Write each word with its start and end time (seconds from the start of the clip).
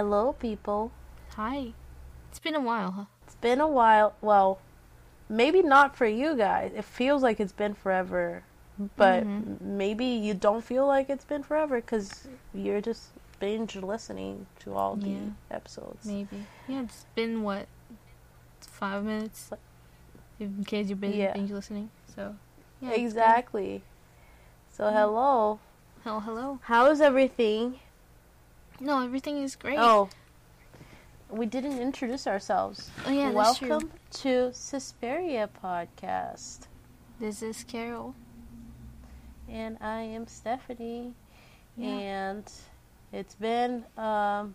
Hello, 0.00 0.32
people. 0.32 0.92
Hi. 1.36 1.74
It's 2.30 2.38
been 2.38 2.54
a 2.54 2.60
while, 2.60 2.90
huh? 2.92 3.04
It's 3.26 3.34
been 3.34 3.60
a 3.60 3.68
while. 3.68 4.14
Well, 4.22 4.58
maybe 5.28 5.60
not 5.60 5.94
for 5.94 6.06
you 6.06 6.34
guys. 6.38 6.72
It 6.74 6.86
feels 6.86 7.22
like 7.22 7.38
it's 7.38 7.52
been 7.52 7.74
forever. 7.74 8.42
But 8.96 9.24
Mhm. 9.24 9.60
maybe 9.60 10.06
you 10.06 10.32
don't 10.32 10.64
feel 10.64 10.86
like 10.86 11.10
it's 11.10 11.26
been 11.26 11.42
forever 11.42 11.82
because 11.82 12.28
you're 12.54 12.80
just 12.80 13.10
binge 13.40 13.76
listening 13.76 14.46
to 14.60 14.72
all 14.74 14.96
the 14.96 15.10
Yeah. 15.10 15.30
episodes. 15.50 16.06
Maybe. 16.06 16.46
Yeah, 16.66 16.80
it's 16.80 17.04
been 17.14 17.42
what? 17.42 17.66
Five 18.62 19.04
minutes? 19.04 19.52
In 20.38 20.64
case 20.64 20.88
you've 20.88 21.02
been 21.02 21.12
Yeah. 21.12 21.34
binge 21.34 21.50
listening. 21.50 21.90
So, 22.16 22.36
yeah. 22.80 22.92
exactly. 22.92 23.84
So, 24.72 24.90
hello. 24.90 25.58
Hello, 26.04 26.20
hello. 26.20 26.58
How's 26.62 27.02
everything? 27.02 27.80
No, 28.82 29.04
everything 29.04 29.42
is 29.42 29.56
great. 29.56 29.78
Oh, 29.78 30.08
we 31.28 31.44
didn't 31.44 31.78
introduce 31.78 32.26
ourselves. 32.26 32.90
Oh, 33.06 33.10
yeah, 33.10 33.30
that's 33.30 33.58
true. 33.58 33.68
Welcome 33.68 33.90
to 34.12 34.54
Suspiria 34.54 35.50
Podcast. 35.62 36.60
This 37.18 37.42
is 37.42 37.62
Carol. 37.64 38.14
And 39.50 39.76
I 39.82 40.00
am 40.00 40.26
Stephanie. 40.26 41.12
Yeah. 41.76 41.88
And 41.88 42.50
it's 43.12 43.34
been 43.34 43.84
um, 43.98 44.54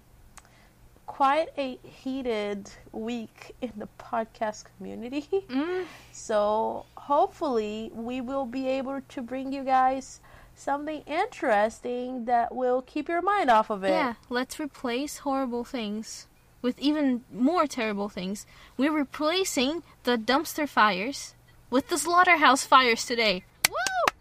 quite 1.05 1.49
a 1.59 1.77
heated 1.83 2.71
week 2.93 3.55
in 3.61 3.73
the 3.77 3.87
podcast 3.99 4.63
community. 4.77 5.27
Mm. 5.49 5.85
So 6.11 6.85
hopefully 6.97 7.91
we 7.93 8.21
will 8.21 8.47
be 8.47 8.67
able 8.69 9.01
to 9.09 9.21
bring 9.21 9.53
you 9.53 9.63
guys 9.63 10.19
something 10.55 11.01
interesting 11.05 12.25
that 12.25 12.55
will 12.55 12.81
keep 12.81 13.07
your 13.09 13.21
mind 13.21 13.49
off 13.49 13.69
of 13.69 13.83
it. 13.83 13.89
Yeah, 13.89 14.13
let's 14.29 14.59
replace 14.59 15.19
horrible 15.19 15.63
things 15.63 16.27
with 16.61 16.79
even 16.79 17.23
more 17.31 17.67
terrible 17.67 18.09
things. 18.09 18.45
We're 18.77 18.91
replacing 18.91 19.83
the 20.03 20.17
dumpster 20.17 20.67
fires 20.67 21.35
with 21.69 21.89
the 21.89 21.97
slaughterhouse 21.97 22.63
fires 22.65 23.05
today. 23.05 23.43
Woo! 23.69 24.13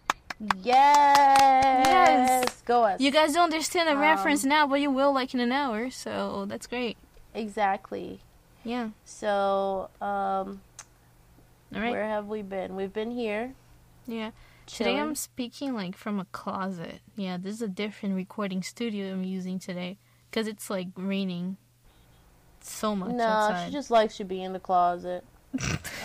Yes. 0.63 1.87
Yes. 1.87 2.63
Go 2.67 2.85
us. 2.85 3.01
You 3.01 3.11
guys 3.11 3.33
don't 3.35 3.45
understand 3.45 3.89
the 3.89 3.93
Um, 3.93 4.01
reference 4.01 4.45
now, 4.45 4.67
but 4.67 4.81
you 4.81 4.91
will 4.91 5.13
like 5.13 5.33
in 5.35 5.41
an 5.41 5.53
hour, 5.53 5.91
so 5.91 6.45
that's 6.47 6.67
great. 6.67 6.97
exactly. 7.33 8.21
Yeah. 8.65 8.91
So, 9.05 9.91
um, 10.01 10.61
All 11.75 11.81
right. 11.81 11.91
where 11.91 12.07
have 12.07 12.27
we 12.29 12.41
been? 12.43 12.77
We've 12.77 12.93
been 12.93 13.11
here. 13.11 13.55
Yeah. 14.07 14.31
Today. 14.67 14.99
I'm 14.99 15.15
speaking 15.15 15.75
like 15.75 15.97
from 15.97 16.19
a 16.19 16.25
closet. 16.27 17.01
Yeah, 17.17 17.37
this 17.37 17.55
is 17.55 17.63
a 17.63 17.69
different 17.69 18.15
recording 18.17 18.63
studio 18.63 19.13
I'm 19.13 19.25
using 19.25 19.59
today 19.59 19.99
because 20.31 20.47
it's 20.47 20.71
like 20.71 20.89
raining 20.97 21.57
so 22.61 22.97
much 22.97 23.15
No, 23.15 23.25
outside. 23.25 23.67
she 23.67 23.73
just 23.73 23.91
likes 23.91 24.17
to 24.17 24.25
be 24.25 24.43
in 24.43 24.53
the 24.53 24.59
closet. 24.61 25.25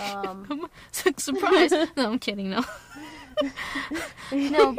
um, 0.01 0.69
Surprise! 0.91 1.71
no, 1.97 2.11
I'm 2.11 2.19
kidding. 2.19 2.49
No. 2.49 2.63
no. 4.31 4.75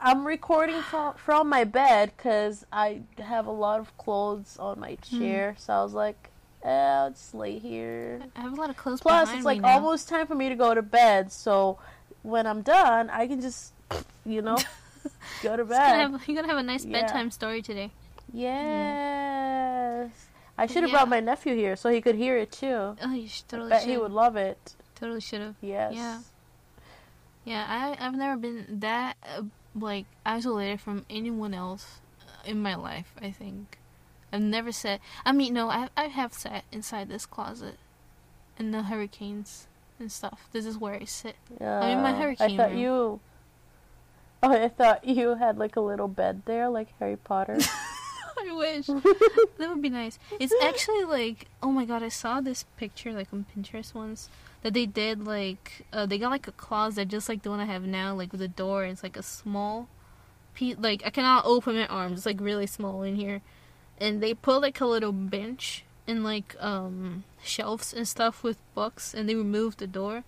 I'm 0.00 0.26
recording 0.26 0.80
from 0.82 1.14
from 1.14 1.48
my 1.48 1.64
bed 1.64 2.12
because 2.16 2.64
I 2.72 3.02
have 3.18 3.46
a 3.46 3.50
lot 3.52 3.80
of 3.80 3.96
clothes 3.98 4.56
on 4.58 4.80
my 4.80 4.96
Hmm. 5.10 5.18
chair. 5.18 5.54
So 5.58 5.72
I 5.74 5.82
was 5.82 5.92
like, 5.92 6.30
eh, 6.62 6.70
I'll 6.70 7.10
just 7.10 7.34
lay 7.34 7.58
here. 7.58 8.20
I 8.36 8.40
have 8.40 8.52
a 8.52 8.56
lot 8.56 8.70
of 8.70 8.76
clothes 8.76 9.00
Plus, 9.00 9.32
it's 9.34 9.44
like 9.44 9.62
almost 9.64 10.08
time 10.08 10.26
for 10.26 10.34
me 10.34 10.48
to 10.48 10.54
go 10.56 10.72
to 10.74 10.82
bed. 10.82 11.30
So 11.32 11.78
when 12.28 12.46
I'm 12.46 12.62
done, 12.62 13.08
I 13.10 13.26
can 13.26 13.40
just, 13.40 13.72
you 14.26 14.42
know, 14.42 14.56
go 15.42 15.56
to 15.56 15.62
It's 15.62 15.70
gonna 15.72 16.08
bed. 16.08 16.10
have, 16.12 16.28
you're 16.28 16.36
gonna 16.36 16.48
have 16.48 16.58
a 16.58 16.62
nice 16.62 16.84
Yeah. 16.84 17.00
bedtime 17.00 17.30
story 17.30 17.62
today. 17.62 17.90
Yes. 18.32 20.10
I 20.56 20.66
should 20.66 20.82
have 20.82 20.90
Yeah. 20.90 20.96
brought 20.96 21.08
my 21.08 21.20
nephew 21.20 21.54
here 21.54 21.76
so 21.76 21.88
he 21.90 22.00
could 22.00 22.16
hear 22.16 22.36
it 22.36 22.50
too. 22.52 22.96
Oh, 23.02 23.12
you 23.14 23.28
should 23.28 23.48
totally 23.48 23.70
Bet 23.70 23.82
should. 23.82 23.90
he 23.90 23.96
would 23.96 24.10
love 24.12 24.36
it. 24.36 24.74
Totally 24.96 25.20
should 25.20 25.40
have. 25.40 25.54
Yes. 25.60 25.94
Yeah. 25.94 26.18
Yeah, 27.44 27.64
I 27.68 27.96
I've 28.04 28.14
never 28.16 28.36
been 28.36 28.66
that 28.80 29.16
uh, 29.24 29.42
like 29.74 30.06
isolated 30.26 30.80
from 30.80 31.06
anyone 31.08 31.54
else 31.54 32.00
uh, 32.20 32.50
in 32.50 32.60
my 32.60 32.74
life. 32.74 33.14
I 33.22 33.30
think 33.30 33.78
I've 34.32 34.42
never 34.42 34.72
sat. 34.72 35.00
I 35.24 35.32
mean, 35.32 35.54
no, 35.54 35.70
I 35.70 35.88
I 35.96 36.06
have 36.08 36.32
sat 36.34 36.64
inside 36.72 37.08
this 37.08 37.24
closet 37.24 37.78
in 38.58 38.72
the 38.72 38.82
hurricanes 38.82 39.67
and 39.98 40.10
stuff. 40.10 40.48
This 40.52 40.66
is 40.66 40.78
where 40.78 40.94
I 40.94 41.04
sit. 41.04 41.36
I'm 41.60 41.98
in 41.98 42.02
my 42.02 42.12
hurricane 42.12 42.52
I 42.52 42.56
thought 42.56 42.70
room. 42.70 42.78
you. 42.78 43.20
Oh, 44.42 44.52
I 44.52 44.68
thought 44.68 45.04
you 45.04 45.34
had 45.34 45.58
like 45.58 45.76
a 45.76 45.80
little 45.80 46.08
bed 46.08 46.42
there, 46.44 46.68
like 46.68 46.88
Harry 46.98 47.16
Potter. 47.16 47.58
I 48.40 48.52
wish 48.52 48.86
that 48.86 49.68
would 49.68 49.82
be 49.82 49.88
nice. 49.88 50.18
It's 50.38 50.54
actually 50.62 51.04
like 51.04 51.46
oh 51.62 51.72
my 51.72 51.84
god, 51.84 52.02
I 52.02 52.08
saw 52.08 52.40
this 52.40 52.64
picture 52.76 53.12
like 53.12 53.28
on 53.32 53.46
Pinterest 53.56 53.94
once 53.94 54.30
that 54.62 54.74
they 54.74 54.86
did 54.86 55.26
like 55.26 55.86
uh, 55.92 56.06
they 56.06 56.18
got 56.18 56.30
like 56.30 56.46
a 56.46 56.52
closet 56.52 57.08
just 57.08 57.28
like 57.28 57.42
the 57.42 57.50
one 57.50 57.60
I 57.60 57.64
have 57.64 57.82
now, 57.82 58.14
like 58.14 58.32
with 58.32 58.42
a 58.42 58.48
door. 58.48 58.84
It's 58.84 59.02
like 59.02 59.16
a 59.16 59.22
small 59.22 59.88
piece. 60.54 60.76
Like 60.78 61.02
I 61.04 61.10
cannot 61.10 61.44
open 61.46 61.74
my 61.74 61.86
arms. 61.86 62.18
It's 62.18 62.26
like 62.26 62.40
really 62.40 62.66
small 62.66 63.02
in 63.02 63.16
here, 63.16 63.40
and 63.98 64.22
they 64.22 64.34
put 64.34 64.62
like 64.62 64.80
a 64.80 64.86
little 64.86 65.12
bench 65.12 65.84
and 66.08 66.24
like 66.24 66.56
um 66.58 67.22
shelves 67.42 67.92
and 67.92 68.08
stuff 68.08 68.42
with 68.42 68.58
books, 68.74 69.14
and 69.14 69.28
they 69.28 69.36
removed 69.36 69.78
the 69.78 69.86
door, 69.86 70.24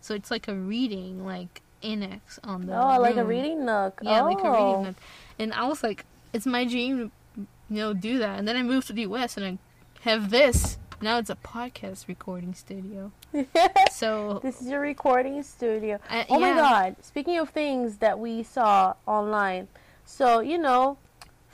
so 0.00 0.14
it's 0.14 0.30
like 0.30 0.48
a 0.48 0.54
reading 0.54 1.26
like 1.26 1.60
annex 1.82 2.40
on 2.42 2.66
the 2.66 2.74
oh, 2.74 2.98
like 3.00 3.16
a 3.16 3.24
reading 3.24 3.64
nook. 3.64 4.00
Yeah, 4.02 4.22
oh. 4.22 4.24
like 4.24 4.42
a 4.42 4.50
reading 4.50 4.82
nook. 4.84 4.96
And 5.38 5.52
I 5.52 5.68
was 5.68 5.82
like, 5.82 6.04
it's 6.32 6.46
my 6.46 6.64
dream 6.64 7.10
to, 7.36 7.42
you 7.68 7.76
know, 7.76 7.92
do 7.92 8.18
that. 8.18 8.38
And 8.38 8.48
then 8.48 8.56
I 8.56 8.62
moved 8.62 8.86
to 8.88 8.92
the 8.92 9.02
US 9.02 9.36
and 9.36 9.44
I 9.44 9.58
have 10.00 10.30
this. 10.30 10.78
Now 11.00 11.18
it's 11.18 11.30
a 11.30 11.36
podcast 11.36 12.08
recording 12.08 12.54
studio. 12.54 13.12
So, 13.90 14.40
this 14.42 14.60
is 14.60 14.68
your 14.68 14.80
recording 14.80 15.42
studio. 15.42 16.00
Oh 16.28 16.40
my 16.40 16.54
god. 16.54 16.96
Speaking 17.00 17.38
of 17.38 17.50
things 17.50 17.98
that 17.98 18.18
we 18.18 18.42
saw 18.42 18.94
online. 19.06 19.68
So, 20.04 20.40
you 20.40 20.58
know, 20.58 20.98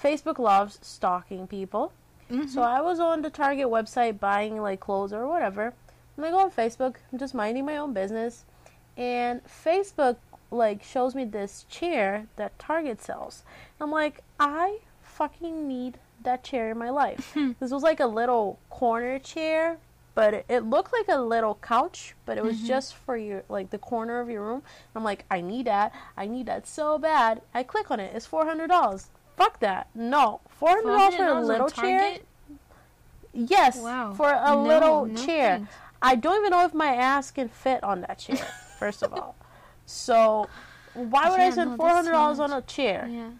Facebook 0.02 0.38
loves 0.38 0.78
stalking 0.82 1.46
people. 1.46 1.92
Mhm. 2.30 2.48
So 2.48 2.62
I 2.62 2.80
was 2.80 3.00
on 3.00 3.22
the 3.22 3.30
Target 3.30 3.66
website 3.66 4.18
buying 4.20 4.60
like 4.62 4.80
clothes 4.80 5.12
or 5.12 5.26
whatever. 5.26 5.72
And 6.16 6.26
I 6.26 6.30
go 6.30 6.38
on 6.40 6.50
Facebook, 6.50 6.96
I'm 7.12 7.18
just 7.18 7.34
minding 7.34 7.64
my 7.64 7.76
own 7.76 7.92
business. 7.92 8.44
And 8.96 9.42
Facebook 9.44 10.16
like 10.50 10.82
shows 10.82 11.14
me 11.14 11.24
this 11.24 11.64
chair 11.68 12.26
that 12.36 12.58
Target 12.58 13.00
sells. 13.00 13.42
I'm 13.80 13.90
like, 13.90 14.22
I 14.38 14.78
fucking 15.02 15.66
need 15.68 15.98
that 16.22 16.42
chair 16.44 16.70
in 16.70 16.78
my 16.78 16.90
life. 16.90 17.34
this 17.60 17.70
was 17.70 17.82
like 17.82 18.00
a 18.00 18.06
little 18.06 18.58
corner 18.68 19.18
chair, 19.18 19.78
but 20.14 20.34
it, 20.34 20.44
it 20.48 20.60
looked 20.64 20.92
like 20.92 21.08
a 21.08 21.20
little 21.20 21.54
couch, 21.62 22.14
but 22.26 22.36
it 22.36 22.44
was 22.44 22.58
Mhm. 22.58 22.66
just 22.66 22.94
for 22.94 23.16
your 23.16 23.42
like 23.48 23.70
the 23.70 23.78
corner 23.78 24.20
of 24.20 24.28
your 24.28 24.42
room. 24.42 24.62
I'm 24.94 25.04
like, 25.04 25.24
I 25.30 25.40
need 25.40 25.66
that. 25.66 25.92
I 26.16 26.26
need 26.26 26.46
that 26.46 26.66
so 26.66 26.98
bad. 26.98 27.42
I 27.54 27.62
click 27.62 27.90
on 27.90 28.00
it. 28.00 28.14
It's 28.14 28.26
four 28.26 28.44
hundred 28.44 28.68
dollars. 28.68 29.08
Fuck 29.36 29.60
that. 29.60 29.88
No, 29.94 30.40
four 30.60 30.68
hundred 30.70 30.92
dollars 30.92 31.16
for 31.16 31.26
a 31.26 31.40
little 31.40 31.68
chair. 31.70 32.18
Yes, 33.32 33.76
Wow. 33.78 34.14
for 34.14 34.30
a 34.30 34.50
No, 34.50 34.62
little 34.62 35.06
no 35.06 35.24
chair. 35.24 35.56
thanks. 35.58 35.72
I 36.02 36.14
don't 36.16 36.38
even 36.40 36.50
know 36.50 36.64
if 36.64 36.74
my 36.74 36.94
ass 36.94 37.30
can 37.30 37.48
fit 37.48 37.82
on 37.84 38.00
that 38.02 38.18
chair. 38.18 38.36
First 38.78 39.02
of 39.02 39.12
all, 39.12 39.36
so 39.86 40.48
why 40.94 41.28
would 41.30 41.38
Yeah, 41.40 41.46
I 41.46 41.50
spend 41.50 41.70
that's 41.72 41.76
four 41.76 41.90
hundred 41.90 42.12
dollars 42.12 42.40
on 42.40 42.52
a 42.52 42.62
chair? 42.62 43.08
Yeah. 43.10 43.30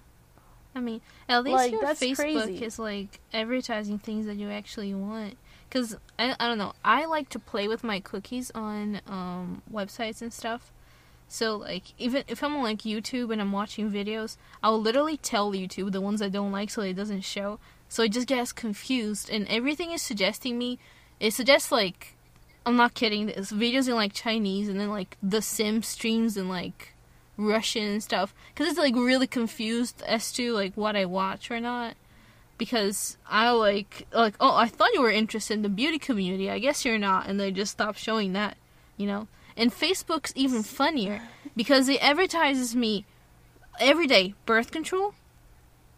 I 0.75 0.78
mean, 0.80 1.00
at 1.28 1.42
least 1.42 1.54
Like, 1.54 1.72
your 1.72 1.80
that's 1.82 2.00
Facebook 2.00 2.16
crazy. 2.16 2.64
is 2.64 2.78
like 2.78 3.19
advertising 3.32 3.98
things 3.98 4.27
that 4.27 4.36
you 4.36 4.50
actually 4.50 4.95
want. 4.95 5.36
Cause 5.71 5.97
I, 6.18 6.34
I 6.39 6.47
don't 6.48 6.59
know. 6.59 6.72
I 6.84 7.06
like 7.06 7.28
to 7.30 7.39
play 7.39 7.66
with 7.68 7.83
my 7.84 8.00
cookies 8.00 8.50
on 8.54 9.00
um, 9.06 9.62
websites 9.72 10.21
and 10.22 10.33
stuff. 10.33 10.72
So 11.32 11.56
like 11.56 11.94
even 11.97 12.24
if 12.27 12.42
I'm 12.42 12.56
on 12.56 12.65
like 12.65 12.80
YouTube 12.80 13.32
and 13.32 13.41
I'm 13.41 13.53
watching 13.53 13.88
videos, 13.88 14.36
I'll 14.65 14.80
literally 14.80 15.16
tell 15.16 15.53
YouTube 15.53 15.92
the 15.92 16.00
ones 16.00 16.21
I 16.21 16.28
don't 16.28 16.50
like 16.50 16.71
so 16.71 16.82
it 16.82 16.94
doesn't 16.94 17.21
show. 17.21 17.60
So 17.88 18.03
it 18.03 18.10
just 18.10 18.27
gets 18.27 18.53
confused 18.53 19.30
and 19.30 19.47
everything 19.47 19.92
is 19.92 20.03
suggesting 20.03 20.59
me. 20.59 20.80
It 21.21 21.32
suggests 21.32 21.71
like 21.71 22.16
I'm 22.66 22.74
not 22.74 22.94
kidding. 22.94 23.27
This 23.27 23.53
videos 23.53 23.88
in 23.88 23.94
like 23.94 24.12
Chinese 24.12 24.68
and 24.68 24.80
then 24.80 24.91
like 24.91 25.16
the 25.22 25.41
Sim 25.41 25.84
streams 25.84 26.36
in 26.36 26.48
like 26.48 26.94
Russian 27.36 27.84
and 27.84 28.03
stuff 28.03 28.34
because 28.53 28.68
it's 28.68 28.78
like 28.78 28.97
really 28.97 29.28
confused 29.28 30.03
as 30.09 30.33
to 30.33 30.53
like 30.53 30.74
what 30.74 30.97
I 30.97 31.04
watch 31.04 31.48
or 31.48 31.60
not. 31.60 31.94
Because 32.59 33.16
I 33.28 33.50
like 33.50 34.09
like 34.12 34.34
oh 34.41 34.56
I 34.56 34.66
thought 34.66 34.94
you 34.94 35.00
were 35.00 35.12
interested 35.12 35.54
in 35.54 35.62
the 35.62 35.68
beauty 35.68 36.00
community. 36.00 36.50
I 36.50 36.59
guess 36.59 36.84
you're 36.84 36.98
not, 36.98 37.28
and 37.28 37.38
they 37.38 37.53
just 37.53 37.71
stop 37.71 37.97
showing 37.97 38.33
that, 38.33 38.56
you 38.97 39.06
know. 39.06 39.28
And 39.60 39.71
Facebook's 39.71 40.33
even 40.34 40.62
funnier 40.62 41.21
because 41.54 41.86
it 41.91 42.03
advertises 42.03 42.74
me 42.74 43.04
every 43.78 44.07
day 44.07 44.33
birth 44.47 44.71
control 44.71 45.12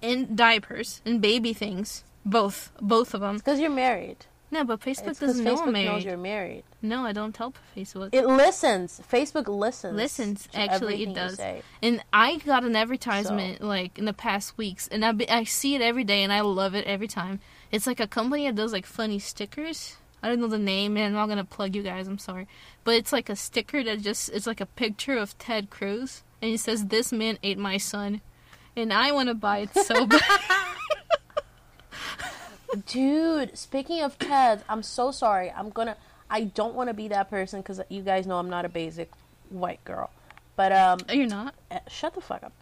and 0.03 0.37
diapers 0.37 1.01
and 1.07 1.23
baby 1.23 1.53
things, 1.53 2.03
both 2.25 2.73
both 2.81 3.15
of 3.15 3.21
them. 3.21 3.37
Because 3.37 3.61
you're 3.61 3.71
married. 3.71 4.27
No, 4.51 4.65
but 4.65 4.81
Facebook 4.81 5.11
It's 5.11 5.21
doesn't 5.21 5.45
know 5.45 5.55
Facebook 5.55 5.67
I'm 5.69 5.73
married. 5.73 5.87
knows 5.87 6.05
you're 6.05 6.17
married. 6.17 6.65
No, 6.83 7.07
I 7.07 7.13
don't 7.13 7.33
tell 7.33 7.55
Facebook. 7.77 8.11
It 8.13 8.27
listens. 8.27 9.01
Facebook 9.11 9.47
listens. 9.47 9.97
Listens, 9.97 10.49
actually, 10.53 11.05
it 11.05 11.15
does. 11.15 11.41
And 11.81 12.03
I 12.13 12.39
got 12.39 12.65
an 12.65 12.75
advertisement 12.75 13.63
like 13.63 13.97
in 13.97 14.07
the 14.07 14.13
past 14.13 14.59
weeks, 14.59 14.89
and 14.89 15.05
I 15.05 15.13
be, 15.13 15.31
I 15.31 15.45
see 15.45 15.77
it 15.77 15.81
every 15.81 16.05
day, 16.05 16.25
and 16.25 16.33
I 16.33 16.41
love 16.41 16.75
it 16.75 16.85
every 16.85 17.09
time. 17.09 17.39
It's 17.71 17.87
like 17.87 18.01
a 18.01 18.09
company 18.09 18.47
that 18.47 18.57
does 18.57 18.73
like 18.73 18.87
funny 18.87 19.21
stickers. 19.21 19.99
I 20.23 20.29
don't 20.29 20.41
know 20.41 20.47
the 20.47 20.59
name, 20.59 20.97
and 20.97 21.07
I'm 21.07 21.13
not 21.15 21.29
gonna 21.29 21.45
plug 21.45 21.75
you 21.75 21.83
guys. 21.83 22.07
I'm 22.07 22.19
sorry, 22.19 22.47
but 22.85 22.95
it's 22.95 23.13
like 23.13 23.29
a 23.29 23.37
sticker 23.37 23.83
that 23.85 24.01
just 24.03 24.29
it's 24.31 24.47
like 24.47 24.61
a 24.61 24.67
picture 24.67 25.17
of 25.17 25.37
Ted 25.39 25.69
Cruz, 25.71 26.23
and 26.41 26.53
it 26.53 26.59
says, 26.61 26.87
"This 26.87 27.13
man 27.13 27.39
ate 27.43 27.59
my 27.59 27.77
son," 27.77 28.21
and 28.77 28.93
I 28.93 29.11
want 29.13 29.29
to 29.29 29.35
buy 29.35 29.59
it 29.59 29.75
so 29.75 30.07
bad. 30.07 30.21
Dude, 32.87 33.57
speaking 33.59 34.01
of 34.03 34.19
Ted, 34.19 34.63
I'm 34.69 34.83
so 34.83 35.11
sorry. 35.11 35.51
I'm 35.51 35.71
gonna. 35.71 35.97
I 36.31 36.45
don't 36.45 36.75
want 36.75 36.89
to 36.89 36.95
be 36.95 37.09
that 37.09 37.29
person 37.29 37.61
because 37.61 37.81
you 37.91 38.01
guys 38.03 38.27
know 38.27 38.39
I'm 38.39 38.49
not 38.49 38.65
a 38.65 38.69
basic 38.71 39.11
white 39.51 39.85
girl. 39.85 40.11
But 40.57 40.73
um, 40.73 40.99
Oh, 41.09 41.13
You're 41.13 41.27
not. 41.27 41.55
eh, 41.71 41.81
shut 41.89 42.15
the 42.15 42.21
fuck 42.23 42.43
up. 42.43 42.53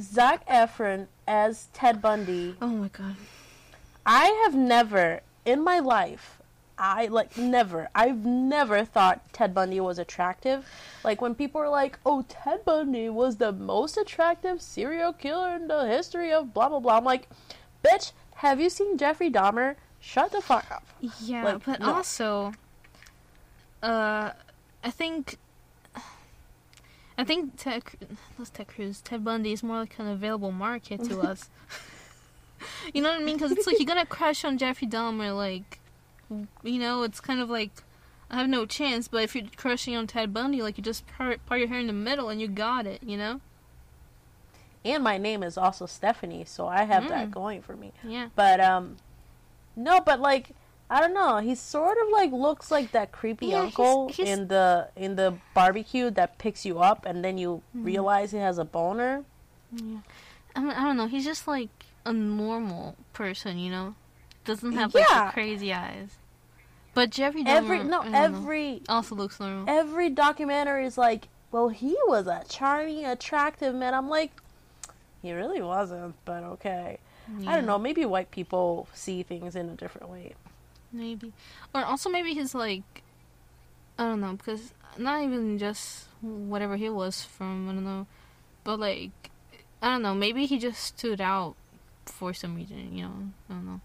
Zac 0.00 0.46
Efron 0.48 1.06
as 1.28 1.68
Ted 1.72 2.02
Bundy. 2.02 2.56
Oh 2.60 2.66
my 2.68 2.88
god. 2.88 3.14
I 4.04 4.26
have 4.44 4.54
never 4.56 5.20
in 5.44 5.62
my 5.62 5.78
life. 5.78 6.38
I 6.76 7.06
like 7.06 7.38
never. 7.38 7.88
I've 7.94 8.24
never 8.24 8.84
thought 8.84 9.32
Ted 9.32 9.54
Bundy 9.54 9.78
was 9.80 9.98
attractive. 9.98 10.66
Like 11.04 11.20
when 11.20 11.34
people 11.36 11.60
are 11.60 11.68
like, 11.68 11.98
"Oh, 12.04 12.24
Ted 12.28 12.64
Bundy 12.64 13.08
was 13.08 13.36
the 13.36 13.52
most 13.52 13.96
attractive 13.96 14.60
serial 14.60 15.12
killer 15.12 15.54
in 15.54 15.68
the 15.68 15.86
history 15.86 16.32
of 16.32 16.52
blah 16.52 16.68
blah 16.68 16.80
blah." 16.80 16.96
I'm 16.98 17.04
like, 17.04 17.28
"Bitch, 17.84 18.12
have 18.36 18.60
you 18.60 18.68
seen 18.70 18.98
Jeffrey 18.98 19.30
Dahmer? 19.30 19.76
Shut 20.00 20.32
the 20.32 20.40
fuck 20.40 20.68
up." 20.70 20.84
Yeah, 21.20 21.44
Like, 21.44 21.64
but 21.64 21.78
no. 21.80 21.92
also, 21.94 22.52
uh, 23.82 24.30
I 24.82 24.90
think, 24.90 25.36
I 27.16 27.22
think 27.24 27.52
Ted, 27.56 27.84
not 28.36 28.52
Ted 28.52 28.66
Cruz, 28.68 29.00
Ted 29.00 29.24
Bundy 29.24 29.52
is 29.52 29.62
more 29.62 29.78
like 29.78 29.96
an 29.98 30.08
available 30.08 30.50
market 30.52 31.04
to 31.04 31.20
us. 31.30 31.48
you 32.92 33.00
know 33.00 33.10
what 33.12 33.20
I 33.20 33.24
mean? 33.24 33.36
Because 33.36 33.52
it's 33.52 33.66
like 33.66 33.78
you're 33.78 33.86
gonna 33.86 34.04
crush 34.06 34.44
on 34.44 34.58
Jeffrey 34.58 34.88
Dahmer, 34.88 35.34
like, 35.36 35.78
you 36.62 36.78
know, 36.78 37.02
it's 37.02 37.20
kind 37.20 37.40
of 37.40 37.48
like 37.50 37.82
I 38.30 38.36
have 38.36 38.48
no 38.48 38.66
chance. 38.66 39.08
But 39.08 39.22
if 39.22 39.34
you're 39.34 39.44
crushing 39.56 39.94
on 39.96 40.06
Ted 40.06 40.32
Bundy, 40.34 40.62
like 40.62 40.76
you 40.78 40.84
just 40.84 41.06
part, 41.06 41.44
part 41.46 41.60
your 41.60 41.68
hair 41.68 41.78
in 41.80 41.86
the 41.86 41.92
middle 41.92 42.28
and 42.28 42.40
you 42.40 42.48
got 42.48 42.86
it, 42.86 43.02
you 43.02 43.16
know? 43.16 43.40
And 44.84 45.02
my 45.02 45.16
name 45.18 45.42
is 45.42 45.56
also 45.56 45.86
Stephanie, 45.86 46.44
so 46.44 46.66
I 46.68 46.84
have 46.84 47.08
that 47.08 47.28
Mm. 47.28 47.30
going 47.30 47.62
for 47.62 47.74
me. 47.74 47.92
Yeah. 48.02 48.28
But 48.36 48.60
um, 48.60 48.96
no, 49.76 50.00
but 50.00 50.20
like 50.20 50.50
I 50.90 51.00
don't 51.00 51.14
know. 51.14 51.38
He 51.38 51.54
sort 51.54 51.96
of 52.02 52.08
like 52.12 52.30
looks 52.30 52.70
like 52.70 52.92
that 52.92 53.10
creepy 53.10 53.46
Yeah, 53.48 53.60
uncle 53.62 54.08
he's- 54.08 54.28
in 54.28 54.48
the 54.48 54.88
in 54.94 55.16
the 55.16 55.38
barbecue 55.54 56.10
that 56.10 56.36
picks 56.36 56.66
you 56.66 56.78
up, 56.80 57.06
and 57.06 57.24
then 57.24 57.38
you 57.38 57.62
Mhm. 57.74 57.84
realize 57.86 58.32
he 58.32 58.38
has 58.38 58.58
a 58.58 58.64
boner. 58.66 59.24
Yeah. 59.72 59.98
I, 60.54 60.60
mean, 60.60 60.70
I 60.72 60.84
don't 60.84 60.96
know. 60.98 61.06
He's 61.06 61.24
just 61.24 61.48
like 61.48 61.70
a 62.04 62.12
normal 62.12 62.96
person, 63.14 63.58
you 63.58 63.70
know? 63.70 63.94
Doesn't 64.44 64.72
have 64.72 64.94
like 64.94 65.04
Yeah. 65.08 65.26
the 65.26 65.32
crazy 65.32 65.72
eyes. 65.72 66.10
But 66.94 67.10
Jeffrey 67.10 67.42
Dahmer 67.42 67.48
Every 67.56 67.78
no, 67.82 68.02
don't 68.02 68.12
know, 68.12 68.18
every 68.22 68.82
also 68.88 69.14
looks 69.16 69.40
normal. 69.40 69.68
every 69.68 70.10
documentary 70.10 70.86
is 70.86 70.96
like, 70.96 71.28
well, 71.50 71.68
he 71.68 71.96
was 72.06 72.26
a 72.26 72.42
charming, 72.48 73.04
attractive 73.04 73.74
man. 73.74 73.94
I'm 73.94 74.08
like, 74.08 74.30
he 75.22 75.32
really 75.32 75.60
wasn't, 75.62 76.14
but 76.24 76.42
okay. 76.44 76.98
I 77.46 77.54
don't 77.56 77.64
know. 77.66 77.78
Maybe 77.78 78.04
white 78.04 78.30
people 78.30 78.86
see 78.92 79.22
things 79.22 79.56
in 79.56 79.70
a 79.70 79.74
different 79.74 80.10
way. 80.10 80.34
Maybe. 80.92 81.32
Or 81.74 81.82
also 81.84 82.10
maybe 82.10 82.34
he's 82.34 82.54
like 82.54 82.82
I 83.98 84.04
don't 84.04 84.20
know, 84.20 84.32
because 84.34 84.72
not 84.98 85.22
even 85.22 85.58
just 85.58 86.06
whatever 86.20 86.76
he 86.76 86.88
was 86.90 87.22
from, 87.24 87.68
I 87.68 87.72
don't 87.72 87.84
know. 87.84 88.06
But 88.62 88.78
like 88.78 89.30
I 89.82 89.88
don't 89.88 90.02
know, 90.02 90.14
maybe 90.14 90.46
he 90.46 90.58
just 90.58 90.80
stood 90.82 91.20
out 91.20 91.56
for 92.06 92.32
some 92.34 92.54
reason, 92.54 92.94
you 92.96 93.04
know. 93.04 93.14
I 93.50 93.52
don't 93.54 93.66
know. 93.66 93.80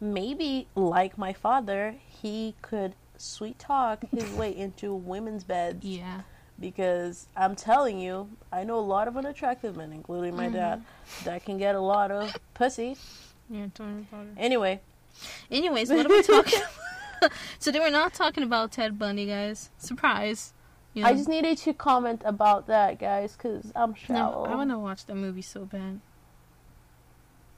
Maybe 0.00 0.68
like 0.74 1.18
my 1.18 1.32
father, 1.32 1.94
he 2.06 2.54
could 2.62 2.94
sweet 3.16 3.58
talk 3.58 4.04
his 4.10 4.30
way 4.32 4.56
into 4.56 4.94
women's 4.94 5.44
beds. 5.44 5.84
Yeah. 5.84 6.22
Because 6.60 7.28
I'm 7.36 7.54
telling 7.54 8.00
you, 8.00 8.30
I 8.50 8.64
know 8.64 8.78
a 8.78 8.80
lot 8.80 9.06
of 9.06 9.16
unattractive 9.16 9.76
men, 9.76 9.92
including 9.92 10.34
my 10.34 10.46
mm-hmm. 10.46 10.56
dad, 10.56 10.84
that 11.22 11.44
can 11.44 11.56
get 11.56 11.76
a 11.76 11.80
lot 11.80 12.10
of 12.10 12.36
pussy. 12.54 12.96
Yeah, 13.48 13.66
about 13.78 14.26
it. 14.26 14.34
Anyway, 14.36 14.80
Anyways, 15.50 15.90
what 15.90 16.06
are 16.06 16.08
we 16.08 16.22
talking 16.22 16.60
So 17.58 17.70
they 17.70 17.80
were 17.80 17.90
not 17.90 18.14
talking 18.14 18.42
about 18.42 18.72
Ted 18.72 18.98
Bundy, 18.98 19.26
guys. 19.26 19.70
Surprise. 19.78 20.52
You 20.94 21.02
know? 21.02 21.08
I 21.08 21.12
just 21.12 21.28
needed 21.28 21.58
to 21.58 21.74
comment 21.74 22.22
about 22.24 22.66
that, 22.68 22.98
guys, 22.98 23.36
because 23.36 23.72
I'm 23.74 23.94
No. 24.08 24.46
I 24.48 24.54
want 24.54 24.70
to 24.70 24.78
watch 24.78 25.06
that 25.06 25.14
movie 25.14 25.42
so 25.42 25.64
bad. 25.64 26.00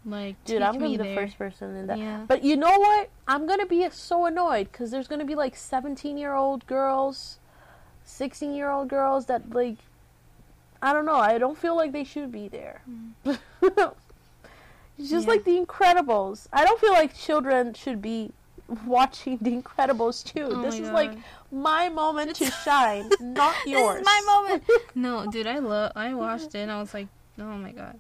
Like, 0.04 0.42
Dude, 0.44 0.62
I'm 0.62 0.74
gonna 0.78 0.88
be 0.90 0.96
the 0.96 1.04
there. 1.04 1.14
first 1.14 1.36
person 1.36 1.76
in 1.76 1.86
that. 1.88 1.98
Yeah. 1.98 2.24
But 2.26 2.42
you 2.42 2.56
know 2.56 2.78
what? 2.78 3.10
I'm 3.28 3.46
gonna 3.46 3.66
be 3.66 3.86
so 3.90 4.24
annoyed 4.26 4.72
because 4.72 4.90
there's 4.90 5.06
gonna 5.08 5.24
be 5.26 5.34
like 5.34 5.54
17 5.56 6.16
year 6.16 6.34
old 6.34 6.66
girls, 6.66 7.38
16 8.04 8.54
year 8.54 8.70
old 8.70 8.88
girls 8.88 9.26
that 9.26 9.50
like, 9.50 9.76
I 10.82 10.92
don't 10.94 11.04
know. 11.04 11.16
I 11.16 11.36
don't 11.38 11.58
feel 11.58 11.76
like 11.76 11.92
they 11.92 12.04
should 12.04 12.32
be 12.32 12.48
there. 12.48 12.80
it's 13.24 13.38
just 13.62 13.90
Mm. 14.98 15.22
Yeah. 15.22 15.28
like 15.28 15.44
The 15.44 15.58
Incredibles. 15.60 16.46
I 16.52 16.64
don't 16.64 16.80
feel 16.80 16.92
like 16.92 17.14
children 17.16 17.74
should 17.74 18.00
be 18.02 18.32
watching 18.86 19.38
The 19.40 19.50
Incredibles 19.60 20.24
too. 20.24 20.48
Oh 20.50 20.62
this 20.62 20.78
is 20.78 20.90
like 20.90 21.12
my 21.52 21.88
moment 21.90 22.36
to 22.36 22.46
shine, 22.64 23.08
not 23.20 23.54
This 23.64 23.72
yours. 23.72 24.00
is 24.00 24.04
my 24.06 24.20
moment. 24.26 24.64
no, 24.94 25.30
dude, 25.30 25.46
I 25.46 25.58
love. 25.58 25.92
I 25.96 26.14
watched 26.14 26.54
it 26.54 26.60
and 26.60 26.70
I 26.70 26.80
was 26.80 26.94
like, 26.94 27.08
oh 27.38 27.44
my 27.58 27.72
god. 27.72 27.98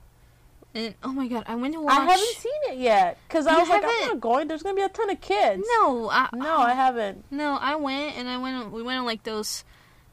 And 0.74 0.94
oh 1.02 1.12
my 1.12 1.26
god, 1.26 1.44
I 1.48 1.56
went 1.56 1.74
to 1.74 1.80
watch. 1.80 1.98
I 1.98 2.04
haven't 2.04 2.36
seen 2.36 2.52
it 2.70 2.78
yet 2.78 3.18
because 3.26 3.46
I 3.46 3.54
You 3.54 3.60
was 3.60 3.68
like, 3.68 3.82
I'm 3.84 3.90
haven't? 4.02 4.20
going. 4.20 4.46
There's 4.48 4.62
gonna 4.62 4.76
be 4.76 4.82
a 4.82 4.88
ton 4.88 5.10
of 5.10 5.20
kids. 5.20 5.64
No, 5.78 6.08
I, 6.10 6.28
no, 6.32 6.58
I 6.58 6.74
haven't. 6.74 7.24
No, 7.30 7.58
I 7.60 7.74
went 7.76 8.16
and 8.16 8.28
I 8.28 8.38
went. 8.38 8.70
We 8.70 8.82
went 8.82 9.00
on 9.00 9.04
like 9.04 9.24
those 9.24 9.64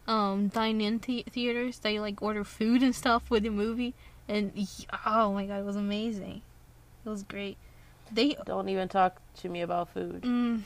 um 0.07 0.47
dine-in 0.47 0.97
the- 1.05 1.25
theaters. 1.29 1.79
They 1.79 1.99
like 1.99 2.21
order 2.23 2.43
food 2.43 2.81
and 2.81 2.95
stuff 2.95 3.29
with 3.29 3.43
the 3.43 3.49
movie, 3.49 3.93
and 4.27 4.51
oh 5.05 5.31
my 5.33 5.45
god, 5.45 5.59
it 5.59 5.65
was 5.65 5.75
amazing. 5.75 6.41
It 7.05 7.09
was 7.09 7.21
great. 7.23 7.57
They 8.11 8.35
Don't 8.45 8.69
even 8.69 8.87
talk 8.87 9.21
to 9.41 9.49
me 9.49 9.61
about 9.61 9.89
food. 9.89 10.21
mm, 10.23 10.61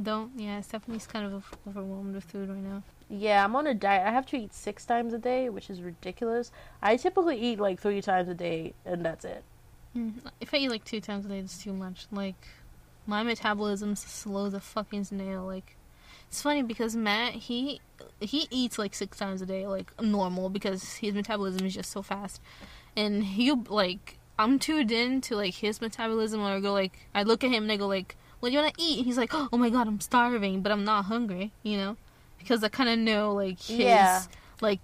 don't. 0.00 0.30
Yeah, 0.38 0.60
Stephanie's 0.60 1.06
kind 1.06 1.26
of 1.26 1.56
overwhelmed 1.66 2.14
with 2.14 2.24
food 2.24 2.48
right 2.48 2.58
now. 2.62 2.82
Yeah, 3.08 3.44
I'm 3.44 3.54
on 3.54 3.66
a 3.66 3.74
diet. 3.74 4.06
I 4.06 4.10
have 4.10 4.26
to 4.26 4.36
eat 4.36 4.52
six 4.52 4.84
times 4.84 5.12
a 5.12 5.18
day, 5.18 5.48
which 5.48 5.70
is 5.70 5.80
ridiculous. 5.80 6.50
I 6.82 6.96
typically 6.96 7.40
eat 7.40 7.60
like 7.60 7.80
three 7.80 8.02
times 8.02 8.28
a 8.28 8.34
day, 8.34 8.74
and 8.84 9.04
that's 9.04 9.24
it. 9.24 9.44
Mm, 9.96 10.14
if 10.40 10.52
I 10.52 10.58
eat 10.58 10.70
like 10.70 10.84
two 10.84 11.00
times 11.00 11.24
a 11.24 11.28
day, 11.28 11.38
it's 11.38 11.62
too 11.62 11.72
much. 11.72 12.06
Like 12.10 12.48
my 13.06 13.22
metabolism's 13.22 14.00
slow 14.00 14.46
as 14.46 14.54
a 14.54 14.60
fucking 14.60 15.04
snail. 15.04 15.44
Like 15.46 15.76
it's 16.28 16.42
funny 16.42 16.62
because 16.62 16.96
Matt 16.96 17.34
he 17.34 17.80
he 18.20 18.48
eats 18.50 18.78
like 18.78 18.94
six 18.94 19.16
times 19.16 19.40
a 19.40 19.46
day, 19.46 19.66
like 19.66 19.90
normal, 20.00 20.48
because 20.48 20.96
his 20.96 21.14
metabolism 21.14 21.64
is 21.66 21.74
just 21.74 21.92
so 21.92 22.02
fast. 22.02 22.40
And 22.96 23.22
he 23.22 23.52
like 23.52 24.18
I'm 24.38 24.58
tuned 24.58 24.90
in 24.90 25.20
to 25.22 25.36
like 25.36 25.54
his 25.54 25.80
metabolism, 25.80 26.40
or 26.40 26.48
I 26.50 26.60
go 26.60 26.72
like 26.72 26.98
I 27.14 27.22
look 27.22 27.44
at 27.44 27.50
him 27.50 27.64
and 27.64 27.72
I 27.72 27.76
go 27.76 27.86
like, 27.86 28.16
"What 28.40 28.48
do 28.48 28.54
you 28.54 28.60
want 28.60 28.74
to 28.74 28.82
eat?" 28.82 29.04
He's 29.04 29.16
like, 29.16 29.30
"Oh 29.32 29.56
my 29.56 29.70
god, 29.70 29.86
I'm 29.86 30.00
starving, 30.00 30.60
but 30.60 30.72
I'm 30.72 30.84
not 30.84 31.06
hungry," 31.06 31.52
you 31.62 31.76
know, 31.78 31.96
because 32.46 32.62
I 32.62 32.68
kind 32.68 32.88
of 32.88 32.98
know 32.98 33.34
like 33.34 33.60
his 33.60 33.78
Yeah. 33.78 34.22
like 34.60 34.78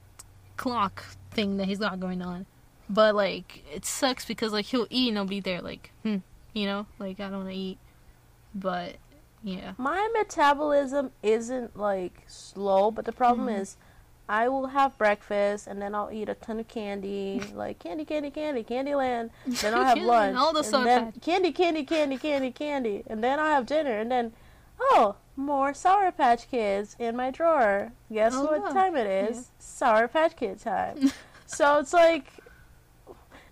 clock 0.57 1.04
thing 1.31 1.59
that 1.59 1.66
he's 1.69 1.78
got 1.78 2.00
going 2.00 2.21
on. 2.21 2.45
But 2.90 3.14
like 3.14 3.62
it 3.73 3.85
sucks 3.87 4.25
because 4.25 4.52
like 4.52 4.66
he'll 4.66 4.88
eat 4.90 5.11
and 5.11 5.19
I'll 5.19 5.25
be 5.25 5.40
there 5.40 5.61
like, 5.62 5.92
hmm, 6.02 6.16
you 6.52 6.66
know, 6.66 6.87
like 6.99 7.21
I 7.21 7.25
don't 7.28 7.45
want 7.45 7.50
to 7.50 7.54
eat. 7.54 7.78
But 8.54 8.97
yeah, 9.45 9.73
My 9.78 10.09
metabolism 10.19 11.11
isn't 11.23 11.76
like 11.76 12.23
slow, 12.26 12.90
but 12.90 13.04
the 13.04 13.12
problem 13.12 13.47
Mhm. 13.49 13.61
is 13.61 13.76
I 14.28 14.49
will 14.49 14.69
have 14.69 14.97
breakfast 14.99 15.66
and 15.66 15.81
then 15.81 15.95
I'll 15.95 16.11
eat 16.12 16.28
a 16.28 16.35
ton 16.35 16.59
of 16.61 16.66
candy, 16.69 17.40
like 17.54 17.78
candy, 17.78 18.04
candy, 18.04 18.31
candy, 18.31 18.64
Candyland. 18.64 19.31
Then 19.47 19.73
I'll 19.75 19.85
have 19.92 19.99
lunch, 19.99 20.37
all 20.37 20.52
the 20.52 20.64
and 20.76 20.87
then 20.87 21.12
candy, 21.23 21.52
candy, 21.52 21.85
candy, 21.85 22.19
candy, 22.19 22.50
candy, 22.50 23.04
and 23.07 23.23
then 23.23 23.38
I'll 23.38 23.47
have 23.54 23.66
dinner, 23.66 23.97
and 23.99 24.11
then 24.11 24.33
oh, 24.81 25.14
more 25.37 25.73
Sour 25.75 26.12
Patch 26.12 26.51
Kids 26.51 26.95
in 26.99 27.17
my 27.17 27.31
drawer. 27.31 27.93
Guess 28.12 28.35
Oh, 28.37 28.45
what 28.45 28.62
wow. 28.62 28.69
time 28.69 28.97
it 28.97 29.07
is? 29.07 29.51
Sour 29.59 30.09
Patch 30.09 30.37
Kid 30.37 30.61
time. 30.61 31.11
so 31.47 31.79
it's 31.79 31.93
like 31.93 32.27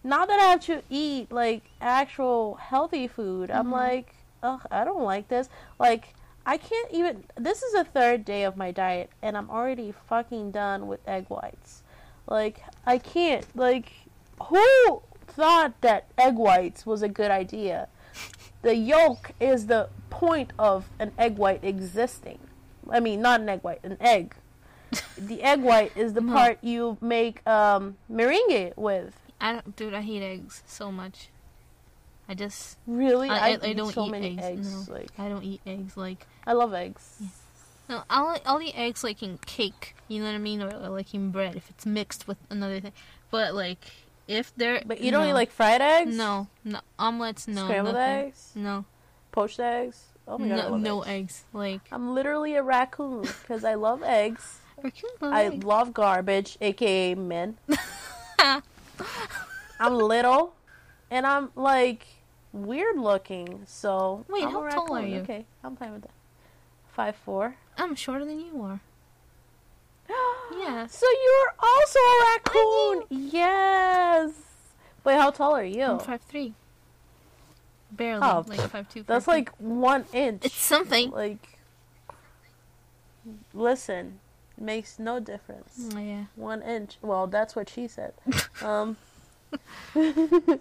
now 0.02 0.24
that 0.24 0.40
I 0.40 0.44
have 0.44 0.60
to 0.66 0.82
eat 0.88 1.30
like 1.30 1.62
actual 1.80 2.54
healthy 2.54 3.06
food, 3.06 3.50
I'm 3.50 3.68
Mhm. 3.68 3.72
like, 3.72 4.14
ugh, 4.42 4.64
I 4.70 4.84
don't 4.84 5.02
like 5.02 5.28
this. 5.28 5.48
Like, 5.78 6.14
I 6.46 6.56
can't 6.56 6.90
even. 6.90 7.24
This 7.36 7.62
is 7.62 7.72
the 7.74 7.84
third 7.84 8.24
day 8.24 8.44
of 8.44 8.56
my 8.56 8.70
diet, 8.70 9.10
and 9.22 9.36
I'm 9.36 9.50
already 9.50 9.92
fucking 9.92 10.52
done 10.52 10.86
with 10.86 11.06
egg 11.06 11.26
whites. 11.28 11.82
Like, 12.26 12.62
I 12.86 12.96
can't. 12.98 13.44
Like, 13.54 13.92
who 14.44 15.02
thought 15.26 15.78
that 15.82 16.06
egg 16.16 16.36
whites 16.36 16.86
was 16.86 17.02
a 17.02 17.08
good 17.08 17.30
idea? 17.30 17.88
The 18.62 18.74
yolk 18.74 19.32
is 19.40 19.66
the 19.66 19.88
point 20.10 20.52
of 20.58 20.88
an 20.98 21.12
egg 21.18 21.36
white 21.36 21.64
existing. 21.64 22.38
I 22.90 23.00
mean, 23.00 23.20
not 23.22 23.40
an 23.40 23.48
egg 23.48 23.60
white, 23.62 23.80
an 23.84 23.96
egg. 24.00 24.34
the 25.16 25.42
egg 25.42 25.62
white 25.62 25.96
is 25.96 26.14
the 26.14 26.20
No. 26.22 26.32
part 26.32 26.58
you 26.62 26.98
make 27.00 27.46
um, 27.46 27.96
meringue 28.08 28.72
with. 28.76 29.14
I 29.40 29.52
don't, 29.52 29.76
dude. 29.76 29.94
I 29.94 30.02
hate 30.02 30.22
eggs 30.22 30.62
so 30.66 30.90
much. 30.92 31.28
I 32.28 32.34
just 32.34 32.76
Really, 32.86 33.28
I- 33.28 33.50
I, 33.52 33.58
I- 33.62 33.72
don't 33.72 33.92
so 33.92 34.06
eat 34.06 34.10
many 34.10 34.38
eggs, 34.38 34.68
eggs. 34.68 34.88
no. 34.88 34.94
Like 34.94 35.10
I 35.18 35.28
don't 35.28 35.42
eat 35.44 35.60
eggs. 35.66 35.96
Like 35.96 36.26
I 36.46 36.52
love 36.52 36.74
eggs. 36.74 37.22
no, 37.88 38.02
I'll 38.10 38.38
I'll 38.44 38.60
eat 38.62 38.74
eggs 38.76 39.02
like 39.02 39.22
in 39.22 39.38
cake. 39.38 39.94
You 40.08 40.20
know 40.20 40.26
what 40.26 40.34
I 40.34 40.38
mean, 40.38 40.60
or, 40.62 40.68
or 40.74 40.88
like 40.90 41.14
in 41.14 41.30
bread 41.30 41.56
if 41.56 41.70
it's 41.70 41.86
mixed 41.86 42.26
with 42.28 42.38
another 42.50 42.80
thing. 42.80 42.92
But 43.30 43.54
like 43.54 43.84
if 44.28 44.52
they're 44.56 44.82
But 44.86 45.00
you 45.00 45.10
don't 45.10 45.24
no. 45.24 45.30
eat 45.30 45.34
like 45.34 45.50
fried 45.50 45.80
eggs? 45.80 46.16
no 46.16 46.46
no 46.64 46.80
omelets 46.98 47.48
no 47.48 47.64
Scrambled 47.64 47.94
nothing. 47.94 48.26
eggs? 48.26 48.52
no 48.54 48.84
Poached 49.32 49.60
eggs? 49.60 50.06
Oh 50.26 50.38
my 50.38 50.48
god, 50.48 50.70
no, 50.70 50.76
no 50.76 51.00
eggs. 51.02 51.10
eggs. 51.10 51.44
Like 51.52 51.80
I'm 51.92 52.14
literally 52.14 52.54
a 52.56 52.62
raccoon 52.62 53.22
because 53.22 53.64
I 53.64 53.74
love 53.74 54.02
eggs. 54.02 54.58
love 55.20 55.32
I 55.34 55.44
eggs. 55.46 55.64
love 55.64 55.92
garbage, 55.94 56.56
aka 56.60 57.14
men. 57.14 57.56
I'm 59.78 59.94
little, 59.94 60.54
and 61.10 61.26
I'm 61.26 61.50
like 61.56 62.06
weird 62.52 62.98
looking. 62.98 63.62
So 63.66 64.24
Wait, 64.28 64.44
I'm 64.44 64.50
how 64.50 64.68
tall 64.68 64.94
are 64.96 65.06
you? 65.06 65.20
Okay, 65.20 65.46
I'm 65.64 65.76
fine 65.76 65.92
with 65.92 66.02
that. 66.02 66.10
Five 66.88 67.16
four. 67.16 67.56
I'm 67.78 67.94
shorter 67.94 68.24
than 68.24 68.40
you 68.40 68.60
are. 68.62 68.80
Yeah. 70.58 70.86
So 70.86 71.06
you're 71.06 71.54
also 71.62 71.98
a 71.98 72.24
raccoon. 72.32 73.04
Yes. 73.30 74.32
Wait, 75.04 75.14
how 75.14 75.30
tall 75.30 75.54
are 75.56 75.64
you? 75.64 75.82
I'm 75.84 75.98
five 75.98 76.20
three. 76.22 76.54
Barely, 77.92 78.20
Oh, 78.22 78.44
like 78.46 78.60
five 78.70 78.88
two. 78.88 79.02
That's 79.02 79.26
like 79.26 79.50
one 79.58 80.04
inch. 80.12 80.44
it's 80.44 80.54
something. 80.54 81.10
Like, 81.10 81.58
listen, 83.54 84.20
makes 84.58 84.98
no 84.98 85.18
difference. 85.20 85.88
Oh, 85.94 85.98
yeah. 85.98 86.24
One 86.36 86.62
inch. 86.62 86.98
Well, 87.02 87.26
that's 87.26 87.56
what 87.56 87.68
she 87.68 87.88
said. 87.88 88.12
um. 88.62 88.96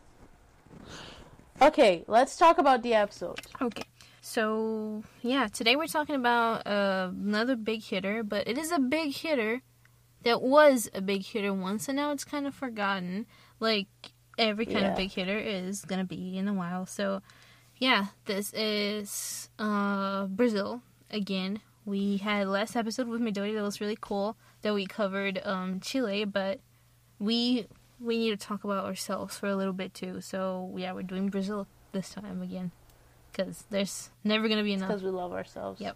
okay, 1.61 2.03
let's 2.07 2.35
talk 2.37 2.57
about 2.57 2.81
the 2.81 2.93
episode. 2.95 3.39
Okay. 3.61 3.83
So 4.29 5.01
yeah, 5.23 5.47
today 5.47 5.75
we're 5.75 5.87
talking 5.87 6.13
about 6.13 6.67
uh, 6.67 7.09
another 7.11 7.55
big 7.55 7.81
hitter, 7.81 8.21
but 8.21 8.47
it 8.47 8.59
is 8.59 8.71
a 8.71 8.77
big 8.77 9.11
hitter 9.11 9.63
that 10.21 10.43
was 10.43 10.87
a 10.93 11.01
big 11.01 11.25
hitter 11.25 11.51
once, 11.51 11.87
and 11.87 11.95
now 11.95 12.11
it's 12.11 12.25
kind 12.25 12.45
of 12.45 12.53
forgotten. 12.53 13.25
Like 13.59 13.87
every 14.37 14.67
kind 14.67 14.81
Yeah. 14.81 14.91
of 14.91 14.95
big 14.95 15.11
hitter 15.11 15.39
is 15.39 15.83
gonna 15.83 16.05
be 16.05 16.37
in 16.37 16.47
a 16.47 16.53
while. 16.53 16.85
So 16.85 17.23
yeah, 17.77 18.09
this 18.25 18.53
is 18.53 19.49
uh, 19.57 20.27
Brazil 20.27 20.83
again. 21.09 21.61
We 21.83 22.17
had 22.17 22.47
last 22.49 22.75
episode 22.75 23.07
with 23.07 23.21
Midori 23.21 23.55
that 23.55 23.63
was 23.63 23.81
really 23.81 23.97
cool 23.99 24.37
that 24.61 24.75
we 24.75 24.85
covered 24.85 25.41
um, 25.43 25.79
Chile, 25.79 26.23
but 26.25 26.59
we 27.17 27.65
we 27.99 28.19
need 28.19 28.29
to 28.29 28.37
talk 28.37 28.63
about 28.63 28.85
ourselves 28.85 29.39
for 29.39 29.47
a 29.47 29.55
little 29.55 29.73
bit 29.73 29.95
too. 29.95 30.21
So 30.21 30.71
yeah, 30.77 30.91
we're 30.93 31.01
doing 31.01 31.29
Brazil 31.29 31.65
this 31.93 32.11
time 32.11 32.43
again 32.43 32.71
because 33.31 33.63
there's 33.69 34.09
never 34.23 34.47
gonna 34.47 34.63
be 34.63 34.73
enough. 34.73 34.87
Because 34.89 35.03
we 35.03 35.09
love 35.09 35.33
ourselves. 35.33 35.79
Yep. 35.81 35.95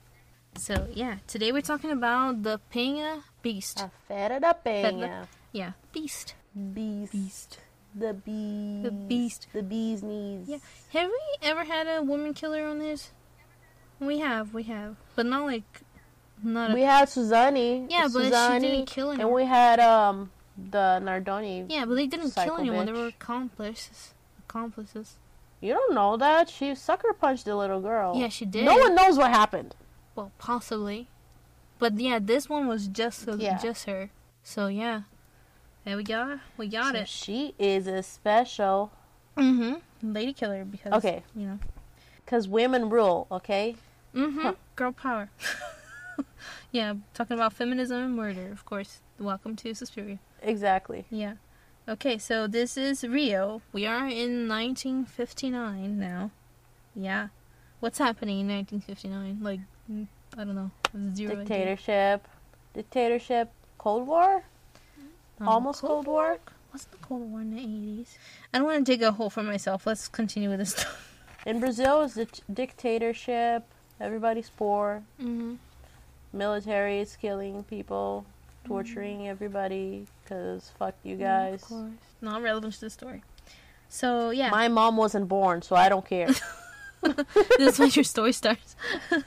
So 0.58 0.88
yeah, 0.94 1.18
today 1.28 1.52
we're 1.52 1.62
talking 1.62 1.92
about 1.92 2.44
the 2.44 2.60
Penha 2.74 3.24
Beast. 3.42 3.80
A 3.80 3.90
fera 4.08 4.40
da 4.40 4.54
penha. 4.54 5.28
Yeah, 5.52 5.72
Beast. 5.92 6.36
Beast. 6.74 7.12
Beast. 7.14 7.60
The 7.96 8.14
bees. 8.14 8.84
The 8.84 8.92
beast. 8.92 9.48
The 9.54 9.64
bee's 9.64 10.02
knees. 10.04 10.48
Yeah. 10.48 10.58
Have 10.94 11.10
we 11.10 11.48
ever 11.48 11.64
had 11.64 11.88
a 11.88 12.02
woman 12.02 12.34
killer 12.34 12.66
on 12.66 12.80
this? 12.80 13.12
We 14.00 14.20
have, 14.20 14.54
we 14.54 14.64
have, 14.64 14.96
but 15.16 15.26
not 15.26 15.46
like, 15.46 15.82
not 16.44 16.72
a. 16.72 16.74
We 16.74 16.82
had 16.82 17.08
Suzane. 17.08 17.88
yeah, 17.90 18.08
but 18.12 18.24
Suzane, 18.24 18.54
she 18.62 18.68
didn't 18.68 18.86
kill 18.88 19.10
anyone. 19.12 19.22
And 19.28 19.36
we 19.36 19.46
had 19.46 19.80
um 19.80 20.32
the 20.58 21.00
Nardoni. 21.02 21.66
yeah, 21.70 21.86
but 21.86 21.96
they 21.96 22.08
didn't 22.08 22.32
kill 22.36 22.58
anyone. 22.58 22.86
They 22.86 22.92
were 22.92 23.08
accomplices. 23.08 24.14
Accomplices. 24.48 25.18
You 25.64 25.74
don't 25.74 25.96
know 25.96 26.18
that. 26.18 26.50
She 26.50 26.76
sucker 26.76 27.14
punched 27.14 27.46
the 27.46 27.56
little 27.56 27.80
girl. 27.80 28.14
Yeah, 28.18 28.28
she 28.28 28.46
did. 28.46 28.66
No 28.66 28.76
one 28.76 28.96
knows 28.96 29.18
what 29.18 29.32
happened. 29.32 29.76
Well, 30.14 30.34
possibly, 30.38 31.08
but 31.80 31.98
yeah, 31.98 32.20
this 32.22 32.50
one 32.50 32.68
was 32.68 32.90
just 32.90 33.26
Yeah. 33.38 33.58
just 33.58 33.86
her. 33.86 34.10
So 34.44 34.68
yeah, 34.68 35.04
there 35.86 35.96
we 35.96 36.04
go. 36.04 36.40
We 36.58 36.68
got 36.68 36.96
So 36.96 37.00
it. 37.02 37.08
She 37.08 37.56
is 37.58 37.88
a 37.88 38.04
special. 38.04 38.92
Mm-hmm. 39.38 40.14
Lady 40.14 40.34
killer 40.34 40.66
because 40.66 40.92
Okay. 40.94 41.24
you 41.34 41.48
know. 41.48 41.60
Because 42.26 42.46
women 42.48 42.90
rule, 42.90 43.26
okay? 43.32 43.78
Mm-hmm. 44.14 44.40
Huh. 44.42 44.54
Girl 44.76 44.92
power. 44.92 45.30
yeah, 46.72 46.94
talking 47.14 47.36
about 47.36 47.54
feminism 47.54 48.04
and 48.04 48.16
murder, 48.16 48.52
of 48.52 48.66
course. 48.66 49.00
Welcome 49.18 49.56
to 49.58 49.74
Suspiria. 49.74 50.20
Exactly. 50.42 51.06
Yeah. 51.10 51.36
Okay, 51.88 52.18
so 52.18 52.48
this 52.48 52.78
is 52.78 53.04
Rio. 53.04 53.62
We 53.74 53.86
are 53.86 54.08
in 54.08 54.48
1959 54.48 56.00
now. 56.00 56.32
Yeah. 56.96 57.28
What's 57.82 57.98
happening 57.98 58.40
in 58.40 58.48
1959? 58.48 59.40
Like, 59.42 59.60
mm, 59.92 60.08
I 60.38 60.46
don't 60.46 60.56
know. 60.56 60.72
Zero 61.14 61.34
idea. 61.34 61.44
Dictatorship. 61.44 62.28
Dictatorship. 62.74 63.52
Cold 63.78 64.08
War? 64.08 64.44
Um, 65.42 65.48
Almost 65.50 65.82
Cold 65.82 66.08
War? 66.08 66.38
What's 66.72 66.86
the 66.86 66.96
Cold 66.98 67.30
War 67.30 67.42
in 67.42 67.54
the 67.54 67.62
80s? 67.62 68.18
I 68.54 68.60
don't 68.60 68.68
want 68.68 68.86
to 68.86 68.90
dig 68.90 69.04
a 69.04 69.12
hole 69.12 69.30
for 69.30 69.44
myself. 69.44 69.86
Let's 69.86 70.08
continue 70.08 70.50
with 70.50 70.60
this 70.60 70.72
stuff. 70.76 71.20
In 71.46 71.60
Brazil, 71.60 72.04
it's 72.04 72.14
the 72.14 72.28
dictatorship. 72.52 73.66
Everybody's 74.00 74.50
poor. 74.50 75.04
Mm-hmm. 75.22 75.56
Military 76.32 77.02
is 77.02 77.18
killing 77.18 77.64
people. 77.64 78.26
Torturing 78.64 79.28
everybody. 79.28 80.08
Because 80.24 80.72
fuck 80.78 80.96
you 81.04 81.16
guys. 81.16 81.62
Of 81.64 81.68
course. 81.68 81.92
Not 82.22 82.42
relevant 82.42 82.74
to 82.76 82.82
the 82.82 82.90
story. 82.90 83.24
So, 83.90 84.32
yeah. 84.32 84.50
My 84.50 84.68
mom 84.68 84.98
wasn't 84.98 85.28
born, 85.28 85.62
so 85.62 85.76
I 85.76 85.90
don't 85.90 86.06
care. 86.06 86.28
this 87.02 87.20
is 87.60 87.80
when 87.80 87.92
your 87.92 88.04
story 88.04 88.32
starts. 88.32 88.76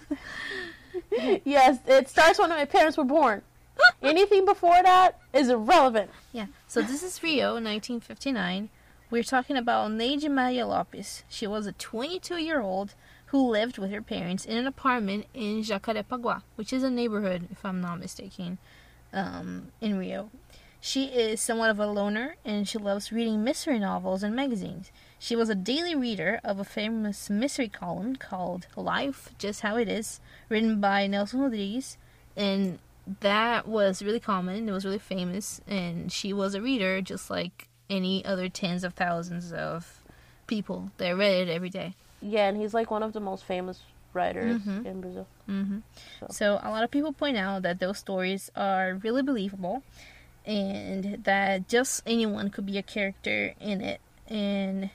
yes, 1.45 1.79
it 1.87 2.09
starts 2.09 2.38
when 2.38 2.50
my 2.50 2.65
parents 2.65 2.97
were 2.97 3.05
born. 3.05 3.43
Anything 4.03 4.45
before 4.45 4.83
that 4.83 5.21
is 5.33 5.49
irrelevant. 5.50 6.11
Yeah. 6.33 6.47
So 6.67 6.83
this 6.83 7.03
is 7.03 7.23
Rio, 7.23 7.55
1959. 7.55 8.71
We're 9.11 9.23
talking 9.23 9.57
about 9.57 9.91
Neide 9.93 10.29
Maria 10.29 10.67
Lopes. 10.67 11.23
She 11.29 11.47
was 11.47 11.67
a 11.67 11.73
22-year-old 11.73 12.95
who 13.26 13.49
lived 13.49 13.79
with 13.79 13.91
her 13.91 14.03
parents 14.03 14.45
in 14.45 14.57
an 14.57 14.67
apartment 14.67 15.26
in 15.35 15.62
Jacarepaguá, 15.62 16.43
which 16.57 16.73
is 16.73 16.83
a 16.83 16.91
neighborhood, 16.91 17.49
if 17.50 17.65
I'm 17.65 17.81
not 17.81 18.00
mistaken, 18.00 18.59
um, 19.12 19.73
in 19.81 19.99
Rio. 19.99 20.31
She 20.87 21.07
is 21.07 21.40
somewhat 21.40 21.71
of 21.71 21.81
a 21.81 21.87
loner, 21.88 22.37
and 22.45 22.69
she 22.69 22.78
loves 22.78 23.11
reading 23.11 23.43
mystery 23.43 23.81
novels 23.81 24.23
and 24.23 24.37
magazines. 24.37 24.93
She 25.19 25.35
was 25.35 25.49
a 25.49 25.57
daily 25.57 25.97
reader 25.97 26.38
of 26.45 26.61
a 26.61 26.64
famous 26.64 27.28
mystery 27.28 27.69
column 27.69 28.14
called 28.14 28.69
Life, 28.76 29.35
Just 29.37 29.62
How 29.62 29.76
It 29.78 29.88
Is, 29.88 30.21
written 30.49 30.81
by 30.81 31.09
Nelson 31.09 31.40
Rodrigues, 31.40 31.99
and 32.37 32.78
that 33.19 33.66
was 33.66 34.00
really 34.00 34.21
common. 34.21 34.69
It 34.69 34.71
was 34.71 34.85
really 34.85 35.00
famous, 35.00 35.61
and 35.66 36.12
she 36.12 36.33
was 36.33 36.55
a 36.55 36.62
reader 36.62 37.02
just 37.02 37.31
like 37.31 37.66
any 37.90 38.25
other 38.25 38.49
tens 38.49 38.85
of 38.85 38.95
thousands 38.95 39.52
of 39.52 40.05
people 40.47 40.93
that 40.99 41.16
read 41.16 41.49
it 41.49 41.52
every 41.52 41.69
day. 41.71 41.95
Yeah, 42.23 42.47
and 42.47 42.57
he's 42.57 42.75
like 42.75 42.93
one 42.93 43.02
of 43.02 43.12
the 43.12 43.19
most 43.19 43.43
famous 43.45 43.81
writers 44.12 44.61
Mhm. 44.62 44.87
in 44.87 45.00
Brazil. 45.00 45.26
hmm 45.47 45.78
So- 46.21 46.26
So 46.31 46.61
a 46.62 46.71
lot 46.71 46.85
of 46.85 46.93
people 46.93 47.12
point 47.12 47.37
out 47.37 47.62
that 47.62 47.81
those 47.81 47.99
stories 47.99 48.52
are 48.55 48.95
really 48.95 49.23
believable, 49.23 49.83
and 50.47 51.25
that 51.25 51.69
just 51.69 52.03
anyone 52.07 52.50
could 52.50 52.67
be 52.67 52.79
a 52.79 52.83
character 52.83 53.55
in 53.61 53.81
it. 53.81 54.00
And 54.29 54.91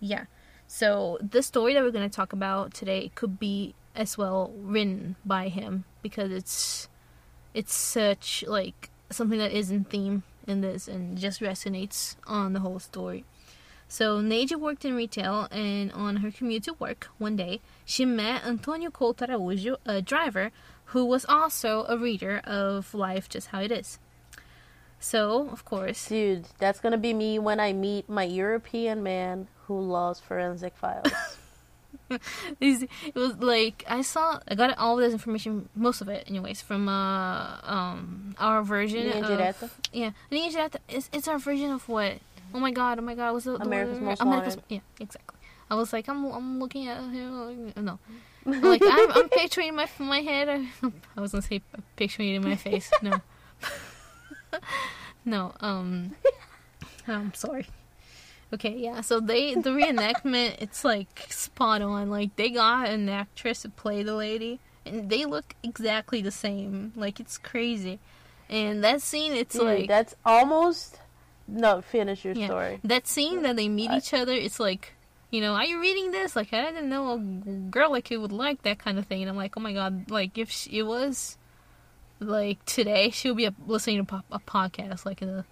yeah, 0.00 0.24
so 0.66 1.18
the 1.22 1.42
story 1.42 1.74
that 1.74 1.82
we're 1.82 1.90
going 1.90 2.08
to 2.08 2.14
talk 2.14 2.32
about 2.32 2.74
today 2.74 3.10
could 3.14 3.38
be 3.38 3.74
as 3.94 4.18
well 4.18 4.52
written 4.56 5.16
by 5.24 5.48
him 5.48 5.84
because 6.02 6.30
it's 6.30 6.88
it's 7.54 7.74
such 7.74 8.44
like 8.46 8.90
something 9.10 9.38
that 9.38 9.52
is 9.52 9.70
in 9.70 9.84
theme 9.84 10.22
in 10.46 10.60
this 10.60 10.88
and 10.88 11.16
just 11.16 11.40
resonates 11.40 12.16
on 12.26 12.52
the 12.52 12.60
whole 12.60 12.78
story. 12.78 13.24
So 13.88 14.20
Neide 14.20 14.56
worked 14.56 14.84
in 14.84 14.96
retail, 14.96 15.46
and 15.52 15.92
on 15.92 16.16
her 16.16 16.32
commute 16.32 16.64
to 16.64 16.74
work 16.74 17.08
one 17.18 17.36
day, 17.36 17.60
she 17.84 18.04
met 18.04 18.44
Antonio 18.44 18.90
Couto 18.90 19.28
Araújo, 19.28 19.76
a 19.86 20.02
driver 20.02 20.50
who 20.86 21.04
was 21.04 21.24
also 21.28 21.84
a 21.88 21.96
reader 21.96 22.40
of 22.44 22.94
Life 22.94 23.28
Just 23.28 23.48
How 23.48 23.60
It 23.60 23.70
Is. 23.70 24.00
So, 24.98 25.48
of 25.50 25.64
course, 25.64 26.08
Dude, 26.08 26.46
that's 26.58 26.80
gonna 26.80 26.98
be 26.98 27.14
me 27.14 27.38
when 27.38 27.60
I 27.60 27.72
meet 27.72 28.08
my 28.08 28.24
European 28.24 29.02
man 29.02 29.48
who 29.66 29.80
loves 29.80 30.20
forensic 30.20 30.76
files. 30.76 31.12
it 32.60 32.88
was 33.14 33.36
like 33.36 33.84
I 33.88 34.02
saw 34.02 34.40
I 34.48 34.54
got 34.54 34.76
all 34.78 34.96
this 34.96 35.12
information, 35.12 35.68
most 35.74 36.00
of 36.00 36.08
it, 36.08 36.24
anyways, 36.28 36.60
from 36.62 36.88
uh 36.88 37.58
um 37.62 38.34
our 38.38 38.62
version 38.62 39.06
Linha 39.06 39.22
of 39.22 39.38
Direta? 39.38 39.70
yeah, 39.92 40.10
Linha 40.30 40.52
Direta. 40.52 40.76
It's, 40.88 41.10
it's 41.12 41.28
our 41.28 41.38
version 41.38 41.70
of 41.70 41.88
what? 41.88 42.18
Oh 42.54 42.60
my 42.60 42.70
god! 42.70 42.98
Oh 42.98 43.02
my 43.02 43.14
god! 43.14 43.32
What's 43.32 43.44
the, 43.44 43.58
the 43.58 43.64
America's 43.64 43.98
word? 43.98 44.06
Most 44.06 44.22
America's 44.22 44.56
Wanted. 44.56 44.64
yeah, 44.68 44.80
exactly. 45.00 45.36
I 45.68 45.74
was 45.74 45.92
like, 45.92 46.08
I'm 46.08 46.24
I'm 46.26 46.60
looking 46.60 46.86
at 46.88 46.98
him. 46.98 47.72
No, 47.76 47.98
like 48.46 48.82
I'm, 48.84 49.12
I'm 49.12 49.28
picturing 49.28 49.74
my 49.74 49.88
my 49.98 50.20
head. 50.20 50.48
I 51.16 51.20
was 51.20 51.32
gonna 51.32 51.42
say 51.42 51.60
picturing 51.96 52.30
it 52.30 52.36
in 52.36 52.44
my 52.44 52.56
face. 52.56 52.90
No, 53.02 53.20
no. 55.24 55.52
Um, 55.60 56.12
I'm 57.06 57.34
sorry. 57.34 57.66
Okay, 58.54 58.76
yeah. 58.76 59.00
So 59.00 59.20
they 59.20 59.54
the 59.54 59.70
reenactment, 59.70 60.56
it's 60.60 60.84
like 60.84 61.26
spot 61.28 61.82
on. 61.82 62.10
Like 62.10 62.36
they 62.36 62.50
got 62.50 62.88
an 62.88 63.08
actress 63.08 63.62
to 63.62 63.68
play 63.68 64.02
the 64.02 64.14
lady, 64.14 64.60
and 64.84 65.10
they 65.10 65.24
look 65.24 65.54
exactly 65.62 66.22
the 66.22 66.30
same. 66.30 66.92
Like 66.94 67.18
it's 67.18 67.38
crazy. 67.38 67.98
And 68.48 68.84
that 68.84 69.02
scene, 69.02 69.32
it's 69.32 69.56
Dude, 69.56 69.64
like 69.64 69.88
that's 69.88 70.14
almost. 70.24 71.00
No, 71.48 71.80
finish 71.80 72.24
your 72.24 72.34
yeah, 72.34 72.46
story. 72.46 72.80
that 72.82 73.06
scene 73.06 73.42
that 73.42 73.54
they 73.56 73.68
meet 73.68 73.90
each 73.92 74.12
other. 74.12 74.32
It's 74.32 74.58
like, 74.58 74.94
you 75.30 75.40
know, 75.40 75.54
are 75.54 75.64
you 75.64 75.80
reading 75.80 76.10
this? 76.10 76.34
Like 76.34 76.52
I 76.52 76.62
didn't 76.62 76.88
know 76.88 77.12
a 77.12 77.18
girl 77.18 77.90
like 77.90 78.10
you 78.10 78.20
would 78.20 78.32
like 78.32 78.62
that 78.62 78.78
kind 78.78 78.98
of 78.98 79.06
thing. 79.06 79.22
And 79.22 79.30
I'm 79.30 79.36
like, 79.36 79.56
oh 79.56 79.60
my 79.60 79.72
god, 79.72 80.10
like 80.10 80.38
if 80.38 80.50
she, 80.50 80.78
it 80.78 80.82
was 80.84 81.36
like 82.20 82.64
today, 82.64 83.10
she'll 83.10 83.34
be 83.34 83.48
listening 83.66 84.04
to 84.06 84.22
a 84.32 84.38
podcast 84.40 85.04
like 85.04 85.22
in 85.22 85.28
the 85.28 85.44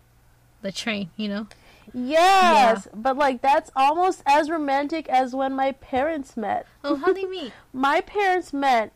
the 0.62 0.72
train, 0.72 1.10
you 1.16 1.28
know. 1.28 1.46
Yes, 1.92 2.88
but 2.94 3.16
like 3.16 3.42
that's 3.42 3.70
almost 3.76 4.22
as 4.26 4.48
romantic 4.48 5.08
as 5.08 5.34
when 5.34 5.52
my 5.54 5.72
parents 5.72 6.36
met. 6.36 6.66
Oh, 6.82 6.96
how 6.96 7.12
they 7.12 7.24
meet? 7.24 7.52
My 7.74 8.00
parents 8.00 8.52
met 8.54 8.92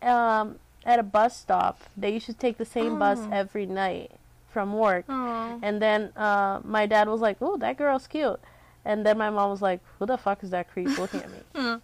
um, 0.00 0.58
at 0.86 0.98
a 0.98 1.02
bus 1.02 1.36
stop. 1.36 1.80
They 1.96 2.14
used 2.14 2.26
to 2.26 2.34
take 2.34 2.56
the 2.56 2.64
same 2.64 2.98
bus 2.98 3.18
Oh. 3.20 3.28
every 3.30 3.66
night 3.66 4.12
from 4.50 4.72
work. 4.72 5.04
Oh, 5.08 5.58
And 5.62 5.80
then 5.82 6.12
uh, 6.16 6.60
my 6.64 6.86
dad 6.86 7.08
was 7.08 7.20
like, 7.20 7.36
"Oh, 7.42 7.56
that 7.58 7.76
girl's 7.76 8.06
cute," 8.06 8.40
and 8.84 9.04
then 9.04 9.18
my 9.18 9.28
mom 9.30 9.50
was 9.50 9.60
like, 9.62 9.80
"Who 9.98 10.06
the 10.06 10.16
fuck 10.16 10.42
is 10.42 10.50
that 10.50 10.70
creep 10.72 10.96
looking 10.98 11.20
at 11.20 11.30
me?" 11.30 11.42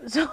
So, 0.06 0.28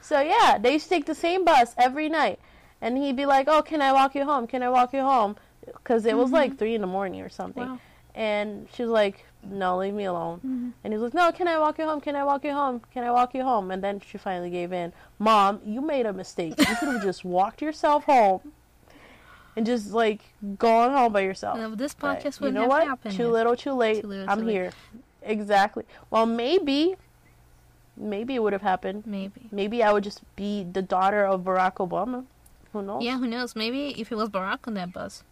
so 0.00 0.20
yeah, 0.20 0.58
they 0.58 0.74
used 0.74 0.84
to 0.84 0.90
take 0.90 1.06
the 1.06 1.14
same 1.16 1.44
bus 1.44 1.74
every 1.76 2.08
night, 2.08 2.38
and 2.84 2.98
he'd 2.98 3.16
be 3.16 3.26
like, 3.26 3.46
"Oh, 3.48 3.62
can 3.62 3.80
I 3.82 3.92
walk 3.92 4.14
you 4.14 4.24
home? 4.24 4.46
Can 4.46 4.62
I 4.62 4.68
walk 4.68 4.92
you 4.92 5.00
home?" 5.00 5.36
Because 5.66 6.04
it 6.06 6.16
was 6.16 6.30
like 6.30 6.58
three 6.58 6.74
in 6.74 6.80
the 6.82 6.86
morning 6.98 7.20
or 7.22 7.28
something. 7.30 7.68
wow. 7.68 7.78
And 8.14 8.68
she 8.72 8.82
was 8.82 8.90
like, 8.92 9.24
"No, 9.42 9.78
leave 9.78 9.94
me 9.94 10.04
alone." 10.04 10.38
Mhm. 10.46 10.72
And 10.84 10.92
he 10.92 10.96
was 10.98 11.02
like, 11.06 11.14
"No, 11.14 11.32
can 11.32 11.48
I 11.48 11.58
walk 11.58 11.78
you 11.78 11.86
home? 11.90 12.00
Can 12.00 12.14
I 12.14 12.22
walk 12.30 12.44
you 12.44 12.52
home? 12.52 12.82
Can 12.92 13.02
I 13.02 13.10
walk 13.10 13.34
you 13.34 13.42
home?" 13.42 13.70
And 13.72 13.82
then 13.82 14.00
she 14.08 14.18
finally 14.18 14.50
gave 14.50 14.72
in. 14.72 14.92
Mom, 15.18 15.60
you 15.64 15.80
made 15.80 16.06
a 16.06 16.12
mistake. 16.12 16.54
You 16.58 16.76
could 16.76 16.88
have 16.94 17.02
just 17.02 17.24
walked 17.24 17.60
yourself 17.62 18.04
home, 18.04 18.40
and 19.56 19.64
just 19.66 19.92
like 19.92 20.20
gone 20.58 20.90
home 20.92 21.12
by 21.12 21.20
yourself. 21.20 21.58
No, 21.58 21.74
this 21.74 21.94
podcast 21.94 22.38
you 22.40 22.44
wouldn't 22.46 22.54
know 22.62 22.68
what? 22.68 22.86
happened. 22.86 23.16
Too 23.16 23.28
little, 23.28 23.56
too 23.56 23.72
late. 23.72 24.02
Too 24.02 24.08
little, 24.08 24.30
I'm 24.30 24.40
too 24.40 24.46
late. 24.46 24.52
here. 24.52 24.70
Exactly. 25.22 25.84
Well, 26.10 26.26
maybe, 26.26 26.96
maybe 27.96 28.34
it 28.34 28.42
would 28.42 28.52
have 28.52 28.62
happened. 28.62 29.04
Maybe. 29.06 29.48
Maybe 29.50 29.82
I 29.82 29.90
would 29.92 30.04
just 30.04 30.20
be 30.36 30.62
the 30.64 30.82
daughter 30.82 31.24
of 31.24 31.40
Barack 31.42 31.76
Obama. 31.76 32.24
Who 32.74 32.82
knows? 32.82 33.02
Yeah, 33.04 33.18
who 33.18 33.28
knows? 33.28 33.54
Maybe 33.54 34.00
if 34.00 34.10
it 34.10 34.16
was 34.16 34.28
Barack 34.28 34.66
on 34.66 34.74
that 34.74 34.92
bus. 34.92 35.22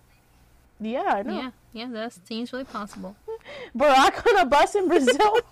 Yeah, 0.81 1.03
I 1.03 1.23
know. 1.23 1.37
Yeah, 1.37 1.51
yeah, 1.73 1.89
that 1.91 2.13
seems 2.25 2.53
really 2.53 2.65
possible. 2.65 3.17
Barack 3.77 4.25
on 4.27 4.39
a 4.41 4.47
bus 4.47 4.77
in 4.77 4.87
Brazil. 4.87 5.39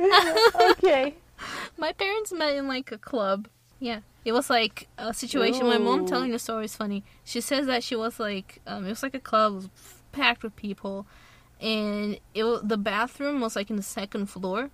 okay. 0.70 1.14
My 1.76 1.92
parents 1.92 2.32
met 2.32 2.56
in 2.56 2.66
like 2.68 2.90
a 2.90 2.96
club. 2.96 3.48
Yeah. 3.80 4.00
It 4.24 4.32
was 4.32 4.48
like 4.48 4.88
a 4.96 5.12
situation. 5.12 5.66
My 5.66 5.76
mom 5.76 6.06
telling 6.06 6.30
the 6.30 6.38
story 6.38 6.64
is 6.64 6.74
funny. 6.74 7.04
She 7.22 7.42
says 7.42 7.66
that 7.66 7.84
she 7.84 7.96
was 7.96 8.18
like, 8.18 8.62
um, 8.66 8.86
it 8.86 8.88
was 8.88 9.02
like 9.02 9.14
a 9.14 9.20
club 9.20 9.52
it 9.52 9.56
was 9.56 9.68
packed 10.12 10.42
with 10.42 10.56
people, 10.56 11.06
and 11.60 12.18
it 12.32 12.44
the 12.66 12.78
bathroom 12.78 13.42
was 13.42 13.54
like 13.54 13.68
in 13.68 13.76
the 13.76 13.82
second 13.82 14.30
floor, 14.30 14.70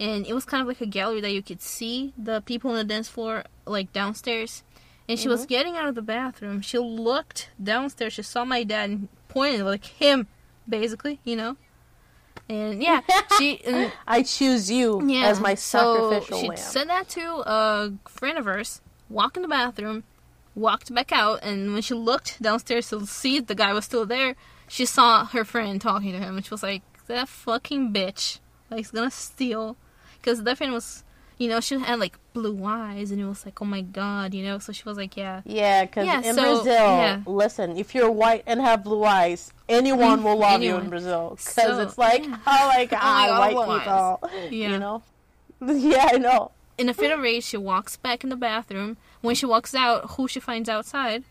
and 0.00 0.26
it 0.26 0.34
was 0.34 0.44
kind 0.44 0.60
of 0.60 0.66
like 0.66 0.80
a 0.80 0.86
gallery 0.86 1.20
that 1.20 1.32
you 1.32 1.42
could 1.42 1.62
see 1.62 2.12
the 2.16 2.40
people 2.42 2.70
on 2.70 2.76
the 2.76 2.84
dance 2.84 3.08
floor 3.08 3.44
like 3.66 3.92
downstairs. 3.92 4.62
And 5.08 5.18
she 5.18 5.28
was 5.28 5.40
mm-hmm. 5.40 5.48
getting 5.48 5.76
out 5.76 5.88
of 5.88 5.94
the 5.94 6.02
bathroom. 6.02 6.60
She 6.60 6.78
looked 6.78 7.50
downstairs. 7.62 8.12
She 8.14 8.22
saw 8.22 8.44
my 8.44 8.62
dad 8.62 8.90
and 8.90 9.08
pointed 9.28 9.64
like 9.64 9.84
him, 9.84 10.28
basically, 10.68 11.20
you 11.24 11.36
know. 11.36 11.56
And 12.48 12.82
yeah, 12.82 13.00
she 13.38 13.64
and 13.64 13.92
I 14.06 14.22
choose 14.22 14.70
you 14.70 15.06
yeah, 15.08 15.26
as 15.26 15.40
my 15.40 15.54
sacrificial 15.54 16.36
so 16.36 16.40
she 16.40 16.48
lamb. 16.48 16.56
said 16.56 16.88
that 16.88 17.08
to 17.10 17.42
a 17.46 17.92
friend 18.08 18.38
of 18.38 18.44
hers. 18.44 18.80
Walked 19.08 19.36
in 19.36 19.42
the 19.42 19.48
bathroom, 19.48 20.04
walked 20.54 20.92
back 20.94 21.12
out, 21.12 21.40
and 21.42 21.74
when 21.74 21.82
she 21.82 21.92
looked 21.92 22.40
downstairs 22.40 22.88
to 22.88 23.04
see 23.06 23.36
if 23.36 23.46
the 23.46 23.54
guy 23.54 23.74
was 23.74 23.84
still 23.84 24.06
there, 24.06 24.36
she 24.68 24.86
saw 24.86 25.26
her 25.26 25.44
friend 25.44 25.80
talking 25.80 26.12
to 26.12 26.18
him, 26.18 26.36
and 26.36 26.46
she 26.46 26.50
was 26.50 26.62
like, 26.62 26.82
"That 27.08 27.28
fucking 27.28 27.92
bitch, 27.92 28.38
like, 28.72 28.80
he's 28.80 28.90
gonna 28.90 29.10
steal." 29.10 29.76
Because 30.20 30.42
that 30.44 30.56
friend 30.58 30.72
was, 30.72 31.02
you 31.38 31.48
know, 31.48 31.60
she 31.60 31.78
had 31.78 31.98
like 31.98 32.16
blue 32.32 32.64
eyes, 32.64 33.10
and 33.10 33.20
it 33.20 33.24
was 33.26 33.44
like, 33.44 33.60
"Oh 33.60 33.64
my 33.64 33.80
god," 33.80 34.34
you 34.34 34.44
know. 34.44 34.58
So 34.58 34.72
she 34.72 34.84
was 34.84 34.96
like, 34.96 35.16
"Yeah." 35.16 35.42
Yeah, 35.44 35.84
because 35.84 36.06
Yeah, 36.06 36.18
in 36.22 36.34
so- 36.34 36.42
Brazil, 36.42 36.74
yeah. 36.74 37.20
listen, 37.26 37.76
if 37.76 37.94
you're 37.94 38.10
white 38.10 38.42
and 38.46 38.60
have 38.60 38.84
blue 38.84 39.04
eyes, 39.04 39.52
anyone 39.68 40.20
mm, 40.20 40.24
will 40.24 40.36
love 40.36 40.62
you 40.62 40.76
in 40.76 40.88
Brazil. 40.90 41.30
Because 41.30 41.54
So, 41.54 41.80
it's 41.80 41.98
like, 41.98 42.24
yeah. 42.24 42.36
oh 42.46 42.68
my 42.74 42.84
god, 42.86 43.00
God, 43.00 43.54
white 43.54 43.78
people. 43.80 44.30
Yeah. 44.50 44.68
You 44.70 44.78
know? 44.78 45.02
Yeah, 45.64 46.08
I 46.12 46.18
know. 46.18 46.50
In 46.78 46.88
a 46.88 46.94
fit 46.94 47.12
of 47.12 47.20
rage, 47.20 47.44
she 47.44 47.56
walks 47.56 47.96
back 47.96 48.24
in 48.24 48.30
the 48.30 48.36
bathroom. 48.36 48.96
When 49.20 49.34
she 49.36 49.46
walks 49.46 49.74
out, 49.74 50.12
who 50.12 50.26
she 50.26 50.40
finds 50.40 50.68
outside? 50.68 51.22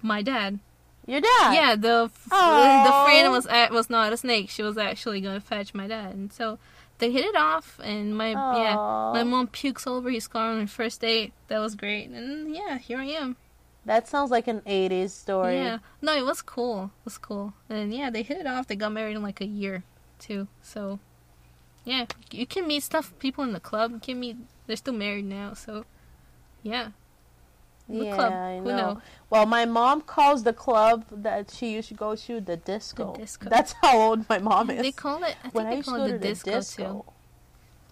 My 0.00 0.22
dad. 0.22 0.60
Your 1.06 1.20
dad. 1.20 1.52
Yeah, 1.54 1.76
the 1.76 2.04
f- 2.04 2.28
the 2.30 3.04
friend 3.04 3.30
was 3.30 3.46
at, 3.46 3.70
was 3.72 3.90
not 3.90 4.12
a 4.12 4.16
snake. 4.16 4.48
She 4.50 4.62
was 4.62 4.78
actually 4.78 5.20
gonna 5.20 5.40
fetch 5.40 5.74
my 5.74 5.86
dad, 5.86 6.14
and 6.14 6.32
so 6.32 6.58
they 6.98 7.10
hit 7.10 7.24
it 7.26 7.36
off. 7.36 7.78
And 7.82 8.16
my 8.16 8.30
yeah, 8.30 8.74
my 9.12 9.22
mom 9.22 9.48
pukes 9.48 9.86
all 9.86 9.96
over 9.96 10.10
his 10.10 10.26
car 10.28 10.50
on 10.50 10.60
the 10.60 10.66
first 10.66 11.00
date. 11.00 11.32
That 11.48 11.58
was 11.58 11.74
great, 11.74 12.08
and 12.08 12.54
yeah, 12.54 12.78
here 12.78 12.98
I 12.98 13.06
am. 13.06 13.36
That 13.84 14.08
sounds 14.08 14.30
like 14.30 14.48
an 14.48 14.62
80s 14.62 15.10
story. 15.10 15.56
Yeah, 15.56 15.78
no, 16.00 16.16
it 16.16 16.24
was 16.24 16.40
cool. 16.40 16.84
It 17.00 17.04
was 17.04 17.18
cool, 17.18 17.52
and 17.68 17.92
yeah, 17.92 18.08
they 18.08 18.22
hit 18.22 18.38
it 18.38 18.46
off. 18.46 18.66
They 18.66 18.76
got 18.76 18.92
married 18.92 19.16
in 19.16 19.22
like 19.22 19.42
a 19.42 19.46
year, 19.46 19.84
too. 20.18 20.48
So 20.62 21.00
yeah, 21.84 22.06
you 22.30 22.46
can 22.46 22.66
meet 22.66 22.82
stuff 22.82 23.12
people 23.18 23.44
in 23.44 23.52
the 23.52 23.60
club. 23.60 23.92
You 23.92 24.00
can 24.00 24.20
meet. 24.20 24.38
They're 24.66 24.76
still 24.76 24.94
married 24.94 25.26
now, 25.26 25.52
so 25.52 25.84
yeah. 26.62 26.92
The 27.88 28.04
Yeah, 28.06 28.14
club. 28.14 28.32
I 28.32 28.56
Who 28.58 28.64
know. 28.64 28.76
know? 28.76 29.00
Well, 29.30 29.46
my 29.46 29.64
mom 29.66 30.00
calls 30.00 30.42
the 30.44 30.52
club 30.52 31.04
that 31.10 31.50
she 31.50 31.72
used 31.74 31.88
to 31.88 31.94
go 31.94 32.14
to 32.16 32.40
the 32.40 32.56
disco. 32.56 33.12
The 33.12 33.18
disco. 33.18 33.48
That's 33.50 33.72
how 33.82 33.98
old 33.98 34.28
my 34.28 34.38
mom 34.38 34.70
is. 34.70 34.80
They 34.82 34.92
call 34.92 35.22
it. 35.24 35.36
I 35.44 35.48
think 35.50 35.54
when 35.54 35.66
I 35.66 35.70
they 35.76 35.82
to 35.82 35.90
call 35.90 35.98
go 35.98 36.04
it 36.04 36.06
to 36.12 36.12
the 36.14 36.18
disco, 36.18 36.50
the 36.50 36.56
disco. 36.56 37.04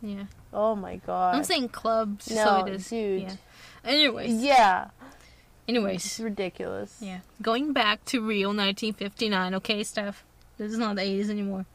too. 0.01 0.09
Yeah, 0.09 0.25
Oh 0.53 0.75
my 0.75 0.97
god. 0.97 1.35
I'm 1.37 1.45
saying 1.45 1.69
clubs. 1.69 2.29
no, 2.31 2.45
so 2.45 2.67
it 2.67 2.73
is. 2.75 2.89
dude. 2.89 3.23
Yeah. 3.23 3.37
Anyways. 3.85 4.43
Yeah. 4.43 4.85
It's 4.85 5.69
Anyways. 5.69 6.21
ridiculous. 6.21 6.97
Yeah. 7.01 7.21
Going 7.41 7.73
back 7.73 8.05
to 8.07 8.21
real 8.21 8.49
1959. 8.49 9.55
Okay, 9.57 9.83
Steph. 9.85 10.25
This 10.59 10.73
is 10.73 10.79
not 10.79 10.97
the 10.97 11.03
80s 11.03 11.31
anymore. 11.31 11.67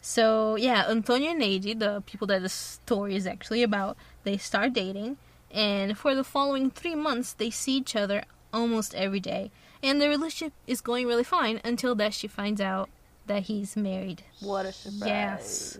So, 0.00 0.56
yeah, 0.56 0.84
Antonio 0.88 1.30
and 1.30 1.40
Neide, 1.40 1.78
the 1.78 2.02
people 2.06 2.26
that 2.28 2.42
the 2.42 2.48
story 2.48 3.16
is 3.16 3.26
actually 3.26 3.62
about, 3.62 3.96
they 4.22 4.36
start 4.36 4.72
dating. 4.74 5.16
And 5.54 5.96
for 5.96 6.16
the 6.16 6.24
following 6.24 6.70
three 6.70 6.96
months, 6.96 7.32
they 7.32 7.48
see 7.48 7.76
each 7.76 7.94
other 7.94 8.24
almost 8.52 8.94
every 8.94 9.20
day. 9.20 9.52
And 9.82 10.00
the 10.02 10.08
relationship 10.08 10.52
is 10.66 10.80
going 10.80 11.06
really 11.06 11.22
fine 11.24 11.60
until 11.64 11.94
that 11.94 12.12
she 12.12 12.26
finds 12.26 12.60
out 12.60 12.90
that 13.26 13.44
he's 13.44 13.76
married. 13.76 14.24
What 14.40 14.66
a 14.66 14.72
surprise. 14.72 15.08
Yes. 15.08 15.78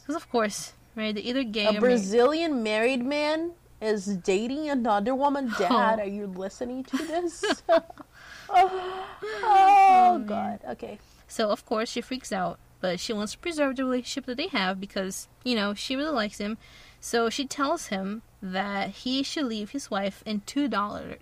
Because, 0.00 0.16
of 0.16 0.28
course, 0.28 0.72
right? 0.96 1.14
They're 1.14 1.24
either 1.24 1.44
gay 1.44 1.66
A 1.66 1.68
or 1.68 1.72
married. 1.72 1.80
Brazilian 1.80 2.62
married 2.64 3.04
man 3.04 3.52
is 3.80 4.06
dating 4.06 4.68
another 4.68 5.14
woman. 5.14 5.52
Dad, 5.58 6.00
are 6.00 6.06
you 6.06 6.26
listening 6.26 6.84
to 6.84 6.96
this? 6.96 7.44
Oh, 8.54 9.06
oh, 9.22 9.42
oh, 9.44 10.18
man. 10.18 10.26
God. 10.26 10.60
Okay. 10.72 10.98
So 11.26 11.48
of 11.48 11.64
course 11.64 11.88
she 11.88 12.02
freaks 12.02 12.32
out, 12.32 12.58
but 12.80 13.00
she 13.00 13.14
wants 13.14 13.32
to 13.32 13.38
preserve 13.38 13.76
the 13.76 13.84
relationship 13.84 14.26
that 14.26 14.36
they 14.36 14.48
have 14.48 14.78
because, 14.78 15.26
you 15.42 15.54
know, 15.54 15.72
she 15.72 15.96
really 15.96 16.10
likes 16.10 16.36
him. 16.36 16.58
So 17.00 17.30
she 17.30 17.46
tells 17.46 17.86
him 17.86 18.20
that 18.42 18.90
he 18.90 19.22
should 19.22 19.46
leave 19.46 19.70
his 19.70 19.90
wife 19.90 20.22
and 20.26 20.46
two 20.46 20.68
dollar 20.68 21.16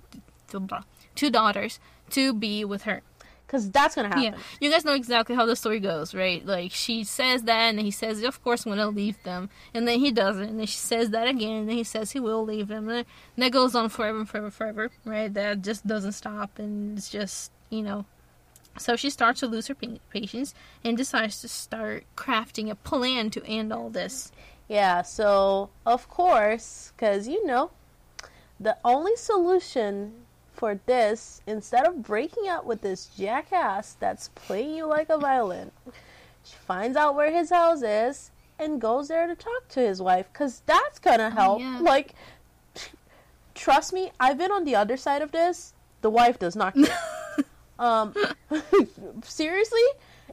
two 1.14 1.30
daughters 1.30 1.78
to 2.10 2.32
be 2.32 2.64
with 2.64 2.82
her. 2.82 3.02
Because 3.46 3.68
that's 3.70 3.96
going 3.96 4.08
to 4.08 4.16
happen. 4.16 4.38
Yeah. 4.38 4.38
You 4.60 4.70
guys 4.70 4.84
know 4.84 4.94
exactly 4.94 5.34
how 5.34 5.44
the 5.44 5.56
story 5.56 5.80
goes, 5.80 6.14
right? 6.14 6.44
Like 6.46 6.70
she 6.70 7.02
says 7.02 7.42
that 7.42 7.70
and 7.70 7.80
he 7.80 7.90
says, 7.90 8.22
Of 8.22 8.42
course 8.44 8.64
I'm 8.64 8.70
gonna 8.70 8.88
leave 8.88 9.20
them 9.24 9.50
and 9.74 9.88
then 9.88 9.98
he 9.98 10.12
doesn't 10.12 10.48
and 10.48 10.58
then 10.58 10.66
she 10.66 10.78
says 10.78 11.10
that 11.10 11.26
again 11.26 11.52
and 11.52 11.68
then 11.68 11.76
he 11.76 11.84
says 11.84 12.12
he 12.12 12.20
will 12.20 12.44
leave 12.44 12.68
them 12.68 12.88
and 12.88 13.04
that 13.36 13.50
goes 13.50 13.74
on 13.74 13.88
forever 13.88 14.18
and 14.18 14.28
forever 14.28 14.46
and 14.46 14.54
forever, 14.54 14.90
right? 15.04 15.34
That 15.34 15.62
just 15.62 15.84
doesn't 15.84 16.12
stop 16.12 16.58
and 16.60 16.96
it's 16.96 17.10
just 17.10 17.50
you 17.70 17.82
know 17.82 18.04
so 18.78 18.96
she 18.96 19.10
starts 19.10 19.40
to 19.40 19.46
lose 19.46 19.66
her 19.66 19.74
patience 19.74 20.54
and 20.84 20.96
decides 20.96 21.40
to 21.40 21.48
start 21.48 22.04
crafting 22.16 22.70
a 22.70 22.74
plan 22.74 23.30
to 23.30 23.44
end 23.44 23.72
all 23.72 23.90
this. 23.90 24.32
Yeah, 24.70 25.02
so 25.02 25.70
of 25.84 26.08
course, 26.08 26.92
because 26.94 27.26
you 27.26 27.44
know, 27.44 27.72
the 28.60 28.76
only 28.84 29.16
solution 29.16 30.12
for 30.52 30.78
this, 30.86 31.42
instead 31.44 31.88
of 31.88 32.04
breaking 32.04 32.48
up 32.48 32.64
with 32.64 32.80
this 32.80 33.06
jackass 33.18 33.94
that's 33.98 34.28
playing 34.36 34.74
you 34.74 34.86
like 34.86 35.10
a 35.10 35.18
violin, 35.18 35.72
She 36.44 36.54
finds 36.54 36.96
out 36.96 37.16
where 37.16 37.32
his 37.32 37.50
house 37.50 37.82
is 37.82 38.30
and 38.60 38.80
goes 38.80 39.08
there 39.08 39.26
to 39.26 39.34
talk 39.34 39.66
to 39.70 39.80
his 39.80 40.00
wife 40.00 40.26
because 40.32 40.62
that's 40.66 41.00
gonna 41.00 41.30
help. 41.30 41.60
yeah. 41.60 41.78
Like, 41.80 42.14
trust 43.56 43.92
me, 43.92 44.12
I've 44.20 44.38
been 44.38 44.52
on 44.52 44.64
the 44.64 44.76
other 44.76 44.96
side 44.96 45.22
of 45.22 45.32
this. 45.32 45.74
The 46.02 46.10
wife 46.10 46.38
does 46.38 46.54
not 46.54 46.74
care. 46.74 46.96
um, 47.80 48.14
seriously, 49.24 49.82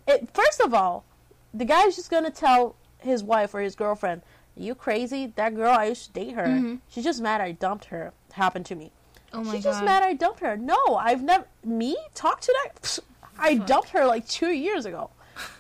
it, 0.07 0.29
first 0.31 0.61
of 0.61 0.75
all, 0.75 1.05
the 1.53 1.65
guy's 1.65 1.95
just 1.95 2.11
gonna 2.11 2.29
tell 2.29 2.75
his 2.99 3.23
wife 3.23 3.53
or 3.53 3.59
his 3.61 3.75
girlfriend, 3.75 4.21
"You 4.55 4.75
crazy? 4.75 5.27
That 5.35 5.55
girl 5.55 5.71
I 5.71 5.85
used 5.85 6.05
to 6.07 6.11
date 6.13 6.33
her. 6.35 6.45
Mhm. 6.47 6.79
She's 6.89 7.03
just 7.03 7.21
mad 7.21 7.41
I 7.41 7.51
dumped 7.51 7.85
her. 7.85 8.13
Happened 8.33 8.65
to 8.67 8.75
me. 8.75 8.91
Oh 9.33 9.43
my 9.43 9.55
She's 9.55 9.63
god. 9.63 9.71
just 9.71 9.83
mad 9.83 10.03
I 10.03 10.13
dumped 10.13 10.39
her. 10.39 10.55
No, 10.57 10.77
I've 10.97 11.21
never 11.21 11.45
me 11.63 11.97
talk 12.15 12.41
to 12.41 12.55
that. 12.63 12.99
I 13.37 13.55
dumped 13.55 13.89
her 13.89 14.05
like 14.05 14.27
two 14.27 14.51
years 14.51 14.85
ago. 14.85 15.09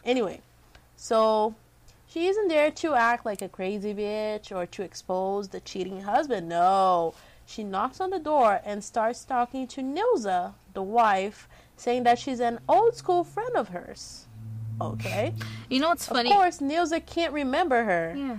Anyway, 0.03 0.41
so 0.95 1.53
she 2.07 2.27
isn't 2.27 2.47
there 2.47 2.71
to 2.71 2.95
act 2.95 3.25
like 3.25 3.41
a 3.41 3.49
crazy 3.49 3.93
bitch 3.93 4.55
or 4.55 4.65
to 4.65 4.81
expose 4.83 5.49
the 5.49 5.59
cheating 5.59 6.01
husband. 6.01 6.47
No, 6.49 7.13
she 7.45 7.63
knocks 7.63 7.99
on 7.99 8.09
the 8.09 8.19
door 8.19 8.61
and 8.65 8.83
starts 8.83 9.23
talking 9.25 9.67
to 9.67 9.81
Nilza, 9.81 10.53
the 10.73 10.81
wife, 10.81 11.47
saying 11.75 12.03
that 12.03 12.17
she's 12.19 12.39
an 12.39 12.59
old 12.67 12.95
school 12.95 13.23
friend 13.23 13.55
of 13.55 13.69
hers. 13.69 14.26
Okay, 14.79 15.33
You 15.69 15.79
know 15.79 15.89
what's 15.89 16.05
funny? 16.05 16.29
of 16.29 16.35
course 16.35 16.59
Nilza 16.59 17.03
can't 17.05 17.33
remember 17.33 17.83
her, 17.85 18.13
Yeah. 18.15 18.37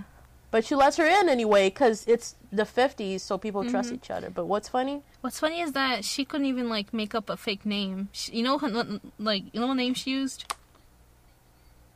but 0.51 0.63
she 0.65 0.73
lets 0.75 0.95
her 0.97 1.05
in 1.05 1.27
anyway 1.29 1.69
because 1.69 2.05
it's 2.07 2.35
the 2.51 2.63
50s, 2.65 3.21
so 3.21 3.37
people 3.37 3.63
trust 3.69 3.91
Mhm. 3.91 3.95
each 3.95 4.09
other. 4.09 4.29
But 4.29 4.45
what's 4.45 4.69
funny? 4.69 5.01
What's 5.21 5.39
funny 5.39 5.59
is 5.61 5.73
that 5.73 6.05
she 6.05 6.23
couldn't 6.25 6.47
even 6.47 6.69
like 6.69 6.93
make 6.93 7.13
up 7.13 7.29
a 7.29 7.35
fake 7.37 7.65
name. 7.65 8.07
She, 8.13 8.31
you 8.37 8.43
know, 8.43 8.55
like 9.19 9.43
you 9.53 9.59
know 9.59 9.67
what 9.67 9.73
name 9.75 9.93
she 9.93 10.11
used? 10.11 10.45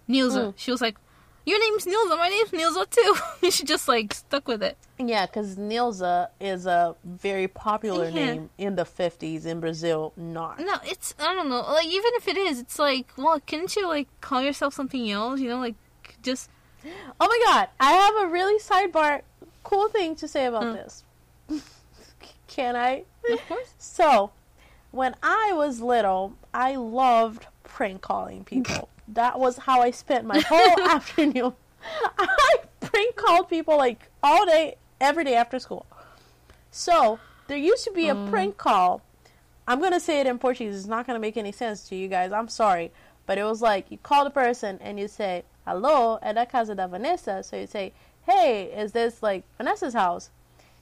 Nilza. 0.09 0.47
Mm. 0.47 0.53
She 0.57 0.71
was 0.71 0.81
like, 0.81 0.97
"Your 1.45 1.59
name's 1.59 1.85
Nilza. 1.85 2.17
My 2.17 2.29
name's 2.29 2.51
Nilza 2.51 2.89
too." 2.89 3.15
She 3.51 3.63
just 3.65 3.87
like 3.87 4.13
stuck 4.13 4.47
with 4.47 4.63
it. 4.63 4.77
Yeah, 4.97 5.25
because 5.25 5.55
Nilza 5.57 6.29
is 6.39 6.65
a 6.65 6.95
very 7.03 7.47
popular 7.47 8.05
Yeah. 8.09 8.25
name 8.33 8.49
in 8.57 8.75
the 8.75 8.85
50s 8.85 9.45
in 9.45 9.59
Brazil, 9.59 10.13
not. 10.15 10.59
No, 10.59 10.75
it's 10.85 11.13
I 11.19 11.33
don't 11.33 11.49
know. 11.49 11.61
Like 11.61 11.87
even 11.87 12.11
if 12.15 12.27
it 12.27 12.37
is, 12.37 12.59
it's 12.59 12.79
like, 12.79 13.07
well, 13.17 13.39
couldn't 13.45 13.75
you 13.75 13.87
like 13.87 14.07
call 14.21 14.41
yourself 14.41 14.73
something 14.73 15.09
else? 15.11 15.39
You 15.39 15.49
know, 15.49 15.59
like 15.59 15.75
just 16.21 16.49
Oh 17.19 17.27
my 17.27 17.41
god, 17.45 17.69
I 17.79 17.91
have 17.93 18.15
a 18.23 18.27
really 18.31 18.59
sidebar 18.59 19.21
cool 19.63 19.87
thing 19.89 20.15
to 20.17 20.27
say 20.27 20.45
about 20.45 20.63
Hmm. 20.63 20.73
this. 20.73 21.03
Can 22.47 22.75
I? 22.75 23.03
of 23.31 23.47
course. 23.47 23.73
So, 23.79 24.31
when 24.91 25.15
I 25.23 25.51
was 25.53 25.81
little, 25.81 26.33
I 26.53 26.75
loved 26.75 27.47
prank 27.63 28.01
calling 28.01 28.43
people. 28.43 28.89
That 29.13 29.39
was 29.39 29.57
how 29.57 29.81
I 29.81 29.91
spent 29.91 30.25
my 30.25 30.39
whole 30.39 30.79
afternoon. 30.89 31.53
I 32.17 32.55
prank 32.81 33.15
called 33.15 33.49
people 33.49 33.77
like 33.77 34.09
all 34.21 34.45
day, 34.45 34.75
every 35.01 35.23
day 35.23 35.35
after 35.35 35.59
school. 35.59 35.85
So, 36.71 37.19
there 37.47 37.57
used 37.57 37.83
to 37.85 37.91
be 37.91 38.09
a 38.09 38.15
Mm. 38.15 38.29
prank 38.29 38.57
call. 38.57 39.01
I'm 39.67 39.79
going 39.79 39.91
to 39.93 39.99
say 39.99 40.19
it 40.19 40.27
in 40.27 40.39
Portuguese. 40.39 40.75
It's 40.75 40.87
not 40.87 41.05
going 41.07 41.15
to 41.15 41.21
make 41.21 41.37
any 41.37 41.51
sense 41.51 41.87
to 41.89 41.95
you 41.95 42.07
guys. 42.07 42.31
I'm 42.31 42.47
sorry. 42.49 42.91
But 43.25 43.37
it 43.37 43.43
was 43.45 43.61
like 43.61 43.89
you 43.91 43.97
call 43.97 44.23
the 44.25 44.29
person 44.29 44.79
and 44.81 44.99
you 44.99 45.07
say, 45.07 45.43
Hello, 45.65 46.19
é 46.21 46.33
da 46.33 46.45
casa 46.45 46.75
da 46.75 46.87
Vanessa. 46.87 47.43
So 47.43 47.55
you 47.57 47.67
say, 47.67 47.93
Hey, 48.27 48.65
is 48.65 48.91
this 48.91 49.21
like 49.23 49.43
Vanessa's 49.57 49.93
house? 49.93 50.29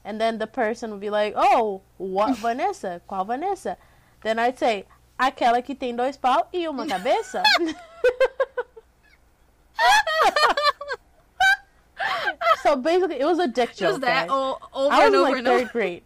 And 0.03 0.19
then 0.19 0.39
the 0.39 0.47
person 0.47 0.89
would 0.91 0.99
be 0.99 1.11
like, 1.11 1.33
Oh, 1.37 1.81
what 1.97 2.37
Vanessa? 2.47 3.01
Qual 3.07 3.25
Vanessa? 3.25 3.77
Then 4.23 4.39
I'd 4.39 4.57
say, 4.57 4.85
Aquela 5.21 5.61
que 5.61 5.75
tem 5.75 5.95
dois 5.95 6.17
pau 6.17 6.49
e 6.51 6.67
uma 6.67 6.87
cabeça. 6.87 7.43
so 12.63 12.75
basically, 12.75 13.19
it 13.19 13.25
was 13.25 13.37
a 13.39 13.47
dick 13.47 13.69
joke. 13.75 13.89
Just 13.89 14.01
that 14.01 14.27
o- 14.31 14.57
over 14.73 14.93
I 14.93 14.97
was 14.97 15.05
and 15.07 15.15
over 15.15 15.35
like 15.35 15.43
third 15.45 15.69
grade. 15.71 16.03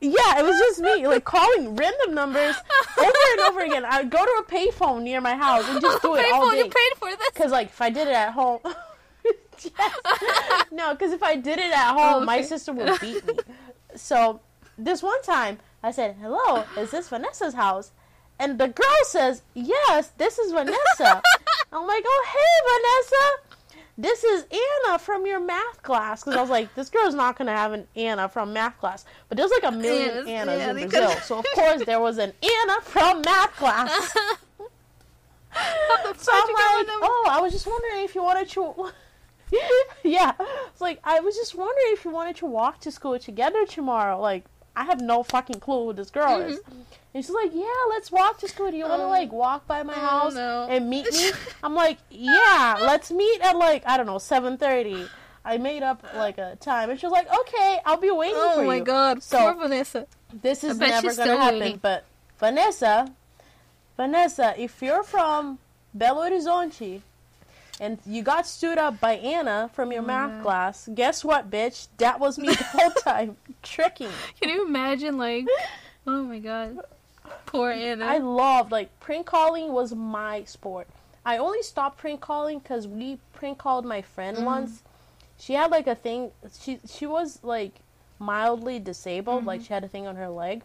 Yeah, 0.00 0.38
it 0.38 0.44
was 0.44 0.56
just 0.58 0.80
me, 0.80 1.06
like 1.06 1.24
calling 1.24 1.76
random 1.76 2.14
numbers 2.14 2.56
over 2.98 3.12
and 3.32 3.40
over 3.48 3.60
again. 3.60 3.84
I'd 3.86 4.10
go 4.10 4.24
to 4.24 4.30
a 4.40 4.44
payphone 4.44 5.02
near 5.02 5.20
my 5.20 5.34
house 5.34 5.66
and 5.68 5.78
just 5.80 6.00
do 6.02 6.14
it 6.14 6.30
all 6.32 6.50
day. 6.50 6.58
You 6.58 6.64
paid 6.64 6.92
for 6.98 7.10
this. 7.10 7.30
Because 7.32 7.52
like 7.52 7.68
if 7.68 7.80
I 7.82 7.90
did 7.90 8.08
it 8.08 8.14
at 8.14 8.32
home, 8.32 8.60
yes. 9.62 9.74
no, 10.70 10.92
because 10.94 11.12
if 11.12 11.22
I 11.22 11.36
did 11.36 11.58
it 11.58 11.72
at 11.72 11.92
home, 11.92 12.22
Oh, 12.22 12.24
my 12.24 12.40
sister 12.42 12.72
would 12.72 12.98
beat 13.00 13.24
me. 13.26 13.34
So 13.94 14.40
this 14.76 15.02
one 15.02 15.22
time, 15.22 15.58
I 15.84 15.90
said, 15.90 16.16
"Hello, 16.20 16.64
is 16.78 16.90
this 16.90 17.10
Vanessa's 17.10 17.54
house?" 17.54 17.92
And 18.38 18.58
the 18.58 18.68
girl 18.68 19.04
says, 19.04 19.42
"Yes, 19.52 20.12
this 20.16 20.38
is 20.38 20.50
Vanessa." 20.50 21.22
I'm 21.72 21.86
like, 21.86 22.04
"Oh, 22.06 22.24
hey, 22.34 22.54
Vanessa." 22.72 23.60
This 23.96 24.24
is 24.24 24.44
Anna 24.50 24.98
from 24.98 25.24
your 25.24 25.38
math 25.38 25.82
class 25.82 26.24
because 26.24 26.36
I 26.36 26.40
was 26.40 26.50
like, 26.50 26.74
this 26.74 26.90
girl's 26.90 27.14
not 27.14 27.38
gonna 27.38 27.52
have 27.52 27.72
an 27.72 27.86
Anna 27.94 28.28
from 28.28 28.52
math 28.52 28.76
class, 28.78 29.04
but 29.28 29.38
there's 29.38 29.52
like 29.52 29.72
a 29.72 29.76
million 29.76 30.26
Yes, 30.26 30.26
Annas 30.26 30.58
yeah, 30.58 30.70
in 30.70 30.76
Brazil, 30.88 31.10
could- 31.10 31.22
so 31.22 31.38
of 31.38 31.46
course 31.54 31.84
there 31.84 32.00
was 32.00 32.18
an 32.18 32.32
Anna 32.42 32.80
from 32.80 33.20
math 33.20 33.54
class. 33.54 34.16
So 36.16 36.32
I'm 36.32 36.48
you 36.48 36.56
got 36.56 36.56
my 36.56 36.76
like, 36.78 36.86
oh, 37.02 37.28
I 37.30 37.40
was 37.40 37.52
just 37.52 37.66
wondering 37.66 38.02
if 38.02 38.14
you 38.16 38.22
wanted 38.24 38.48
to. 38.50 38.90
yeah, 40.02 40.32
it's 40.68 40.80
like 40.80 40.98
I 41.04 41.20
was 41.20 41.36
just 41.36 41.54
wondering 41.54 41.92
if 41.92 42.04
you 42.04 42.10
wanted 42.10 42.36
to 42.36 42.46
walk 42.46 42.80
to 42.80 42.90
school 42.90 43.18
together 43.20 43.64
tomorrow. 43.66 44.20
Like 44.20 44.44
I 44.76 44.84
have 44.84 45.00
no 45.00 45.22
fucking 45.22 45.60
clue 45.60 45.86
who 45.86 45.92
this 45.92 46.10
girl 46.10 46.40
is. 46.40 46.58
Mm-hmm. 46.58 46.80
And 47.14 47.24
she's 47.24 47.34
like, 47.34 47.50
yeah, 47.54 47.64
let's 47.90 48.10
walk 48.10 48.38
to 48.40 48.48
school. 48.48 48.70
Do 48.72 48.76
you 48.76 48.84
want 48.88 49.00
to 49.00 49.04
Oh. 49.04 49.08
like 49.08 49.30
walk 49.32 49.66
by 49.68 49.82
my 49.84 49.94
Oh, 49.94 49.98
house 50.00 50.36
and 50.36 50.90
meet 50.90 51.10
me? 51.12 51.30
I'm 51.62 51.74
like, 51.74 51.98
yeah, 52.10 52.76
let's 52.80 53.10
meet 53.12 53.40
at 53.40 53.56
like 53.56 53.84
I 53.86 53.96
don't 53.96 54.06
know 54.06 54.18
seven 54.18 54.56
thirty. 54.58 55.06
I 55.44 55.58
made 55.58 55.82
up 55.82 56.02
like 56.16 56.38
a 56.38 56.56
time, 56.56 56.88
and 56.90 56.98
she 56.98 57.06
was 57.06 57.12
like, 57.12 57.28
okay, 57.40 57.78
I'll 57.84 57.98
be 57.98 58.10
waiting 58.10 58.34
oh 58.38 58.54
for 58.54 58.60
you. 58.62 58.66
Oh 58.66 58.66
my 58.66 58.80
god, 58.80 59.22
So- 59.22 59.38
poor 59.38 59.54
Vanessa. 59.54 60.06
This 60.42 60.64
is 60.64 60.78
never 60.78 61.14
gonna 61.14 61.36
happen. 61.36 61.60
waiting. 61.60 61.78
But 61.80 62.04
Vanessa, 62.38 63.12
Vanessa, 63.96 64.54
if 64.60 64.82
you're 64.82 65.02
from 65.04 65.58
Belo 65.96 66.28
Horizonte 66.28 67.02
and 67.80 67.98
you 68.06 68.22
got 68.22 68.46
stood 68.46 68.78
up 68.78 69.00
by 69.00 69.14
Anna 69.14 69.70
from 69.72 69.92
your 69.92 70.02
math 70.02 70.42
class, 70.42 70.88
guess 70.94 71.24
what, 71.24 71.50
bitch? 71.50 71.88
That 71.98 72.20
was 72.20 72.38
me 72.38 72.48
the 72.48 72.64
whole 72.64 72.90
time 72.90 73.36
tricking. 73.62 74.10
Can 74.40 74.50
you 74.50 74.66
imagine, 74.66 75.18
like, 75.18 75.46
oh 76.06 76.22
my 76.24 76.38
god, 76.38 76.78
poor 77.46 77.70
Anna. 77.70 78.04
I 78.04 78.18
loved 78.18 78.70
like 78.72 78.98
prank 79.00 79.26
calling 79.26 79.72
was 79.72 79.94
my 79.94 80.44
sport. 80.44 80.86
I 81.26 81.38
only 81.38 81.62
stopped 81.62 81.98
prank 81.98 82.20
calling 82.20 82.58
because 82.58 82.86
we 82.86 83.18
prank 83.32 83.58
called 83.58 83.84
my 83.84 84.02
friend 84.02 84.36
Mhm. 84.38 84.44
once. 84.44 84.82
She 85.38 85.54
had 85.54 85.70
like 85.70 85.86
a 85.86 85.94
thing. 85.94 86.30
She 86.60 86.78
she 86.88 87.06
was 87.06 87.40
like 87.42 87.80
mildly 88.18 88.78
disabled. 88.78 89.44
Like 89.44 89.60
Mhm. 89.62 89.66
she 89.66 89.72
had 89.72 89.84
a 89.84 89.88
thing 89.88 90.06
on 90.06 90.16
her 90.16 90.28
leg, 90.28 90.62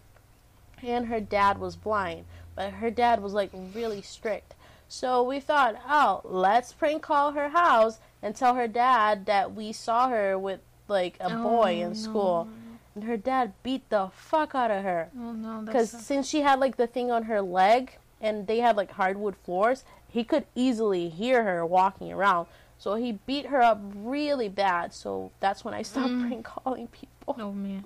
and 0.84 1.08
her 1.08 1.20
dad 1.20 1.58
was 1.60 1.76
blind. 1.76 2.26
But 2.56 2.74
her 2.74 2.92
dad 2.92 3.22
was 3.24 3.34
like 3.34 3.52
really 3.74 4.02
strict. 4.02 4.54
So 4.92 5.22
we 5.24 5.40
thought, 5.40 5.76
oh, 5.88 6.22
let's 6.24 6.74
prank 6.74 7.04
call 7.04 7.32
her 7.34 7.50
house 7.50 8.00
and 8.24 8.36
tell 8.36 8.56
her 8.56 8.68
dad 8.68 9.28
that 9.28 9.54
we 9.54 9.72
saw 9.72 10.10
her 10.10 10.38
with 10.38 10.60
like 10.88 11.16
a 11.20 11.30
boy 11.30 11.78
Oh, 11.84 11.88
in 11.90 11.96
school. 11.96 12.50
And 12.96 13.04
her 13.04 13.16
dad 13.16 13.54
beat 13.64 13.88
the 13.90 14.10
fuck 14.14 14.56
out 14.56 14.72
of 14.72 14.84
her 14.84 15.10
Oh 15.16 15.32
no, 15.32 15.62
because 15.62 15.92
since 15.92 16.28
she 16.28 16.42
had 16.42 16.60
like 16.60 16.76
the 16.78 16.88
thing 16.88 17.12
on 17.12 17.24
her 17.24 17.40
leg 17.42 17.98
and 18.20 18.48
they 18.48 18.60
had 18.60 18.76
like 18.76 18.92
hardwood 18.92 19.36
floors, 19.38 19.86
he 20.08 20.24
could 20.24 20.46
easily 20.56 21.08
hear 21.08 21.44
her 21.44 21.64
walking 21.66 22.12
around. 22.12 22.48
So 22.80 22.96
he 22.96 23.12
beat 23.12 23.46
her 23.48 23.62
up 23.62 23.80
really 23.96 24.50
bad. 24.50 24.92
So 24.94 25.32
that's 25.40 25.64
when 25.64 25.76
I 25.76 25.84
stopped 25.84 26.14
Mm. 26.14 26.28
prank 26.28 26.46
calling 26.46 26.88
people. 26.88 27.36
oh 27.40 27.52
man. 27.54 27.86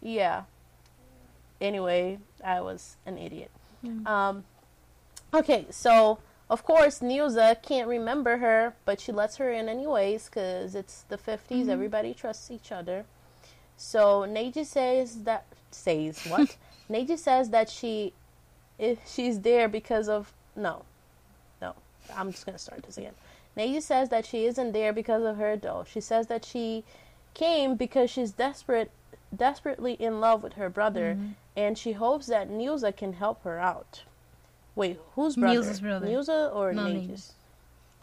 Yeah. 0.00 0.44
Anyway, 1.60 2.18
I 2.42 2.60
was 2.62 2.96
an 3.06 3.18
idiot. 3.18 3.50
Mm. 3.84 4.06
Um, 4.06 4.44
okay, 5.34 5.66
so 5.70 6.18
of 6.50 6.64
course 6.64 7.00
Nilza 7.00 7.60
can't 7.62 7.88
remember 7.88 8.38
her, 8.38 8.74
but 8.84 9.00
she 9.00 9.12
lets 9.12 9.36
her 9.36 9.50
in 9.52 9.68
anyways 9.68 10.26
because 10.26 10.74
it's 10.74 11.02
the 11.08 11.16
50s. 11.18 11.66
Mhm. 11.66 11.68
Everybody 11.70 12.14
trusts 12.14 12.50
each 12.50 12.70
other. 12.72 13.04
So 13.76 14.24
Neide 14.26 14.64
says 14.66 15.22
that 15.24 15.44
says 15.70 16.24
what? 16.26 16.56
Neide 16.90 17.18
says 17.18 17.50
that 17.50 17.68
she 17.70 18.12
if 18.78 18.98
she's 19.08 19.40
there 19.40 19.68
because 19.68 20.08
of 20.08 20.32
no, 20.56 20.82
no. 21.60 21.74
I'm 22.14 22.30
just 22.32 22.44
gonna 22.44 22.58
start 22.58 22.82
this 22.82 22.98
again. 22.98 23.14
Neide 23.56 23.82
says 23.82 24.08
that 24.10 24.26
she 24.26 24.46
isn't 24.46 24.72
there 24.72 24.92
because 24.92 25.24
of 25.24 25.36
her 25.36 25.56
dough. 25.56 25.84
She 25.88 26.00
says 26.00 26.26
that 26.28 26.44
she 26.44 26.84
came 27.34 27.76
because 27.76 28.10
she's 28.10 28.32
desperate, 28.32 28.90
desperately 29.34 29.94
in 29.94 30.20
love 30.20 30.42
with 30.42 30.54
her 30.54 30.68
brother, 30.68 31.14
Mhm. 31.18 31.34
and 31.56 31.78
she 31.78 31.92
hopes 31.92 32.26
that 32.26 32.48
Nilza 32.50 32.94
can 32.96 33.14
help 33.14 33.42
her 33.44 33.58
out. 33.58 34.02
Wait, 34.74 34.98
whose 35.14 35.36
brother? 35.36 35.60
Nilza's 35.60 35.80
brother. 35.80 36.06
Nilza 36.06 36.54
or 36.54 36.72
No? 36.72 36.84
Neide's. 36.84 37.34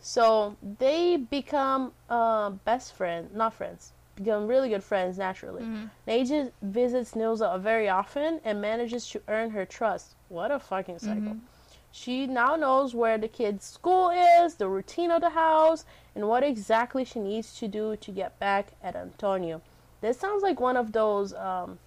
So 0.02 0.56
they 0.80 1.18
become 1.18 1.92
uh, 2.10 2.52
best 2.52 2.94
friends, 2.94 3.36
not 3.36 3.54
friends, 3.54 3.92
become 4.16 4.48
really 4.48 4.70
good 4.70 4.84
friends 4.84 5.18
naturally. 5.18 5.64
Mhm. 5.64 5.90
Neide 6.08 6.52
visits 6.62 7.14
Nilza 7.14 7.60
very 7.60 7.90
often 7.90 8.40
and 8.46 8.62
manages 8.62 9.08
to 9.10 9.22
earn 9.28 9.50
her 9.52 9.66
trust. 9.66 10.16
What 10.30 10.52
a 10.52 10.60
fucking 10.60 11.00
cycle. 11.00 11.34
Mhm. 11.34 11.40
She 11.92 12.28
now 12.28 12.56
knows 12.56 12.94
where 12.94 13.18
the 13.18 13.28
kid's 13.28 13.66
school 13.66 14.12
is, 14.12 14.56
the 14.56 14.70
routine 14.70 15.10
of 15.12 15.22
the 15.22 15.32
house, 15.32 15.86
and 16.16 16.30
what 16.30 16.44
exactly 16.44 17.04
she 17.04 17.20
needs 17.20 17.58
to 17.60 17.68
do 17.68 17.96
to 17.96 18.12
get 18.12 18.38
back 18.40 18.74
at 18.84 18.96
Antonio. 18.96 19.62
This 20.02 20.20
sounds 20.20 20.44
like 20.44 20.60
one 20.62 20.78
of 20.78 20.92
those 20.92 21.34
um, 21.34 21.80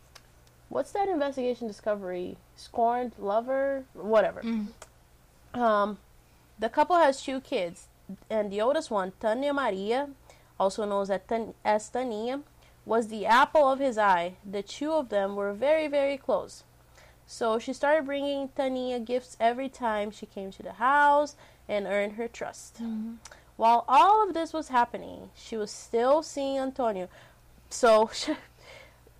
what's 0.73 0.93
that 0.93 1.09
investigation 1.09 1.69
discovery? 1.69 2.39
Scorned 2.57 3.13
lover, 3.19 3.85
whatever. 3.93 4.43
Mm. 4.43 4.69
Um, 5.55 5.99
the 6.59 6.69
couple 6.69 6.97
has 6.97 7.23
two 7.23 7.41
kids, 7.41 7.89
and 8.31 8.51
the 8.51 8.61
oldest 8.61 8.91
one, 8.91 9.13
Tania 9.21 9.53
Maria, 9.53 10.09
also 10.59 10.85
known 10.85 11.03
as, 11.11 11.21
Tan- 11.29 11.55
as 11.65 11.89
Tania, 11.89 12.41
was 12.87 13.09
the 13.09 13.27
apple 13.27 13.71
of 13.71 13.79
his 13.79 13.99
eye. 13.99 14.35
The 14.51 14.63
two 14.63 14.93
of 14.93 15.09
them 15.11 15.37
were 15.37 15.53
very, 15.53 15.89
very 15.89 16.17
close. 16.17 16.65
So 17.27 17.59
she 17.59 17.73
started 17.73 18.07
bringing 18.07 18.49
Tania 18.49 18.99
gifts 18.99 19.37
every 19.39 19.69
time 19.69 20.11
she 20.11 20.27
came 20.27 20.51
to 20.53 20.63
the 20.63 20.73
house 20.73 21.37
and 21.69 21.87
earned 21.87 22.15
her 22.15 22.29
trust. 22.29 22.83
Mhm. 22.83 23.17
While 23.57 23.85
all 23.87 24.27
of 24.27 24.35
this 24.35 24.53
was 24.53 24.69
happening, 24.69 25.31
she 25.35 25.57
was 25.57 25.71
still 25.71 26.23
seeing 26.23 26.59
Antonio. 26.59 27.09
So 27.71 28.11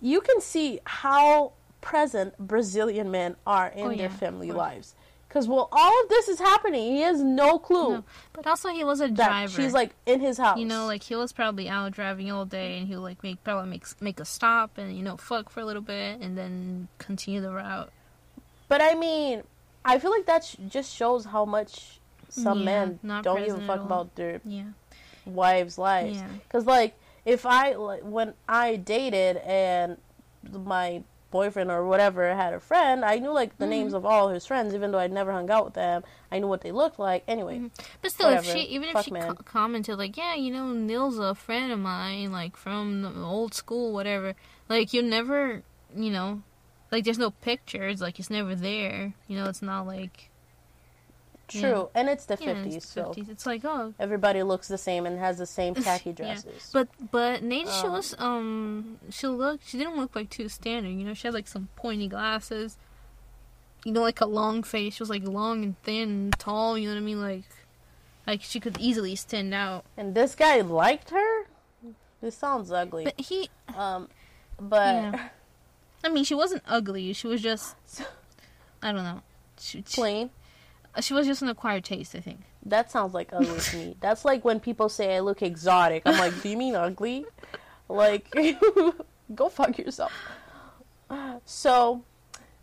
you 0.03 0.19
can 0.21 0.41
see 0.41 0.79
how 0.85 1.53
present 1.81 2.37
Brazilian 2.37 3.09
men 3.09 3.35
are 3.47 3.67
in 3.69 3.85
Oh, 3.85 3.89
their 3.89 3.97
yeah, 4.01 4.07
family 4.09 4.49
of 4.49 4.55
lives. 4.57 4.95
Because 5.27 5.47
while 5.47 5.67
all 5.71 6.03
of 6.03 6.09
this 6.09 6.27
is 6.27 6.37
happening, 6.39 6.93
he 6.95 7.01
has 7.01 7.21
no 7.23 7.57
clue 7.57 7.89
No, 7.93 8.03
But 8.33 8.45
also, 8.45 8.69
he 8.69 8.83
was 8.83 8.99
a 9.01 9.07
driver. 9.09 9.47
she's 9.51 9.73
like 9.73 9.95
in 10.05 10.19
his 10.19 10.37
house. 10.37 10.59
You 10.59 10.65
know, 10.65 10.85
like 10.85 11.01
he 11.03 11.15
was 11.15 11.33
probably 11.33 11.67
out 11.69 11.91
driving 11.93 12.29
all 12.31 12.45
day, 12.45 12.77
and 12.77 12.87
he'll 12.87 13.01
like 13.01 13.23
make 13.23 13.43
probably 13.43 13.69
make 13.71 13.85
make 14.01 14.19
a 14.19 14.25
stop 14.25 14.77
and 14.77 14.95
you 14.95 15.01
know 15.01 15.17
fuck 15.17 15.49
for 15.49 15.61
a 15.61 15.65
little 15.65 15.81
bit, 15.81 16.19
and 16.21 16.37
then 16.37 16.87
continue 16.99 17.41
the 17.41 17.51
route. 17.51 17.91
But 18.67 18.81
I 18.81 18.93
mean, 18.93 19.41
I 19.83 19.97
feel 19.99 20.11
like 20.11 20.25
that 20.27 20.43
sh- 20.45 20.57
just 20.67 20.93
shows 20.93 21.25
how 21.25 21.45
much 21.45 21.99
some 22.29 22.59
Yeah, 22.59 22.65
men 22.65 22.99
don't 23.23 23.43
even 23.43 23.61
fuck 23.65 23.81
about 23.81 24.13
their 24.15 24.39
Yeah, 24.45 24.69
wives' 25.25 25.77
lives. 25.79 26.19
Because, 26.47 26.65
like, 26.67 26.95
if 27.25 27.45
I, 27.45 27.73
when 27.73 28.33
I 28.47 28.75
dated 28.75 29.37
and 29.37 29.97
my 30.51 31.03
boyfriend 31.31 31.71
or 31.71 31.85
whatever 31.85 32.35
had 32.35 32.53
a 32.53 32.59
friend, 32.59 33.03
I 33.03 33.17
knew, 33.17 33.31
like, 33.31 33.57
the 33.57 33.65
Mhm. 33.65 33.69
names 33.69 33.93
of 33.93 34.05
all 34.05 34.29
his 34.29 34.45
friends, 34.45 34.75
even 34.75 34.91
though 34.91 34.99
I'd 34.99 35.11
never 35.11 35.31
hung 35.31 35.49
out 35.49 35.65
with 35.65 35.73
them. 35.73 36.03
I 36.31 36.37
knew 36.39 36.47
what 36.47 36.61
they 36.61 36.71
looked 36.71 36.99
like. 36.99 37.23
Anyway, 37.27 37.57
Mhm. 37.59 37.71
but 38.01 38.11
still, 38.11 38.29
if 38.29 38.45
she 38.45 38.59
even 38.61 38.89
if 38.89 39.03
she 39.03 39.11
co- 39.11 39.33
commented 39.45 39.97
like, 39.97 40.15
yeah, 40.17 40.35
you 40.35 40.51
know, 40.51 40.71
Neil's 40.73 41.17
a 41.17 41.33
friend 41.33 41.71
of 41.71 41.79
mine, 41.79 42.31
like 42.31 42.55
from 42.55 43.01
the 43.01 43.23
old 43.23 43.53
school, 43.55 43.93
whatever. 43.93 44.35
Like 44.69 44.93
you 44.93 45.01
never, 45.01 45.63
you 45.95 46.11
know, 46.11 46.43
like 46.91 47.03
there's 47.03 47.17
no 47.19 47.31
pictures, 47.31 47.99
like 48.01 48.19
it's 48.19 48.29
never 48.29 48.53
there. 48.55 49.13
You 49.27 49.37
know, 49.37 49.45
it's 49.49 49.61
not 49.61 49.87
like 49.87 50.29
true. 51.47 51.89
And 51.95 52.09
it's 52.09 52.25
the 52.25 52.37
yeah, 52.39 52.53
50s, 52.53 52.75
it's 52.77 52.87
so 52.87 53.05
50s. 53.13 53.29
It's 53.29 53.45
like 53.45 53.61
oh, 53.65 53.93
everybody 53.99 54.43
looks 54.43 54.67
the 54.67 54.77
same 54.77 55.05
and 55.05 55.19
has 55.19 55.37
the 55.37 55.45
same 55.45 55.73
tacky 55.87 56.09
Yeah. 56.09 56.15
dresses. 56.15 56.69
But 56.73 56.87
but 57.11 57.43
Nate, 57.43 57.67
she 57.67 57.87
Um, 57.87 57.91
was 57.93 58.15
um 58.19 58.99
she 59.09 59.27
looked 59.27 59.67
she 59.67 59.77
didn't 59.77 59.97
look 59.97 60.15
like 60.15 60.29
too 60.29 60.49
standard. 60.49 60.89
You 60.89 61.03
know, 61.05 61.13
she 61.13 61.27
had 61.27 61.33
like 61.33 61.47
some 61.47 61.69
pointy 61.75 62.07
glasses. 62.07 62.77
You 63.85 63.91
know, 63.91 64.01
like 64.01 64.21
a 64.21 64.25
long 64.25 64.63
face. 64.63 64.95
She 64.95 65.03
was 65.03 65.09
like 65.09 65.23
long 65.27 65.63
and 65.63 65.81
thin 65.83 66.09
and 66.09 66.39
tall. 66.39 66.77
You 66.77 66.87
know 66.89 66.95
what 66.95 67.01
I 67.01 67.03
mean? 67.03 67.21
Like 67.21 67.43
like 68.25 68.41
she 68.41 68.59
could 68.59 68.77
easily 68.79 69.15
stand 69.15 69.53
out. 69.53 69.83
and 69.97 70.15
this 70.15 70.35
guy 70.35 70.61
liked 70.61 71.09
her? 71.09 71.43
This 72.21 72.35
sounds 72.37 72.71
ugly. 72.71 73.03
But 73.03 73.19
he, 73.19 73.49
um, 73.75 74.07
but 74.57 74.95
Yeah. 74.95 75.27
I 76.05 76.09
mean, 76.09 76.23
she 76.23 76.33
wasn't 76.35 76.63
ugly. 76.65 77.11
She 77.11 77.27
was 77.27 77.41
just 77.41 77.75
I 78.81 78.93
don't 78.93 79.03
know. 79.03 79.21
She, 79.59 79.83
she, 79.85 79.95
plain. 80.01 80.27
she 80.29 80.33
Uh, 80.95 81.01
was 81.15 81.27
just 81.27 81.41
an 81.41 81.49
acquired 81.49 81.83
taste, 81.83 82.15
I 82.15 82.19
think. 82.19 82.41
That 82.65 82.91
sounds 82.91 83.13
like 83.13 83.33
ugly 83.33 83.59
to 83.59 83.77
me. 83.77 83.95
That's 83.99 84.23
like 84.25 84.45
when 84.45 84.59
people 84.59 84.89
say 84.89 85.15
I 85.15 85.19
look 85.19 85.41
exotic. 85.41 86.03
I'm 86.05 86.19
like, 86.19 86.41
do 86.41 86.49
you 86.49 86.57
mean 86.57 86.75
ugly? 86.75 87.25
Like, 87.89 88.31
go 89.35 89.49
fuck 89.49 89.77
yourself. 89.77 90.11
So, 91.45 92.03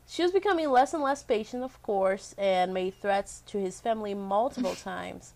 she 0.08 0.22
was 0.22 0.32
becoming 0.32 0.70
less 0.70 0.94
and 0.94 1.02
less 1.02 1.22
patient, 1.22 1.62
of 1.62 1.80
course, 1.82 2.34
and 2.38 2.74
made 2.74 2.94
threats 2.94 3.42
to 3.46 3.58
his 3.58 3.80
family 3.80 4.14
multiple 4.14 4.74
times. 4.82 5.34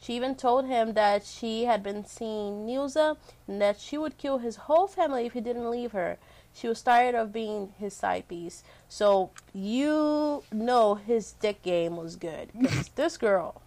She 0.00 0.14
even 0.14 0.34
told 0.34 0.66
him 0.66 0.92
that 0.94 1.24
she 1.24 1.64
had 1.64 1.82
been 1.82 2.04
seeing 2.04 2.66
Nilza 2.66 3.16
and 3.48 3.60
that 3.60 3.80
she 3.80 3.96
would 3.96 4.18
kill 4.18 4.38
his 4.38 4.56
whole 4.56 4.86
family 4.86 5.24
if 5.24 5.32
he 5.32 5.40
didn't 5.40 5.70
leave 5.70 5.92
her. 5.92 6.18
She 6.54 6.68
was 6.68 6.80
tired 6.82 7.14
of 7.16 7.32
being 7.32 7.72
his 7.78 7.94
side 7.94 8.28
piece. 8.28 8.62
So, 8.88 9.30
you 9.52 10.44
know 10.52 10.94
his 10.94 11.32
dick 11.32 11.62
game 11.62 11.96
was 11.96 12.14
good. 12.16 12.50
this 12.94 13.16
girl, 13.16 13.60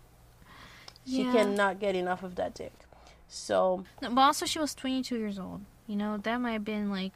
she 1.06 1.24
Yeah. 1.24 1.32
cannot 1.34 1.80
get 1.80 1.96
enough 1.96 2.24
of 2.24 2.36
that 2.36 2.56
dick. 2.56 2.74
So, 3.28 3.84
No, 4.02 4.10
but 4.12 4.22
also, 4.22 4.46
she 4.46 4.58
was 4.60 4.74
22 4.74 5.18
years 5.18 5.38
old. 5.38 5.62
You 5.86 5.98
know, 5.98 6.18
that 6.18 6.38
might 6.38 6.54
have 6.54 6.64
been 6.66 6.90
like, 6.90 7.12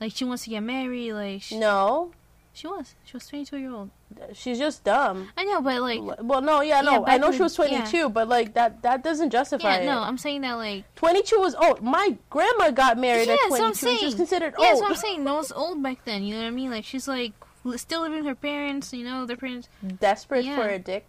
like 0.00 0.12
she 0.14 0.24
wants 0.24 0.44
to 0.44 0.50
get 0.50 0.62
married. 0.62 1.12
Like 1.12 1.42
she, 1.42 1.58
no, 1.58 2.12
she 2.58 2.66
was, 2.66 2.94
she 3.04 3.12
was 3.16 3.26
22 3.26 3.56
year 3.58 3.72
old. 3.72 3.90
she's 4.32 4.58
just 4.58 4.82
dumb. 4.82 5.28
I 5.36 5.44
know, 5.44 5.60
but 5.62 5.80
like, 5.80 6.00
Well, 6.22 6.40
no, 6.42 6.60
yeah, 6.60 6.80
no, 6.80 6.92
Yeah, 6.92 7.12
I 7.12 7.18
know 7.18 7.30
she 7.30 7.42
was 7.42 7.54
22, 7.54 8.08
but 8.08 8.28
like 8.28 8.54
that 8.54 8.82
that 8.82 9.04
doesn't 9.04 9.30
justify 9.30 9.76
yeah, 9.76 9.82
it. 9.82 9.86
no, 9.86 10.00
I'm 10.00 10.18
saying 10.18 10.40
that 10.40 10.54
like, 10.54 10.92
22 10.96 11.38
was 11.38 11.54
old. 11.54 11.82
My 11.82 12.16
grandma 12.30 12.70
got 12.72 12.98
married 12.98 13.28
yeah, 13.28 13.34
at 13.34 13.38
that's 13.42 13.50
what 13.50 13.58
22. 13.58 13.66
I'm 13.68 13.74
saying. 13.74 13.98
She 13.98 14.04
was 14.06 14.14
considered 14.16 14.54
old. 14.56 14.64
yeah, 14.64 14.70
that's 14.70 14.80
what 14.80 14.90
I'm 14.90 14.96
saying. 14.96 15.24
No, 15.24 15.38
it's 15.38 15.52
old 15.52 15.82
back 15.82 16.04
then. 16.04 16.24
You 16.24 16.34
know 16.34 16.40
what 16.42 16.48
I 16.48 16.50
mean? 16.50 16.70
Like 16.70 16.84
she's 16.84 17.06
like 17.06 17.32
still 17.76 18.00
living 18.02 18.18
with 18.18 18.26
her 18.26 18.34
parents. 18.34 18.92
You 18.92 19.04
know, 19.04 19.24
their 19.26 19.36
parents. 19.36 19.68
Desperate 20.00 20.44
Yeah. 20.44 20.56
for 20.56 20.68
a 20.68 20.78
dick. 20.78 21.08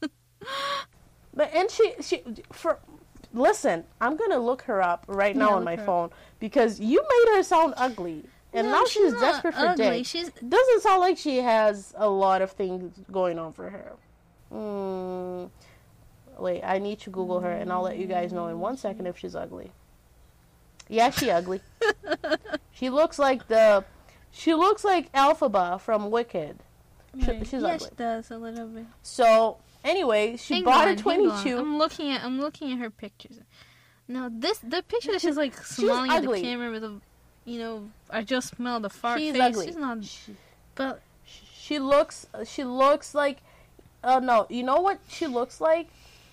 but 1.34 1.54
and 1.54 1.70
she 1.70 1.94
she 2.00 2.22
for 2.52 2.78
listen, 3.32 3.84
I'm 4.00 4.16
gonna 4.16 4.38
look 4.38 4.62
her 4.62 4.82
up 4.82 5.04
right 5.06 5.36
now 5.36 5.50
Yeah, 5.50 5.54
on 5.56 5.64
my 5.64 5.76
phone 5.76 6.10
because 6.40 6.80
you 6.80 7.00
made 7.02 7.36
her 7.36 7.42
sound 7.42 7.74
ugly, 7.76 8.24
and 8.56 8.68
No, 8.68 8.72
now 8.80 8.84
she's, 8.86 9.12
not 9.12 9.20
desperate 9.20 9.54
for 9.54 9.66
ugly. 9.66 9.98
dick. 9.98 10.06
She's 10.06 10.30
Doesn't 10.30 10.82
sound 10.82 11.00
like 11.00 11.18
she 11.18 11.38
has 11.38 11.94
a 11.96 12.08
lot 12.08 12.42
of 12.42 12.50
things 12.52 12.94
going 13.12 13.38
on 13.38 13.52
for 13.52 13.70
her. 13.70 13.92
Mm, 14.52 15.50
wait, 16.38 16.62
I 16.62 16.78
need 16.78 16.98
to 17.00 17.10
Google 17.10 17.40
her, 17.40 17.50
and 17.50 17.72
I'll 17.72 17.82
let 17.82 17.98
you 17.98 18.06
guys 18.06 18.32
know 18.32 18.46
in 18.48 18.58
one 18.60 18.76
second 18.76 19.06
if 19.06 19.18
she's 19.18 19.34
ugly. 19.36 19.72
Yeah, 20.88 21.10
she 21.10 21.30
ugly. 21.30 21.60
she 22.72 22.90
looks 22.90 23.18
like 23.18 23.48
the, 23.48 23.84
she 24.30 24.54
looks 24.54 24.84
like 24.84 25.12
Elphaba 25.12 25.80
from 25.80 26.10
Wicked. 26.10 26.58
She- 26.58 27.30
Right. 27.30 27.46
she's 27.46 27.62
yeah, 27.62 27.68
ugly. 27.68 27.88
she 27.88 27.94
does 27.96 28.30
a 28.30 28.36
little 28.38 28.66
bit. 28.66 28.84
So 29.02 29.56
anyway, 29.82 30.36
she 30.36 30.54
Hang 30.54 30.64
bought 30.64 30.86
on, 30.86 30.94
a 30.94 30.96
twenty-two. 30.96 31.56
I'm 31.58 31.78
looking 31.78 32.12
at 32.12 32.22
I'm 32.22 32.38
looking 32.38 32.72
at 32.72 32.78
her 32.78 32.90
pictures. 32.90 33.40
No, 34.06 34.28
this 34.30 34.58
the 34.58 34.82
picture 34.82 35.12
that 35.12 35.22
she's 35.22 35.36
like 35.38 35.56
smiling 35.56 36.10
at 36.10 36.22
the 36.24 36.40
camera 36.40 36.70
with 36.70 36.84
a, 36.84 37.00
you 37.46 37.58
know, 37.58 37.88
I 38.10 38.22
just 38.22 38.54
smell 38.56 38.80
the 38.80 38.90
fart 38.90 39.18
She's 39.20 39.32
face. 39.32 39.40
ugly. 39.42 39.66
She's 39.66 39.76
not, 39.76 40.04
She, 40.04 40.34
but 40.74 41.00
she 41.24 41.78
looks. 41.78 42.26
She 42.44 42.62
looks 42.64 43.14
like. 43.14 43.38
Uh, 44.04 44.20
no, 44.20 44.46
you 44.50 44.62
know 44.62 44.80
what 44.80 45.00
she 45.08 45.26
looks 45.26 45.60
like? 45.60 45.88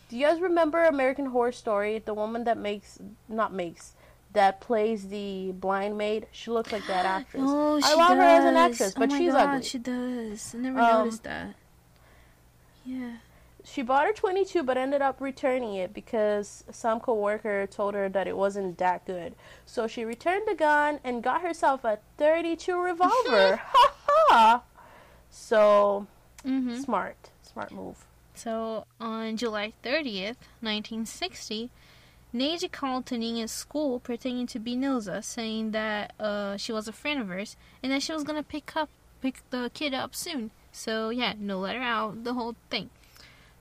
Do 0.09 0.17
you 0.17 0.27
guys 0.27 0.39
remember 0.41 0.83
American 0.83 1.27
Horror 1.27 1.51
Story? 1.53 1.97
The 1.99 2.13
woman 2.13 2.43
that 2.43 2.57
makes, 2.57 2.99
not 3.27 3.51
makes, 3.53 3.93
that 4.33 4.59
plays 4.61 5.07
the 5.07 5.53
blind 5.53 5.97
maid. 5.97 6.27
She 6.31 6.51
looks 6.51 6.71
like 6.71 6.85
that 6.87 7.05
actress. 7.17 7.41
oh, 7.45 7.79
she 7.79 7.85
I 7.87 7.93
love 7.95 8.09
does. 8.09 8.17
her 8.17 8.23
as 8.23 8.45
an 8.45 8.57
actress, 8.57 8.93
oh 8.95 8.99
but 8.99 9.09
my 9.09 9.17
she's 9.17 9.31
God, 9.31 9.49
ugly. 9.49 9.63
She 9.63 9.77
does. 9.79 10.53
I 10.53 10.57
never 10.59 10.79
Um, 10.79 10.99
noticed 11.05 11.23
that. 11.23 11.55
Yeah. 12.85 13.13
She 13.65 13.81
bought 13.81 14.05
her 14.05 14.13
22, 14.13 14.61
but 14.63 14.77
ended 14.77 15.01
up 15.01 15.21
returning 15.21 15.73
it 15.75 15.93
because 15.93 16.65
some 16.69 16.99
coworker 16.99 17.65
told 17.65 17.93
her 17.93 18.09
that 18.09 18.27
it 18.27 18.35
wasn't 18.35 18.77
that 18.79 19.05
good. 19.05 19.35
So 19.65 19.87
she 19.87 20.03
returned 20.03 20.43
the 20.47 20.55
gun 20.55 20.99
and 21.03 21.23
got 21.23 21.41
herself 21.41 21.83
a 21.85 21.99
32 22.17 22.77
revolver. 22.77 23.55
ha 23.63 23.93
ha! 24.05 24.63
So 25.29 26.07
Mhm. 26.45 26.83
smart, 26.83 27.29
smart 27.41 27.71
move. 27.71 28.05
So 28.35 28.85
on 28.99 29.37
July 29.37 29.73
30th, 29.83 30.37
1960, 30.61 31.69
Neide 32.33 32.71
called 32.71 33.05
Tanina's 33.05 33.51
school 33.51 33.99
pretending 33.99 34.47
to 34.47 34.59
be 34.59 34.75
Nilza, 34.75 35.23
saying 35.23 35.71
that 35.71 36.13
uh, 36.19 36.57
she 36.57 36.71
was 36.73 36.87
a 36.87 36.91
friend 36.93 37.21
of 37.21 37.27
hers 37.29 37.55
and 37.81 37.91
that 37.91 38.01
she 38.01 38.11
was 38.11 38.23
gonna 38.23 38.43
pick 38.43 38.75
up 38.75 38.89
pick 39.21 39.47
the 39.51 39.71
kid 39.73 39.93
up 39.93 40.13
soon. 40.15 40.51
So 40.71 41.09
yeah, 41.09 41.33
no 41.37 41.59
letter 41.59 41.79
out, 41.79 42.23
the 42.25 42.33
whole 42.33 42.55
thing. 42.69 42.89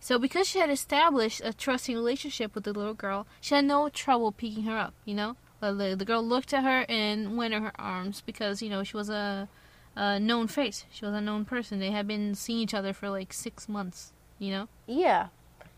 So 0.04 0.18
because 0.18 0.48
she 0.48 0.58
had 0.58 0.68
established 0.68 1.40
a 1.44 1.52
trusting 1.52 1.94
relationship 1.94 2.56
with 2.56 2.64
the 2.64 2.72
little 2.72 2.92
girl, 2.92 3.24
she 3.40 3.54
had 3.54 3.64
no 3.64 3.88
trouble 3.88 4.32
picking 4.32 4.64
her 4.64 4.76
up. 4.76 4.94
You 5.04 5.14
know, 5.14 5.36
Uh, 5.62 5.70
the, 5.72 5.94
the 5.94 6.04
girl 6.04 6.26
looked 6.26 6.52
at 6.52 6.64
her 6.64 6.84
and 6.88 7.36
went 7.36 7.54
in 7.54 7.62
her 7.62 7.70
arms 7.78 8.20
because 8.20 8.60
you 8.62 8.68
know 8.68 8.82
she 8.82 8.96
was 8.96 9.08
a, 9.08 9.48
a 9.94 10.18
known 10.18 10.48
face. 10.48 10.86
She 10.90 11.04
was 11.06 11.14
a 11.14 11.20
known 11.20 11.44
person. 11.44 11.78
They 11.78 11.92
had 11.92 12.08
been 12.08 12.34
seeing 12.34 12.58
each 12.58 12.74
other 12.74 12.92
for 12.92 13.08
like 13.10 13.32
six 13.32 13.68
months. 13.68 14.12
You 14.40 14.50
know. 14.50 14.68
Yeah. 14.88 15.28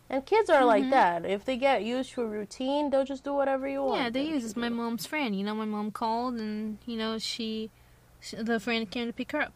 And 0.09 0.25
kids 0.25 0.49
are 0.49 0.65
like 0.65 0.85
Mhm. 0.85 0.89
that. 0.97 1.25
If 1.25 1.45
they 1.45 1.55
get 1.57 1.83
used 1.83 2.13
to 2.13 2.21
a 2.21 2.25
routine, 2.39 2.89
they'll 2.89 3.05
just 3.05 3.23
do 3.23 3.33
whatever 3.35 3.67
you 3.67 3.83
want. 3.83 4.01
Yeah, 4.01 4.09
they 4.09 4.23
use 4.25 4.43
it's 4.43 4.55
my 4.55 4.69
mom's 4.69 5.05
friend. 5.05 5.37
You 5.37 5.43
know, 5.45 5.53
my 5.53 5.65
mom 5.65 5.91
called 5.91 6.35
and 6.41 6.79
you 6.87 6.97
know 6.97 7.19
she, 7.19 7.69
she 8.19 8.37
the 8.37 8.59
friend 8.59 8.89
came 8.89 9.05
to 9.05 9.13
pick 9.13 9.31
her 9.33 9.41
up. 9.41 9.53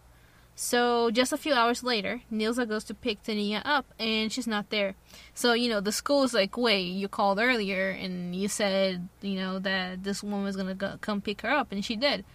So 0.61 1.09
just 1.09 1.31
a 1.31 1.37
few 1.37 1.53
hours 1.53 1.83
later, 1.83 2.19
Nilza 2.29 2.67
goes 2.67 2.83
to 2.85 2.93
pick 2.93 3.23
Tania 3.23 3.61
up, 3.63 3.85
and 3.97 4.29
she's 4.29 4.45
not 4.45 4.69
there. 4.71 4.95
So 5.33 5.53
you 5.53 5.69
know 5.69 5.79
the 5.79 5.93
school 5.93 6.23
is 6.23 6.33
like, 6.33 6.57
"Wait, 6.57 6.81
you 6.81 7.07
called 7.07 7.39
earlier, 7.39 7.91
and 7.91 8.35
you 8.35 8.49
said 8.49 9.07
you 9.21 9.35
know 9.35 9.59
that 9.59 10.03
this 10.03 10.21
woman 10.21 10.43
was 10.43 10.57
gonna 10.57 10.75
come 10.99 11.21
pick 11.21 11.43
her 11.43 11.49
up, 11.49 11.71
and 11.71 11.85
she 11.85 11.95
did." 11.95 12.25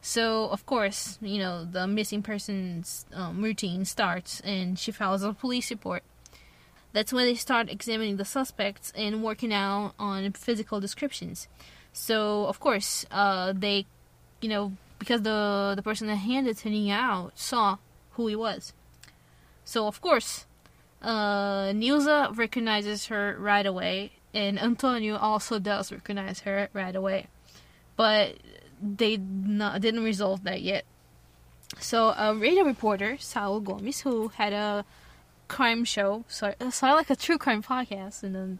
So 0.00 0.46
of 0.50 0.64
course, 0.64 1.18
you 1.20 1.40
know 1.40 1.64
the 1.64 1.88
missing 1.88 2.22
persons 2.22 3.04
um, 3.12 3.42
routine 3.42 3.84
starts, 3.84 4.38
and 4.42 4.78
she 4.78 4.92
files 4.92 5.24
a 5.24 5.32
police 5.32 5.68
report. 5.68 6.04
That's 6.92 7.12
when 7.12 7.26
they 7.26 7.34
start 7.34 7.68
examining 7.68 8.16
the 8.16 8.24
suspects 8.24 8.92
and 8.94 9.24
working 9.24 9.52
out 9.52 9.94
on 9.98 10.30
physical 10.34 10.78
descriptions. 10.78 11.48
So 11.92 12.46
of 12.46 12.60
course, 12.60 13.04
uh, 13.10 13.52
they, 13.56 13.86
you 14.40 14.48
know, 14.48 14.72
because 15.02 15.22
the 15.22 15.72
the 15.74 15.82
person 15.82 16.06
that 16.06 16.16
handed 16.16 16.56
Tania 16.56 16.94
out 16.94 17.36
saw 17.36 17.78
who 18.12 18.28
he 18.28 18.36
was. 18.36 18.72
So 19.64 19.88
of 19.88 20.00
course, 20.00 20.46
uh, 21.02 21.72
Nilza 21.74 22.36
recognizes 22.36 23.06
her 23.06 23.36
right 23.38 23.66
away, 23.66 24.12
and 24.32 24.60
Antonio 24.60 25.16
also 25.16 25.58
does 25.58 25.90
recognize 25.90 26.40
her 26.40 26.68
right 26.72 26.94
away, 26.94 27.26
but 27.96 28.36
they 28.80 29.16
not, 29.16 29.80
didn't 29.80 30.04
resolve 30.04 30.44
that 30.44 30.62
yet. 30.62 30.84
So 31.80 32.10
a 32.10 32.32
radio 32.34 32.62
reporter, 32.62 33.16
Saulo 33.18 33.60
Gomes, 33.60 34.02
who 34.02 34.28
had 34.28 34.52
a 34.52 34.84
crime 35.48 35.84
show, 35.84 36.24
so 36.28 36.54
so 36.70 36.86
like 36.86 37.10
a 37.10 37.16
true 37.16 37.38
crime 37.38 37.62
podcast 37.62 38.22
in 38.22 38.32
the 38.34 38.58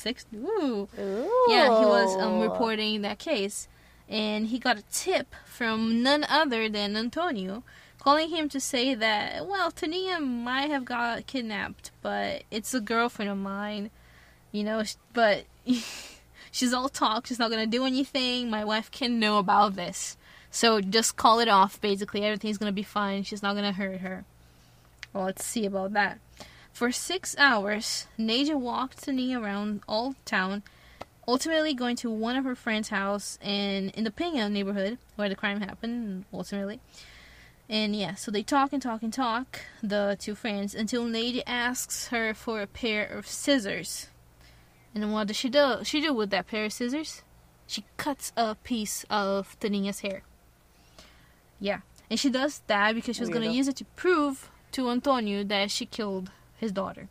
six. 0.00 0.26
Ooh. 0.34 0.88
Ooh. 0.98 1.46
Yeah, 1.48 1.78
he 1.78 1.86
was 1.86 2.16
um, 2.16 2.40
reporting 2.40 3.02
that 3.02 3.18
case, 3.20 3.68
and 4.08 4.48
he 4.48 4.58
got 4.58 4.78
a 4.78 4.84
tip 4.92 5.34
from 5.44 6.02
none 6.02 6.24
other 6.28 6.68
than 6.68 6.96
Antonio, 6.96 7.62
calling 7.98 8.28
him 8.28 8.48
to 8.50 8.60
say 8.60 8.94
that 8.94 9.46
well, 9.46 9.70
Tania 9.70 10.20
might 10.20 10.70
have 10.70 10.84
got 10.84 11.26
kidnapped, 11.26 11.90
but 12.02 12.44
it's 12.50 12.74
a 12.74 12.80
girlfriend 12.80 13.30
of 13.30 13.38
mine, 13.38 13.90
you 14.52 14.62
know. 14.62 14.82
But 15.12 15.44
she's 16.50 16.72
all 16.72 16.88
talk. 16.88 17.26
She's 17.26 17.38
not 17.38 17.50
gonna 17.50 17.66
do 17.66 17.84
anything. 17.84 18.50
My 18.50 18.64
wife 18.64 18.90
can 18.90 19.18
know 19.18 19.38
about 19.38 19.74
this, 19.76 20.16
so 20.50 20.80
just 20.80 21.16
call 21.16 21.40
it 21.40 21.48
off. 21.48 21.80
Basically, 21.80 22.22
everything's 22.24 22.58
gonna 22.58 22.72
be 22.72 22.82
fine. 22.82 23.24
She's 23.24 23.42
not 23.42 23.54
gonna 23.54 23.72
hurt 23.72 24.00
her. 24.00 24.24
Well, 25.12 25.24
let's 25.24 25.44
see 25.44 25.64
about 25.64 25.94
that. 25.94 26.18
For 26.72 26.92
six 26.92 27.34
hours, 27.38 28.06
Neide 28.18 28.54
walked 28.54 29.02
Tania 29.02 29.40
around 29.40 29.80
all 29.88 30.14
town, 30.26 30.62
ultimately 31.28 31.74
going 31.74 31.96
to 31.96 32.10
one 32.10 32.36
of 32.36 32.44
her 32.44 32.54
friend's 32.54 32.88
house 32.88 33.38
and 33.42 33.90
in 33.90 34.04
the 34.04 34.10
Penha 34.10 34.50
neighborhood 34.50 34.98
where 35.16 35.28
the 35.28 35.34
crime 35.34 35.60
happened, 35.60 36.24
ultimately. 36.32 36.80
And 37.68 37.96
yeah, 37.96 38.14
so 38.14 38.30
they 38.30 38.42
talk 38.42 38.72
and 38.72 38.80
talk 38.80 39.02
and 39.02 39.12
talk, 39.12 39.60
the 39.82 40.16
two 40.20 40.34
friends, 40.34 40.74
until 40.74 41.04
Neide 41.04 41.42
asks 41.46 42.08
her 42.08 42.32
for 42.32 42.60
a 42.60 42.66
pair 42.66 43.04
of 43.04 43.26
scissors. 43.26 44.08
And 44.94 45.12
what 45.12 45.26
does 45.26 45.36
she 45.36 45.48
do? 45.48 45.78
She 45.82 46.00
do 46.00 46.14
with 46.14 46.30
that 46.30 46.46
pair 46.46 46.66
of 46.66 46.72
scissors? 46.72 47.22
She 47.66 47.84
cuts 47.96 48.32
a 48.36 48.54
piece 48.54 49.04
of 49.10 49.58
Tania's 49.58 50.00
hair. 50.00 50.22
Yeah, 51.58 51.80
and 52.08 52.20
she 52.20 52.30
does 52.30 52.62
that 52.68 52.94
because 52.94 53.16
she 53.16 53.22
was 53.22 53.30
oh, 53.30 53.32
gonna 53.32 53.50
use 53.50 53.66
it 53.66 53.76
to 53.76 53.84
prove 53.96 54.50
to 54.72 54.88
Antonio 54.88 55.42
that 55.42 55.70
she 55.70 55.86
killed 55.86 56.30
his 56.56 56.70
daughter. 56.70 57.08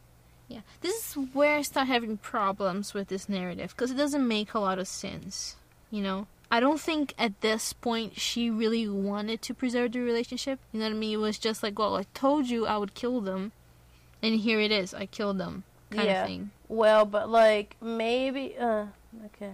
Yeah, 0.48 0.60
this 0.82 0.94
is 1.10 1.14
where 1.34 1.58
I 1.58 1.62
start 1.64 1.88
having 1.88 2.18
problems 2.18 2.94
with 2.94 3.08
this 3.08 3.28
narrative 3.28 3.72
because 3.76 3.90
it 3.92 3.98
doesn't 3.98 4.28
make 4.28 4.54
a 4.54 4.60
lot 4.60 4.78
of 4.78 4.88
sense. 4.88 5.56
You 5.90 6.02
know, 6.04 6.28
I 6.52 6.60
don't 6.60 6.80
think 6.80 7.14
at 7.18 7.42
this 7.42 7.74
point 7.74 8.20
she 8.20 8.50
really 8.52 8.88
wanted 8.88 9.42
to 9.44 9.54
preserve 9.54 9.94
the 9.94 10.02
relationship. 10.02 10.60
You 10.72 10.80
know 10.80 10.86
what 10.88 10.96
I 10.96 10.98
mean? 11.00 11.14
It 11.14 11.18
was 11.18 11.40
just 11.40 11.64
like, 11.64 11.80
well, 11.80 11.96
I 11.98 12.06
told 12.14 12.48
you 12.48 12.68
I 12.68 12.78
would 12.78 12.94
kill 12.94 13.22
them, 13.22 13.54
and 14.22 14.40
here 14.40 14.60
it 14.60 14.72
is. 14.72 14.94
I 14.94 15.08
killed 15.08 15.38
them, 15.40 15.64
kind 15.90 16.08
Yeah. 16.08 16.22
of 16.22 16.28
thing. 16.28 16.52
Well, 16.68 17.06
but 17.06 17.30
like 17.30 17.76
maybe. 17.82 18.56
Uh, 18.58 18.86
okay. 19.28 19.54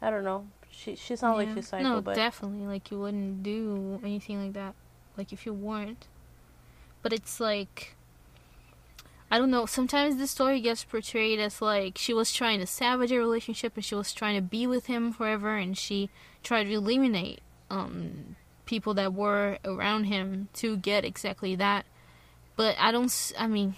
I 0.00 0.10
don't 0.10 0.22
know. 0.24 0.46
She 0.70 0.94
she 0.94 1.16
sounds 1.16 1.38
like 1.38 1.48
Yeah. 1.48 1.54
she's 1.56 1.68
psycho, 1.68 1.82
no, 1.82 2.00
but 2.00 2.14
definitely. 2.14 2.66
Like 2.68 2.90
you 2.92 3.00
wouldn't 3.00 3.42
do 3.42 3.98
anything 4.04 4.40
like 4.44 4.52
that. 4.52 4.74
Like 5.16 5.32
if 5.32 5.44
you 5.44 5.52
weren't. 5.52 6.06
But 7.02 7.12
it's 7.12 7.40
like 7.40 7.96
I 9.30 9.38
don't 9.38 9.50
know. 9.50 9.66
Sometimes 9.66 10.16
the 10.16 10.26
story 10.26 10.60
gets 10.60 10.84
portrayed 10.84 11.38
as 11.38 11.60
like 11.60 11.98
she 11.98 12.14
was 12.14 12.32
trying 12.32 12.60
to 12.60 12.66
salvage 12.66 13.12
a 13.12 13.18
relationship 13.18 13.74
and 13.76 13.84
she 13.84 13.94
was 13.94 14.12
trying 14.12 14.36
to 14.36 14.42
be 14.42 14.66
with 14.66 14.86
him 14.86 15.12
forever, 15.12 15.56
and 15.56 15.76
she 15.76 16.08
tried 16.42 16.64
to 16.64 16.72
eliminate 16.72 17.40
um 17.70 18.36
people 18.64 18.94
that 18.94 19.12
were 19.12 19.58
around 19.64 20.04
him 20.04 20.48
to 20.54 20.76
get 20.76 21.04
exactly 21.04 21.54
that. 21.56 21.84
But 22.56 22.76
I 22.78 22.90
don't. 22.90 23.32
I 23.38 23.46
mean, 23.46 23.74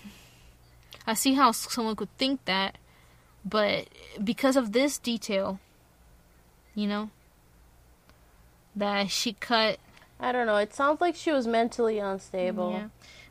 I 1.07 1.15
see 1.15 1.35
how 1.35 1.51
someone 1.51 1.97
could 1.97 2.17
think 2.17 2.45
that, 2.45 2.79
but 3.45 3.89
because 4.23 4.57
of 4.57 4.71
this 4.73 4.99
detail, 4.99 5.59
you 6.77 6.87
know, 6.87 7.11
that 8.77 9.11
she 9.11 9.33
cut 9.33 9.81
I 10.21 10.33
don't 10.33 10.47
know. 10.47 10.57
It 10.57 10.75
sounds 10.75 11.01
like 11.01 11.17
she 11.17 11.33
was 11.33 11.47
mentally 11.47 11.99
unstable. 11.99 12.73
yeah. 12.73 12.89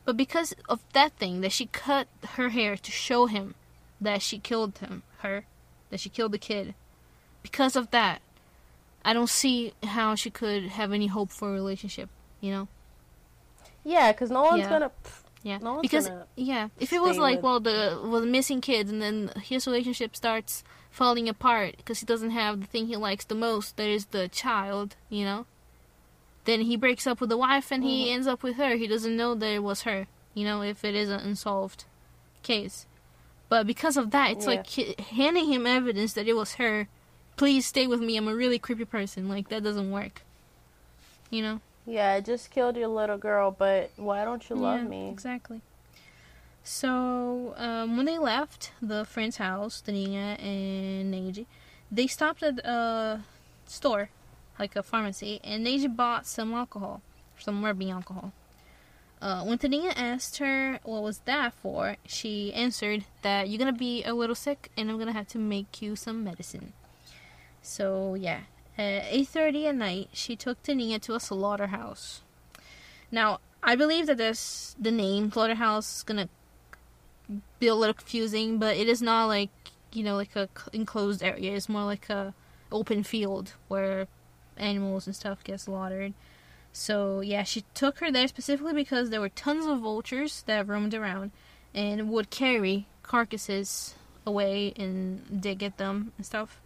But 0.09 0.17
because 0.17 0.55
of 0.67 0.79
that 0.93 1.11
thing, 1.19 1.41
that 1.41 1.51
she 1.51 1.67
cut 1.67 2.07
her 2.29 2.49
hair 2.49 2.75
to 2.75 2.91
show 2.91 3.27
him 3.27 3.53
that 4.01 4.23
she 4.23 4.39
killed 4.39 4.79
him, 4.79 5.03
her, 5.19 5.45
that 5.91 5.99
she 5.99 6.09
killed 6.09 6.31
the 6.31 6.39
kid. 6.39 6.73
Because 7.43 7.75
of 7.75 7.91
that, 7.91 8.19
I 9.05 9.13
don't 9.13 9.29
see 9.29 9.71
how 9.83 10.15
she 10.15 10.31
could 10.31 10.63
have 10.63 10.91
any 10.91 11.05
hope 11.05 11.29
for 11.29 11.49
a 11.49 11.53
relationship. 11.53 12.09
You 12.41 12.51
know? 12.53 12.67
Yeah, 13.83 14.11
because 14.11 14.31
no 14.31 14.41
one's 14.41 14.61
Yeah. 14.61 14.69
gonna. 14.69 14.91
Yeah. 15.43 15.57
No 15.59 15.73
one's 15.73 15.83
because 15.83 16.07
gonna 16.07 16.25
yeah, 16.35 16.69
if 16.79 16.91
it 16.91 17.03
was 17.03 17.19
like 17.19 17.35
with- 17.35 17.43
well 17.43 17.59
the 17.59 18.01
well 18.03 18.21
the 18.21 18.25
missing 18.25 18.61
kids 18.61 18.89
and 18.89 18.99
then 18.99 19.31
his 19.43 19.67
relationship 19.67 20.15
starts 20.15 20.63
falling 20.89 21.29
apart 21.29 21.77
because 21.77 21.99
he 21.99 22.07
doesn't 22.07 22.31
have 22.31 22.61
the 22.61 22.65
thing 22.65 22.87
he 22.87 22.95
likes 22.95 23.25
the 23.25 23.35
most, 23.35 23.77
that 23.77 23.87
is 23.87 24.05
the 24.05 24.27
child. 24.27 24.95
You 25.07 25.25
know? 25.25 25.45
Then 26.45 26.61
he 26.61 26.75
breaks 26.75 27.05
up 27.05 27.19
with 27.21 27.29
the 27.29 27.37
wife 27.37 27.71
and 27.71 27.83
he 27.83 28.07
Mhm. 28.07 28.13
ends 28.13 28.27
up 28.27 28.43
with 28.43 28.55
her. 28.55 28.75
He 28.75 28.87
doesn't 28.87 29.15
know 29.15 29.35
that 29.35 29.49
it 29.49 29.63
was 29.63 29.83
her. 29.83 30.07
You 30.33 30.45
know, 30.45 30.61
if 30.61 30.83
it 30.85 30.95
is 30.95 31.09
an 31.09 31.19
unsolved 31.19 31.85
case. 32.43 32.85
But 33.49 33.65
because 33.67 33.97
of 33.97 34.11
that, 34.11 34.31
it's 34.31 34.45
Yeah. 34.45 34.51
like 34.51 34.67
he- 34.67 34.95
handing 35.11 35.51
him 35.51 35.65
evidence 35.67 36.13
that 36.13 36.27
it 36.27 36.33
was 36.33 36.55
her. 36.55 36.87
Please 37.35 37.65
stay 37.65 37.87
with 37.87 37.99
me. 37.99 38.15
I'm 38.17 38.27
a 38.27 38.35
really 38.35 38.59
creepy 38.59 38.85
person. 38.85 39.27
Like 39.27 39.49
that 39.49 39.63
doesn't 39.63 39.91
work. 39.91 40.21
You 41.29 41.41
know? 41.41 41.61
Yeah, 41.85 42.13
I 42.13 42.21
just 42.21 42.51
killed 42.51 42.77
your 42.77 42.87
little 42.89 43.17
girl, 43.17 43.49
but 43.51 43.91
why 43.95 44.23
don't 44.23 44.47
you 44.49 44.55
love 44.55 44.81
Yeah, 44.83 44.87
me? 44.87 45.09
Exactly. 45.09 45.61
So 46.63 47.53
um, 47.57 47.97
when 47.97 48.05
they 48.05 48.17
left 48.17 48.71
the 48.81 49.05
friend's 49.05 49.37
house, 49.37 49.81
Tania 49.81 50.35
and 50.39 51.11
Neide, 51.13 51.45
they 51.91 52.05
stopped 52.07 52.43
at 52.43 52.59
a 52.59 53.21
store, 53.65 54.09
like 54.59 54.75
a 54.75 54.83
pharmacy, 54.83 55.39
and 55.43 55.65
Neide 55.65 55.95
bought 55.95 56.27
some 56.27 56.53
alcohol, 56.53 57.01
some 57.39 57.63
rubbing 57.63 57.89
alcohol. 57.89 58.33
Uh, 59.21 59.43
when 59.43 59.57
Tania 59.57 59.91
asked 59.95 60.37
her 60.37 60.79
what 60.83 61.03
was 61.03 61.19
that 61.19 61.53
for, 61.53 61.97
she 62.05 62.53
answered 62.53 63.05
that 63.21 63.49
you're 63.49 63.59
gonna 63.59 63.73
be 63.73 64.03
a 64.03 64.13
little 64.13 64.35
sick, 64.35 64.69
and 64.77 64.89
I'm 64.89 64.97
gonna 64.97 65.13
have 65.13 65.27
to 65.29 65.37
make 65.37 65.81
you 65.81 65.95
some 65.95 66.23
medicine. 66.23 66.73
So 67.61 68.15
yeah, 68.15 68.41
at 68.77 69.03
8:30 69.11 69.67
at 69.67 69.75
night, 69.75 70.09
she 70.13 70.35
took 70.35 70.61
Tania 70.63 70.99
to 70.99 71.15
a 71.15 71.19
slaughterhouse. 71.19 72.21
Now, 73.11 73.39
I 73.61 73.75
believe 73.75 74.07
that 74.07 74.17
this 74.17 74.75
the 74.79 74.91
name 74.91 75.31
slaughterhouse 75.31 75.97
is 75.97 76.03
gonna 76.03 76.29
be 77.59 77.67
a 77.67 77.75
little 77.75 77.93
confusing, 77.93 78.57
but 78.57 78.77
it 78.77 78.87
is 78.87 79.01
not 79.01 79.25
like 79.25 79.51
you 79.91 80.03
know 80.03 80.15
like 80.15 80.35
a 80.35 80.47
enclosed 80.71 81.21
area. 81.21 81.55
It's 81.55 81.67
more 81.67 81.83
like 81.83 82.09
a 82.09 82.33
open 82.71 83.03
field 83.03 83.53
where 83.67 84.07
animals 84.59 85.07
and 85.07 85.15
stuff 85.15 85.43
get 85.43 85.59
slaughtered. 85.59 86.13
So 86.71 87.21
yeah, 87.21 87.43
she 87.43 87.63
took 87.73 87.99
her 87.99 88.11
there 88.11 88.27
specifically 88.27 88.73
because 88.73 89.09
there 89.09 89.21
were 89.21 89.29
tons 89.29 89.65
of 89.65 89.79
vultures 89.79 90.43
that 90.43 90.67
roamed 90.67 90.93
around 90.93 91.31
and 91.73 92.09
would 92.09 92.29
carry 92.29 92.87
carcasses 93.03 93.95
away 94.25 94.73
and 94.75 95.41
dig 95.41 95.63
at 95.63 95.77
them 95.77 96.13
and 96.17 96.25
stuff. 96.25 96.59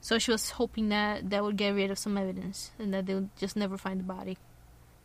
So 0.00 0.18
she 0.18 0.30
was 0.30 0.50
hoping 0.50 0.88
that 0.90 1.30
that 1.30 1.42
would 1.42 1.56
get 1.56 1.70
rid 1.74 1.90
of 1.90 1.98
some 1.98 2.18
evidence 2.18 2.70
and 2.78 2.92
that 2.92 3.06
they 3.06 3.14
would 3.14 3.30
just 3.36 3.56
never 3.56 3.78
find 3.78 4.00
the 4.00 4.04
body 4.04 4.36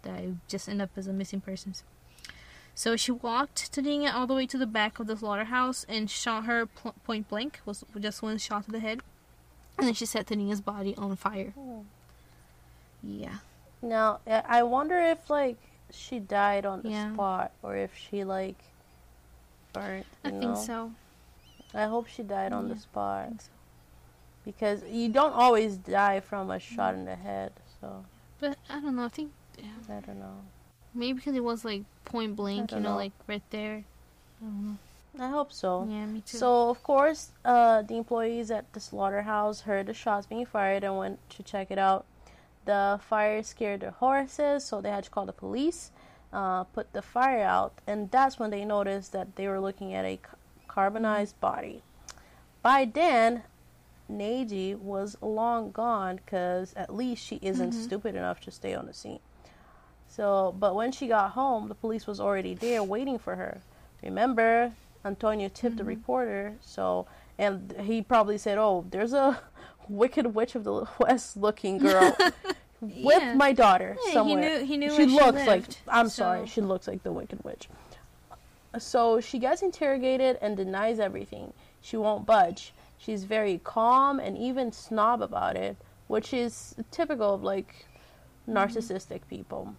that 0.01 0.12
I 0.12 0.34
just 0.47 0.68
end 0.68 0.82
up 0.82 0.91
as 0.97 1.08
a 1.08 1.14
missing 1.14 1.41
persons. 1.41 1.84
So 2.76 2.95
she 2.95 3.12
walked 3.12 3.74
Tania 3.74 4.12
all 4.12 4.28
the 4.28 4.34
way 4.34 4.45
to 4.47 4.58
the 4.58 4.66
back 4.66 4.99
of 4.99 5.08
the 5.08 5.18
slaughterhouse 5.18 5.86
and 5.89 6.10
shot 6.10 6.45
her 6.45 6.66
pl- 6.66 6.95
point 7.03 7.28
blank. 7.28 7.60
Was 7.66 7.84
just 7.99 8.22
one 8.22 8.38
shot 8.38 8.66
to 8.66 8.72
the 8.72 8.80
head, 8.80 9.01
and 9.78 9.88
then 9.88 9.93
she 9.93 10.06
set 10.06 10.28
Tania's 10.28 10.62
body 10.62 10.95
on 10.97 11.16
fire. 11.18 11.51
Hmm. 11.51 11.82
Yeah, 13.04 13.38
Now, 13.82 14.20
I 14.28 14.64
wonder 14.64 15.00
if 15.00 15.30
like 15.30 15.58
she 15.91 16.20
died 16.20 16.66
on 16.66 16.82
the 16.82 16.89
Yeah. 16.89 17.14
spot 17.14 17.52
or 17.64 17.76
if 17.78 17.95
she 17.95 18.24
like 18.24 18.58
burnt. 19.74 20.06
I 20.24 20.30
you 20.30 20.39
think 20.39 20.58
so. 20.58 20.91
I 21.74 21.84
hope 21.86 22.08
she 22.08 22.24
died 22.24 22.52
on 22.52 22.68
Yeah, 22.68 22.74
the 22.74 22.80
spot 22.80 23.41
so. 23.41 23.50
because 24.43 24.84
you 24.84 25.10
don't 25.10 25.34
always 25.34 25.78
die 25.78 26.20
from 26.20 26.50
a 26.52 26.60
shot 26.60 26.93
in 26.95 27.06
the 27.06 27.16
head. 27.16 27.54
So 27.80 28.06
But 28.39 28.58
I 28.70 28.80
don't 28.82 28.95
know. 28.95 29.06
I 29.06 29.10
think 29.10 29.32
yeah, 29.58 29.95
I 29.95 30.00
don't 30.02 30.20
know. 30.20 30.43
Maybe 30.93 31.18
because 31.18 31.36
it 31.36 31.43
was 31.43 31.64
like 31.64 31.84
point 32.06 32.36
blank, 32.36 32.72
you 32.72 32.80
know, 32.80 32.89
know. 32.89 32.95
like 32.95 33.14
right 33.28 33.43
there. 33.52 33.84
I 34.41 34.45
don't 34.45 34.66
know. 34.68 34.78
I 35.20 35.30
hope 35.30 35.52
so. 35.52 35.88
Yeah, 35.89 36.06
me 36.06 36.22
too. 36.22 36.38
So 36.38 36.70
of 36.70 36.82
course, 36.84 37.32
uh, 37.45 37.82
the 37.82 37.97
employees 37.97 38.52
at 38.52 38.72
the 38.74 38.80
slaughterhouse 38.80 39.62
heard 39.62 39.88
the 39.88 39.93
shots 39.93 40.28
being 40.28 40.45
fired 40.45 40.84
and 40.84 40.97
went 40.97 41.30
to 41.32 41.43
check 41.43 41.72
it 41.72 41.78
out. 41.78 42.06
The 42.70 42.99
fire 43.01 43.41
scared 43.41 43.80
their 43.80 43.89
horses, 43.97 44.63
so 44.63 44.80
they 44.80 44.91
had 44.91 45.05
to 45.05 45.09
call 45.09 45.26
the 45.26 45.34
police, 45.34 45.89
uh, 46.32 46.65
put 46.65 46.93
the 46.93 47.01
fire 47.01 47.41
out, 47.41 47.74
and 47.88 48.11
that's 48.11 48.38
when 48.38 48.51
they 48.51 48.63
noticed 48.63 49.11
that 49.11 49.36
they 49.38 49.47
were 49.47 49.59
looking 49.59 49.91
at 49.91 50.05
a 50.05 50.20
carbonized 50.67 51.39
body. 51.39 51.82
By 52.61 52.86
then, 52.86 53.41
Neide 54.07 54.76
was 54.76 55.17
long 55.20 55.72
gone 55.72 56.17
because 56.17 56.76
at 56.76 56.93
least 56.93 57.26
she 57.26 57.39
isn't 57.41 57.72
Mhm. 57.72 57.74
stupid 57.74 58.13
enough 58.13 58.39
to 58.41 58.51
stay 58.51 58.76
on 58.76 58.86
the 58.86 58.93
scene. 58.93 59.22
So, 60.07 60.51
but 60.51 60.76
when 60.76 60.91
she 60.91 61.07
got 61.07 61.32
home, 61.32 61.70
the 61.70 61.76
police 61.76 62.05
was 62.05 62.20
already 62.20 62.53
there 62.53 62.84
waiting 62.84 63.17
for 63.17 63.36
her. 63.36 63.61
Remember, 64.03 64.74
Antonio 65.03 65.49
tipped 65.49 65.78
the 65.78 65.84
Mhm. 65.84 65.88
reporter, 65.88 66.57
so 66.61 67.07
and 67.39 67.74
he 67.80 68.03
probably 68.03 68.38
said, 68.38 68.59
"Oh, 68.59 68.86
there's 68.91 69.13
a 69.13 69.41
wicked 69.90 70.34
witch 70.36 70.56
of 70.56 70.64
the 70.64 70.88
west 71.00 71.36
looking 71.38 71.78
girl 71.78 72.16
with 72.82 73.22
Yeah. 73.22 73.34
my 73.36 73.52
daughter 73.54 73.98
Yeah, 74.08 74.14
somewhere." 74.14 74.60
he 74.60 74.78
knew 74.78 74.88
he 74.88 74.96
knew 74.96 74.96
she 74.96 75.06
looks 75.06 75.42
she 75.42 75.48
like 75.48 75.64
I'm 75.88 76.08
so- 76.10 76.24
sorry, 76.24 76.48
she 76.48 76.62
looks 76.62 76.88
like 76.88 77.04
the 77.04 77.12
wicked 77.12 77.44
witch. 77.44 77.68
So 78.78 79.20
she 79.20 79.40
gets 79.40 79.62
interrogated 79.64 80.38
and 80.42 80.56
denies 80.56 81.00
everything. 81.00 81.54
She 81.82 81.98
won't 81.98 82.26
budge. 82.26 82.72
She's 83.00 83.24
very 83.24 83.60
calm 83.64 84.20
and 84.20 84.38
even 84.38 84.72
snob 84.72 85.22
about 85.22 85.56
it, 85.56 85.78
which 86.08 86.34
is 86.34 86.76
typical 86.92 87.34
of 87.34 87.44
like 87.44 87.88
mm-hmm. 88.48 88.58
narcissistic 88.58 89.22
people. 89.28 89.74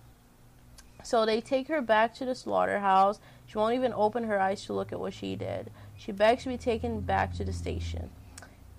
So 1.02 1.24
they 1.24 1.40
take 1.40 1.68
her 1.68 1.80
back 1.80 2.14
to 2.16 2.24
the 2.24 2.34
slaughterhouse. 2.34 3.20
She 3.46 3.58
won't 3.58 3.74
even 3.74 3.92
open 3.94 4.24
her 4.24 4.40
eyes 4.40 4.64
to 4.66 4.72
look 4.72 4.92
at 4.92 5.00
what 5.00 5.14
she 5.14 5.36
did. 5.36 5.70
She 5.96 6.12
begs 6.12 6.42
to 6.42 6.48
be 6.48 6.58
taken 6.58 7.00
back 7.00 7.34
to 7.34 7.44
the 7.44 7.52
station. 7.52 8.10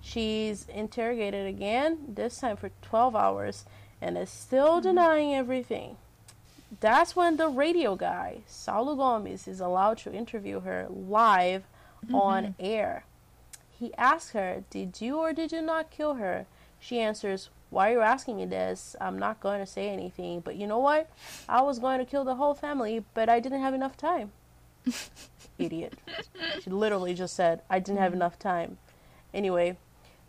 She's 0.02 0.66
interrogated 0.68 1.46
again, 1.46 1.98
this 2.08 2.40
time 2.40 2.56
for 2.56 2.70
12 2.82 3.14
hours, 3.14 3.64
and 4.00 4.18
is 4.18 4.30
still 4.30 4.74
mm-hmm. 4.74 4.88
denying 4.88 5.34
everything. 5.34 5.96
That's 6.80 7.14
when 7.14 7.36
the 7.36 7.48
radio 7.48 7.94
guy, 7.94 8.40
Saulo 8.48 8.96
Gomes, 8.96 9.46
is 9.46 9.60
allowed 9.60 9.98
to 9.98 10.12
interview 10.12 10.60
her 10.60 10.86
live 10.90 11.62
mm-hmm. 12.04 12.14
on 12.14 12.54
air. 12.58 13.04
He 13.70 13.94
asks 13.94 14.32
her, 14.32 14.64
Did 14.70 15.00
you 15.00 15.18
or 15.18 15.32
did 15.32 15.52
you 15.52 15.62
not 15.62 15.90
kill 15.90 16.14
her? 16.14 16.46
She 16.80 16.98
answers, 16.98 17.50
Why 17.70 17.90
are 17.90 17.94
you 17.94 18.00
asking 18.00 18.36
me 18.36 18.46
this? 18.46 18.96
I'm 19.00 19.18
not 19.18 19.40
going 19.40 19.60
to 19.60 19.66
say 19.66 19.88
anything. 19.88 20.40
But 20.40 20.56
you 20.56 20.66
know 20.66 20.78
what? 20.80 21.10
I 21.48 21.62
was 21.62 21.78
going 21.78 21.98
to 22.00 22.04
kill 22.04 22.24
the 22.24 22.34
whole 22.34 22.54
family, 22.54 23.04
but 23.14 23.28
I 23.28 23.38
didn't 23.38 23.60
have 23.60 23.74
enough 23.74 23.96
time. 23.96 24.32
Idiot. 25.58 25.94
She 26.60 26.70
literally 26.70 27.14
just 27.14 27.36
said, 27.36 27.62
I 27.70 27.78
didn't 27.78 28.00
have 28.00 28.10
mm-hmm. 28.10 28.22
enough 28.22 28.38
time. 28.38 28.78
Anyway, 29.32 29.76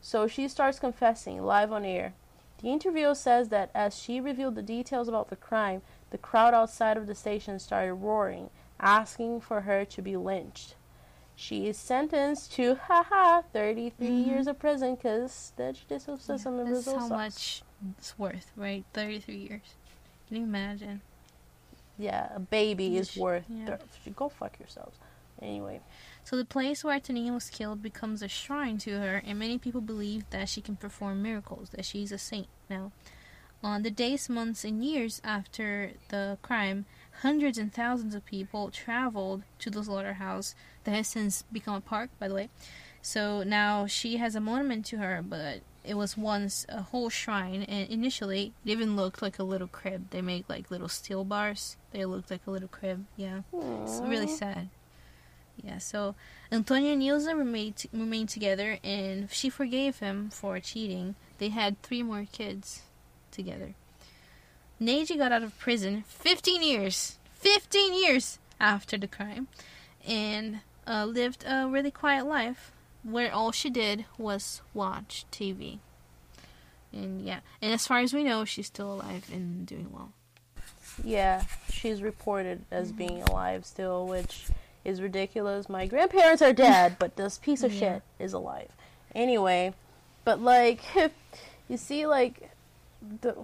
so 0.06 0.28
she 0.28 0.48
starts 0.50 0.80
confessing 0.80 1.42
live 1.42 1.72
on 1.72 1.86
air. 1.86 2.14
The 2.62 2.68
interviewer 2.70 3.16
says 3.16 3.50
that 3.50 3.72
as 3.74 3.98
she 3.98 4.20
revealed 4.20 4.56
the 4.56 4.62
details 4.62 5.08
about 5.08 5.30
the 5.30 5.36
crime, 5.38 5.82
the 6.12 6.18
crowd 6.18 6.54
outside 6.54 6.98
of 6.98 7.08
the 7.08 7.16
station 7.16 7.58
started 7.58 7.94
roaring, 7.96 8.50
asking 8.80 9.42
for 9.42 9.62
her 9.62 9.86
to 9.86 10.02
be 10.02 10.16
lynched. 10.18 10.76
She 11.36 11.68
is 11.68 11.78
sentenced 11.78 12.52
to, 12.54 12.76
haha, 12.76 13.42
33 13.54 14.08
Mhm. 14.10 14.28
years 14.28 14.48
of 14.48 14.60
prison 14.60 14.96
because 14.96 15.52
the 15.56 15.72
judicial 15.74 16.18
system 16.18 16.60
in 16.60 16.66
That's 16.72 16.84
Brazil 16.86 17.00
how 17.00 17.08
sucks. 17.08 17.12
much 17.12 17.64
it's 17.98 18.20
worth, 18.20 18.52
right? 18.56 18.84
Thirty-three 18.94 19.38
years. 19.50 19.74
Can 20.28 20.38
you 20.38 20.44
imagine? 20.44 21.02
Yeah, 21.98 22.30
a 22.36 22.40
baby 22.40 22.98
is 22.98 23.16
worth. 23.18 23.46
yeah. 23.50 23.66
thir- 23.78 24.12
Go 24.16 24.30
fuck 24.30 24.60
yourselves. 24.60 24.98
Anyway, 25.42 25.82
So 26.24 26.38
the 26.38 26.46
place 26.46 26.84
where 26.84 27.00
Tania 27.00 27.34
was 27.34 27.50
killed 27.50 27.84
becomes 27.84 28.22
a 28.22 28.28
shrine 28.28 28.78
to 28.80 29.00
her, 29.00 29.22
and 29.26 29.38
many 29.38 29.58
people 29.58 29.82
believe 29.82 30.30
that 30.30 30.50
she 30.50 30.62
can 30.62 30.76
perform 30.76 31.22
miracles, 31.22 31.70
that 31.72 31.86
she's 31.86 32.12
a 32.12 32.18
saint 32.18 32.48
now. 32.70 32.92
On 33.64 33.84
the 33.84 33.92
days, 33.92 34.30
months, 34.30 34.66
and 34.66 34.84
years 34.84 35.22
after 35.24 35.92
the 36.10 36.38
crime, 36.42 36.86
hundreds 37.22 37.58
and 37.58 37.74
thousands 37.74 38.14
of 38.14 38.26
people 38.26 38.72
traveled 38.72 39.44
to 39.60 39.70
the 39.70 39.84
slaughterhouse 39.84 40.54
that 40.84 40.92
has 40.92 41.08
since 41.08 41.44
become 41.44 41.76
a 41.76 41.82
park, 41.82 42.10
by 42.20 42.28
the 42.28 42.36
way. 42.36 42.50
So 43.02 43.44
now 43.44 43.86
she 43.86 44.18
has 44.18 44.36
a 44.36 44.42
monument 44.42 44.86
to 44.88 44.98
her, 44.98 45.22
but 45.22 45.60
it 45.86 45.96
was 45.96 46.18
once 46.18 46.66
a 46.70 46.82
whole 46.82 47.10
shrine, 47.10 47.64
and 47.64 47.90
initially 47.90 48.54
it 48.66 48.72
even 48.72 48.96
looked 48.96 49.22
like 49.22 49.40
a 49.40 49.44
little 49.44 49.68
crib. 49.68 50.10
They 50.10 50.22
make 50.22 50.50
like 50.50 50.72
little 50.72 50.90
steel 50.90 51.24
bars. 51.26 51.78
They 51.92 52.06
looked 52.06 52.32
like 52.32 52.42
a 52.48 52.52
little 52.52 52.70
crib. 52.70 53.06
Yeah. 53.18 53.42
It's 53.54 54.02
really 54.02 54.28
sad. 54.28 54.70
Yeah, 55.62 55.78
so 55.78 56.16
Antonio 56.52 56.94
and 56.94 57.02
Nilza 57.02 57.38
remained 57.38 57.86
remained 57.94 58.30
together, 58.30 58.80
and 58.84 59.30
she 59.32 59.50
forgave 59.50 60.00
him 60.00 60.30
for 60.30 60.60
cheating. 60.60 61.16
They 61.38 61.50
had 61.50 61.82
three 61.82 62.04
more 62.04 62.26
kids 62.32 62.82
together. 63.32 63.74
Neide 64.82 65.18
got 65.18 65.32
out 65.32 65.44
of 65.44 65.58
prison 65.60 66.04
15 66.08 66.62
years, 66.64 67.18
15 67.36 67.94
years 67.94 68.40
after 68.60 68.98
the 68.98 69.08
crime, 69.08 69.48
and 70.06 70.60
uh, 70.88 71.06
lived 71.06 71.46
a 71.48 71.68
really 71.68 71.92
quiet 71.92 72.26
life 72.26 72.72
where 73.04 73.32
all 73.34 73.52
she 73.52 73.70
did 73.70 74.06
was 74.18 74.62
watch 74.74 75.26
TV. 75.32 75.80
And 76.92 77.22
yeah, 77.22 77.40
and 77.62 77.72
as 77.74 77.88
far 77.88 78.00
as 78.00 78.14
we 78.14 78.24
know, 78.24 78.44
she's 78.46 78.68
still 78.68 78.94
alive 78.94 79.30
and 79.32 79.66
doing 79.66 79.90
well. 79.92 80.12
Yeah, 81.04 81.44
she's 81.72 82.02
reported 82.02 82.66
as 82.72 82.90
Mm-hmm. 82.90 82.98
being 82.98 83.22
alive 83.24 83.66
still, 83.66 84.06
which 84.06 84.46
is 84.86 85.02
ridiculous. 85.02 85.70
My 85.70 85.86
grandparents 85.88 86.42
are 86.42 86.54
dead, 86.54 86.98
but 87.00 87.16
this 87.16 87.38
piece 87.38 87.64
of 87.64 87.72
Yeah. 87.74 87.80
shit 87.80 88.02
is 88.20 88.34
alive. 88.34 88.70
Anyway, 89.16 89.74
but 90.26 90.42
like, 90.42 90.82
you 91.70 91.78
see, 91.78 92.06
like, 92.06 92.50
the 93.22 93.36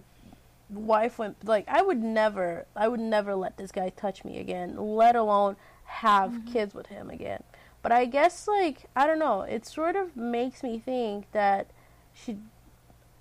wife 0.69 1.17
went, 1.19 1.45
like, 1.47 1.65
I 1.67 1.81
would 1.81 2.01
never, 2.01 2.65
I 2.75 2.87
would 2.87 2.99
never 2.99 3.35
let 3.35 3.57
this 3.57 3.71
guy 3.71 3.89
touch 3.89 4.23
me 4.23 4.39
again, 4.39 4.75
let 4.77 5.15
alone 5.15 5.55
have 5.85 6.31
Mm-hmm. 6.31 6.51
kids 6.51 6.73
with 6.75 6.87
him 6.87 7.09
again. 7.09 7.43
But 7.81 7.91
I 7.91 8.05
guess, 8.05 8.47
like, 8.47 8.85
I 8.95 9.07
don't 9.07 9.19
know, 9.19 9.41
it 9.41 9.65
sort 9.65 9.95
of 9.95 10.15
makes 10.17 10.61
me 10.63 10.79
think 10.79 11.31
that 11.31 11.67
she, 12.13 12.37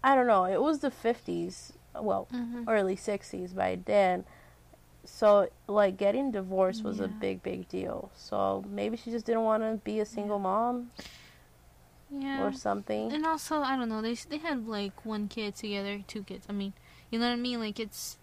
I 0.02 0.14
don't 0.14 0.26
know, 0.26 0.44
it 0.44 0.60
was 0.60 0.80
the 0.80 0.90
50s, 0.90 1.72
well, 2.00 2.28
Mm-hmm. 2.34 2.68
early 2.68 2.96
60s 2.96 3.54
by 3.54 3.78
then. 3.84 4.24
So, 5.08 5.48
like, 5.66 5.96
getting 5.96 6.30
divorced 6.30 6.84
was 6.84 7.00
a 7.00 7.08
big, 7.08 7.42
big 7.42 7.68
deal. 7.68 8.10
So, 8.14 8.64
maybe 8.70 8.96
she 8.96 9.10
just 9.10 9.26
didn't 9.26 9.42
want 9.44 9.62
to 9.62 9.80
be 9.82 10.00
a 10.00 10.06
single 10.06 10.38
mom 10.38 10.90
Yeah. 12.10 12.46
or 12.46 12.52
something. 12.52 13.12
And 13.12 13.26
also, 13.26 13.60
I 13.62 13.76
don't 13.76 13.88
know. 13.88 14.02
They 14.02 14.14
they 14.14 14.38
had 14.38 14.66
like 14.68 15.04
one 15.04 15.28
kid 15.28 15.56
together, 15.56 16.00
two 16.06 16.22
kids. 16.22 16.46
I 16.48 16.52
mean, 16.52 16.72
you 17.10 17.18
know 17.18 17.26
what 17.26 17.32
I 17.32 17.36
mean? 17.36 17.58
Like 17.60 17.80
it's, 17.80 18.18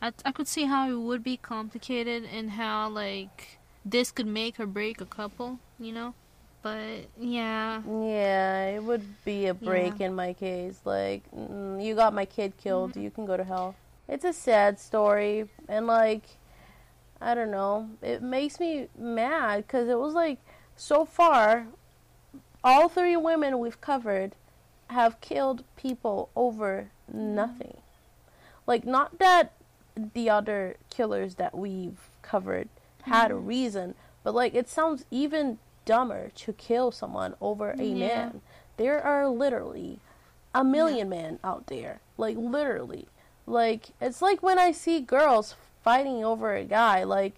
I 0.00 0.12
I 0.24 0.32
could 0.32 0.48
see 0.48 0.64
how 0.64 0.88
it 0.90 0.94
would 1.00 1.22
be 1.22 1.36
complicated 1.36 2.24
and 2.24 2.52
how 2.52 2.88
like 2.88 3.58
this 3.84 4.12
could 4.12 4.26
make 4.26 4.60
or 4.60 4.66
break 4.66 5.00
a 5.00 5.06
couple. 5.06 5.58
You 5.78 5.92
know, 5.92 6.14
but 6.62 7.08
yeah, 7.20 7.82
Yeah, 7.84 8.66
it 8.66 8.82
would 8.84 9.24
be 9.24 9.46
a 9.46 9.54
break 9.54 10.00
in 10.00 10.14
my 10.14 10.32
case. 10.34 10.80
Like, 10.84 11.22
mm, 11.32 11.82
you 11.84 11.94
got 11.94 12.14
my 12.14 12.24
kid 12.24 12.56
killed, 12.56 12.92
Mm-hmm. 12.92 13.02
you 13.02 13.10
can 13.10 13.26
go 13.26 13.36
to 13.36 13.44
hell. 13.44 13.74
It's 14.12 14.26
a 14.26 14.32
sad 14.34 14.78
story, 14.78 15.48
and 15.66 15.86
like, 15.86 16.36
I 17.18 17.34
don't 17.34 17.50
know, 17.50 17.88
it 18.02 18.22
makes 18.22 18.60
me 18.60 18.88
mad 18.98 19.66
because 19.66 19.88
it 19.88 19.98
was 19.98 20.12
like, 20.12 20.38
so 20.76 21.06
far, 21.06 21.68
all 22.62 22.90
three 22.90 23.16
women 23.16 23.58
we've 23.58 23.80
covered 23.80 24.34
have 24.88 25.22
killed 25.22 25.64
people 25.76 26.28
over 26.36 26.90
nothing. 27.10 27.78
Like, 28.66 28.84
not 28.84 29.18
that 29.18 29.52
the 29.96 30.28
other 30.28 30.76
killers 30.90 31.36
that 31.36 31.56
we've 31.56 32.10
covered 32.20 32.68
had 33.04 33.30
a 33.30 33.34
mm-hmm. 33.34 33.46
reason, 33.46 33.94
but 34.22 34.34
like, 34.34 34.54
it 34.54 34.68
sounds 34.68 35.06
even 35.10 35.58
dumber 35.86 36.30
to 36.34 36.52
kill 36.52 36.92
someone 36.92 37.34
over 37.40 37.70
a 37.70 37.82
Yeah. 37.82 38.08
man. 38.08 38.40
There 38.76 39.02
are 39.02 39.26
literally 39.26 40.00
a 40.54 40.62
million 40.62 41.08
men 41.08 41.38
out 41.42 41.68
there. 41.68 42.00
Like, 42.18 42.36
literally. 42.36 43.08
Like, 43.46 43.90
it's 44.00 44.22
like 44.22 44.42
when 44.42 44.58
I 44.58 44.72
see 44.72 45.00
girls 45.00 45.54
fighting 45.82 46.24
over 46.24 46.54
a 46.54 46.64
guy. 46.64 47.04
Like, 47.04 47.34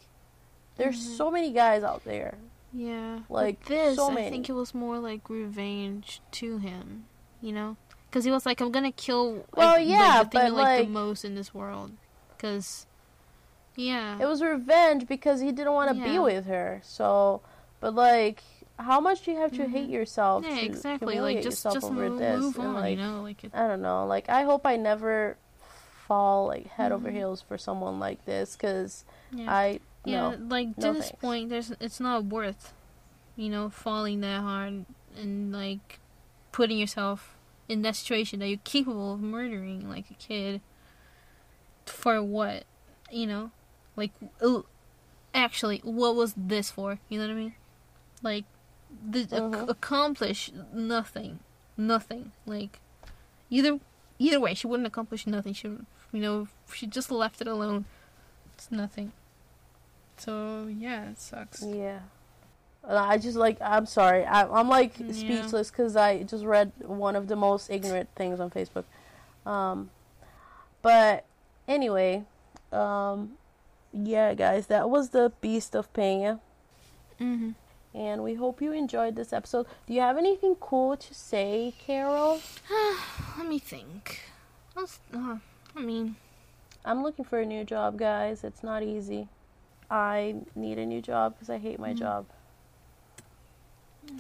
there's 0.76 0.98
Mhm. 1.00 1.16
so 1.16 1.30
many 1.30 1.52
guys 1.52 1.82
out 1.82 2.04
there. 2.04 2.34
yeah. 2.72 3.20
Like, 3.28 3.60
but 3.60 3.68
this, 3.68 3.96
so 3.96 4.10
I 4.10 4.28
think 4.30 4.48
it 4.48 4.52
was 4.52 4.74
more 4.74 4.98
like 4.98 5.28
revenge 5.30 6.20
to 6.32 6.58
him. 6.58 7.04
You 7.40 7.52
know, 7.52 7.76
because 8.10 8.24
he 8.24 8.30
was 8.30 8.44
like, 8.46 8.60
I'm 8.60 8.72
gonna 8.72 8.90
kill. 8.92 9.44
Well, 9.54 9.74
like, 9.74 9.86
yeah, 9.86 10.18
like, 10.18 10.30
the 10.30 10.38
but, 10.38 10.52
like, 10.52 10.64
like- 10.64 10.86
the 10.86 10.92
most 10.92 11.24
in 11.24 11.34
this 11.36 11.52
world. 11.54 11.92
Because, 12.36 12.86
yeah, 13.76 14.18
It 14.20 14.26
was 14.26 14.42
revenge 14.42 15.06
because 15.06 15.40
he 15.40 15.52
didn't 15.52 15.72
want 15.72 15.96
to 15.96 16.02
be 16.04 16.18
with 16.18 16.46
her. 16.46 16.80
So, 16.84 17.40
but 17.80 17.94
like, 17.94 18.42
how 18.78 19.00
much 19.00 19.22
do 19.24 19.30
you 19.32 19.38
have 19.38 19.52
to 19.52 19.66
hate 19.68 19.88
yourself 19.88 20.42
Mm-hmm. 20.44 20.54
yeah, 20.54 20.60
to 20.60 20.66
exactly. 20.66 21.20
Like 21.20 21.42
just 21.42 21.62
just 21.62 21.84
over 21.84 21.94
move, 22.10 22.18
this? 22.18 22.40
move 22.40 22.58
on. 22.58 22.74
like, 22.74 22.98
you 22.98 23.04
know, 23.04 23.22
like 23.22 23.44
it, 23.44 23.52
I 23.54 23.68
don't 23.68 23.82
know. 23.82 24.06
Like, 24.06 24.28
I 24.28 24.42
hope 24.42 24.66
I 24.66 24.76
never 24.76 25.36
fall 26.06 26.46
like 26.46 26.66
head 26.68 26.92
over 26.92 27.08
Mhm. 27.10 27.14
heels 27.14 27.40
for 27.42 27.56
someone 27.58 27.98
like 27.98 28.24
this 28.26 28.56
because 28.56 29.04
Yeah. 29.32 29.50
I 29.52 29.80
yeah, 30.04 30.30
no. 30.36 30.46
like 30.48 30.74
to 30.76 30.80
No 30.88 30.92
this 30.94 31.06
thanks. 31.06 31.20
point, 31.20 31.48
there's 31.48 31.70
it's 31.80 31.98
not 32.00 32.24
worth, 32.24 32.72
you 33.36 33.48
know, 33.48 33.70
falling 33.70 34.20
that 34.20 34.40
hard 34.42 34.84
and 35.16 35.52
like 35.52 35.98
putting 36.52 36.78
yourself 36.78 37.36
in 37.68 37.82
that 37.82 37.96
situation 37.96 38.38
that 38.40 38.48
you're 38.48 38.58
capable 38.64 39.14
of 39.14 39.20
murdering 39.20 39.88
like 39.88 40.10
a 40.10 40.14
kid. 40.14 40.60
For 41.86 42.22
what, 42.22 42.64
you 43.10 43.26
know, 43.26 43.50
like 43.96 44.12
ooh, 44.42 44.64
actually, 45.34 45.80
what 45.84 46.14
was 46.16 46.34
this 46.36 46.70
for? 46.70 46.98
You 47.08 47.18
know 47.18 47.26
what 47.26 47.32
I 47.32 47.36
mean? 47.36 47.54
Like, 48.22 48.44
the, 49.10 49.20
ac- 49.20 49.28
Mhm. 49.36 49.68
accomplish 49.68 50.50
nothing, 50.72 51.40
nothing. 51.76 52.32
Like, 52.46 52.80
either 53.50 53.80
either 54.18 54.40
way, 54.40 54.54
she 54.54 54.66
wouldn't 54.66 54.86
accomplish 54.86 55.26
nothing. 55.26 55.52
She, 55.52 55.68
you 56.14 56.20
know, 56.20 56.48
she 56.72 56.86
just 56.86 57.10
left 57.10 57.40
it 57.42 57.46
alone. 57.48 57.84
It's 58.54 58.70
nothing. 58.70 59.12
So 60.16 60.68
yeah, 60.70 61.10
it 61.10 61.18
sucks. 61.20 61.62
Yeah. 61.62 61.98
I 62.88 63.18
just 63.18 63.36
like 63.36 63.58
I'm 63.60 63.86
sorry. 63.86 64.24
I, 64.24 64.46
I'm 64.46 64.68
like 64.68 64.98
Yeah. 64.98 65.12
speechless 65.12 65.70
because 65.70 65.96
I 65.96 66.22
just 66.22 66.44
read 66.44 66.72
one 66.80 67.16
of 67.16 67.28
the 67.28 67.36
most 67.36 67.68
ignorant 67.70 68.08
things 68.14 68.40
on 68.40 68.50
Facebook. 68.50 68.84
Um, 69.44 69.90
but 70.82 71.24
anyway, 71.66 72.24
um, 72.72 73.32
yeah, 73.92 74.34
guys, 74.34 74.66
that 74.68 74.88
was 74.90 75.10
the 75.10 75.32
Beast 75.40 75.74
of 75.74 75.92
Penha, 75.92 76.40
Mm-hmm. 77.20 77.50
and 77.94 78.22
we 78.24 78.34
hope 78.34 78.60
you 78.60 78.72
enjoyed 78.72 79.16
this 79.16 79.32
episode. 79.32 79.66
Do 79.86 79.94
you 79.94 80.00
have 80.00 80.18
anything 80.18 80.56
cool 80.60 80.96
to 80.96 81.14
say, 81.14 81.74
Carol? 81.86 82.40
Let 83.38 83.46
me 83.48 83.58
think. 83.58 84.20
I 85.76 85.80
mean, 85.80 86.16
I'm 86.84 87.02
looking 87.02 87.24
for 87.24 87.38
a 87.40 87.46
new 87.46 87.64
job, 87.64 87.98
guys. 87.98 88.44
It's 88.44 88.62
not 88.62 88.82
easy. 88.82 89.28
I 89.90 90.36
need 90.54 90.78
a 90.78 90.86
new 90.86 91.00
job 91.02 91.34
because 91.34 91.50
I 91.50 91.58
hate 91.58 91.78
my 91.78 91.92
Mhm. 91.92 91.98
job. 91.98 92.26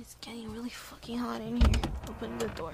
it's 0.00 0.16
getting 0.22 0.50
really 0.50 0.70
fucking 0.70 1.18
hot 1.18 1.42
in 1.42 1.56
here. 1.60 1.82
Open 2.08 2.38
the 2.38 2.48
door. 2.48 2.72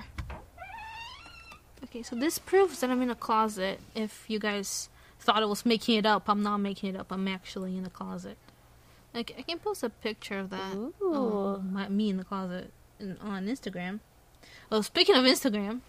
Okay, 1.84 2.02
so 2.04 2.14
this 2.14 2.38
proves 2.38 2.78
that 2.80 2.88
I'm 2.90 3.02
in 3.02 3.10
a 3.10 3.16
closet. 3.16 3.80
If 3.96 4.30
you 4.30 4.38
guys 4.38 4.88
thought 5.18 5.42
I 5.42 5.46
was 5.46 5.66
making 5.66 5.96
it 5.98 6.06
up, 6.06 6.28
I'm 6.28 6.42
not 6.42 6.58
making 6.58 6.94
it 6.94 6.98
up. 6.98 7.10
I'm 7.10 7.26
actually 7.26 7.76
in 7.76 7.84
a 7.84 7.90
closet. 7.90 8.38
Like, 9.12 9.34
I 9.36 9.42
can 9.42 9.58
post 9.58 9.82
a 9.82 9.90
picture 9.90 10.38
of 10.38 10.50
that. 10.50 10.76
Ooh. 10.76 11.14
um, 11.56 11.72
my, 11.72 11.88
me 11.88 12.10
in 12.10 12.16
the 12.16 12.24
closet 12.24 12.72
in, 13.00 13.18
on 13.18 13.46
Instagram. 13.46 13.98
Well, 14.70 14.84
speaking 14.84 15.16
of 15.16 15.24
Instagram, 15.24 15.80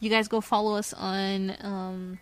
you 0.00 0.08
guys 0.08 0.28
go 0.28 0.40
follow 0.40 0.76
us 0.76 0.94
on 0.94 1.56
um, 1.60 2.20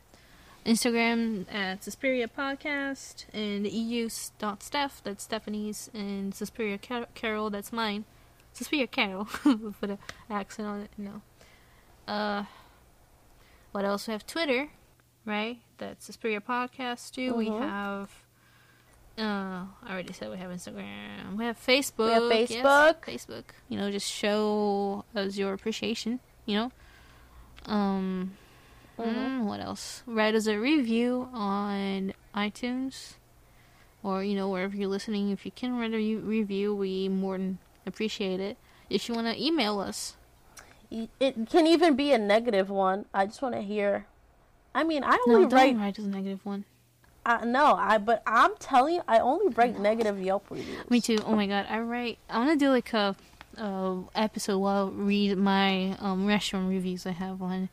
Instagram 0.69 1.47
at 1.53 1.83
Suspiria 1.83 2.29
Podcast 2.29 3.25
and 3.33 3.66
eu.steph, 3.66 5.03
that's 5.03 5.25
Stephanie's, 5.25 5.91
and 5.95 6.35
Suspiria 6.35 6.77
Car- 6.79 7.07
Carol, 7.14 7.49
that's 7.51 7.73
mine. 7.73 8.05
Suspiria 8.53 8.87
Carol, 8.87 9.25
put 9.81 9.91
an 9.91 9.99
accent 10.29 10.69
on 10.69 10.81
it, 10.81 10.91
no. 10.99 11.23
Uh, 12.07 12.45
what 13.73 13.85
else? 13.85 14.07
We 14.07 14.12
have 14.12 14.27
Twitter, 14.27 14.69
right? 15.25 15.59
That's 15.79 16.05
Suspiria 16.05 16.41
Podcast 16.41 17.12
too. 17.12 17.35
We 17.35 17.47
Mhm. 17.47 17.61
have. 17.61 18.11
Uh, 19.19 19.64
I 19.85 19.91
already 19.93 20.12
said 20.12 20.31
we 20.31 20.37
have 20.39 20.51
Instagram. 20.51 21.37
We 21.37 21.45
have 21.45 21.59
Facebook. 21.59 22.07
We 22.07 22.12
have 22.12 22.51
yes, 22.51 22.53
Facebook. 22.53 23.01
Facebook. 23.03 23.45
You 23.69 23.79
know, 23.79 23.91
just 23.91 24.11
show 24.11 25.05
us 25.14 25.37
your 25.37 25.53
appreciation. 25.55 26.21
You 26.47 26.57
know. 27.66 27.73
Um. 27.73 28.33
Mhm. 29.07 29.40
mm, 29.40 29.44
what 29.44 29.61
else? 29.61 30.03
Write 30.07 30.34
us 30.34 30.46
a 30.46 30.59
review 30.59 31.28
on 31.32 32.12
iTunes, 32.34 33.14
or 34.03 34.22
you 34.24 34.34
know 34.34 34.49
wherever 34.49 34.76
you're 34.76 34.88
listening. 34.88 35.30
If 35.30 35.44
you 35.46 35.53
can 35.53 35.78
write 35.78 35.92
a 35.92 35.96
re- 35.96 36.16
review, 36.16 36.74
we 36.74 37.09
more 37.09 37.38
than 37.38 37.59
appreciate 37.86 38.40
it. 38.40 38.57
If 38.90 39.09
you 39.09 39.14
want 39.14 39.26
to 39.28 39.40
email 39.42 39.78
us, 39.80 40.16
It 40.90 41.11
can 41.51 41.66
even 41.66 41.96
be 41.96 42.12
a 42.12 42.18
negative 42.18 42.70
one. 42.70 43.05
I 43.12 43.26
just 43.26 43.42
want 43.42 43.55
to 43.55 43.61
hear. 43.61 44.07
I 44.74 44.84
mean, 44.84 45.05
I 45.05 45.18
no, 45.26 45.34
only 45.34 45.42
don't 45.49 45.53
write. 45.53 45.76
write 45.76 45.99
us 45.99 46.05
a 46.07 46.09
negative 46.09 46.40
one. 46.44 46.64
I 47.26 47.44
no, 47.44 47.74
I 47.74 47.99
but 47.99 48.22
I'm 48.26 48.57
telling 48.59 48.94
you, 48.94 49.03
I 49.07 49.18
only 49.18 49.53
write 49.55 49.78
negative 49.78 50.18
Yelp 50.18 50.46
reviews. 50.51 50.88
Me 50.88 51.01
too. 51.03 51.18
Oh 51.26 51.36
my 51.36 51.46
god, 51.46 51.66
I 51.68 51.80
write. 51.80 52.18
I 52.30 52.38
want 52.38 52.59
to 52.59 52.64
do 52.64 52.70
like 52.70 52.92
a, 52.94 53.14
a 53.59 53.99
episode 54.14 54.59
while 54.59 54.86
I 54.88 54.90
read 54.90 55.36
my 55.36 55.94
um, 56.01 56.24
restaurant 56.26 56.70
reviews 56.70 57.05
I 57.07 57.11
have 57.12 57.42
on 57.42 57.68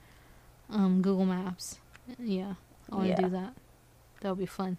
um, 0.70 1.01
Google 1.01 1.26
Maps. 1.26 1.80
Yeah, 2.20 2.55
I 2.91 2.95
want 2.95 3.03
to 3.07 3.09
Yeah. 3.09 3.16
do 3.22 3.30
that. 3.30 3.53
That 4.22 4.30
would 4.30 4.39
be 4.39 4.45
fun. 4.45 4.78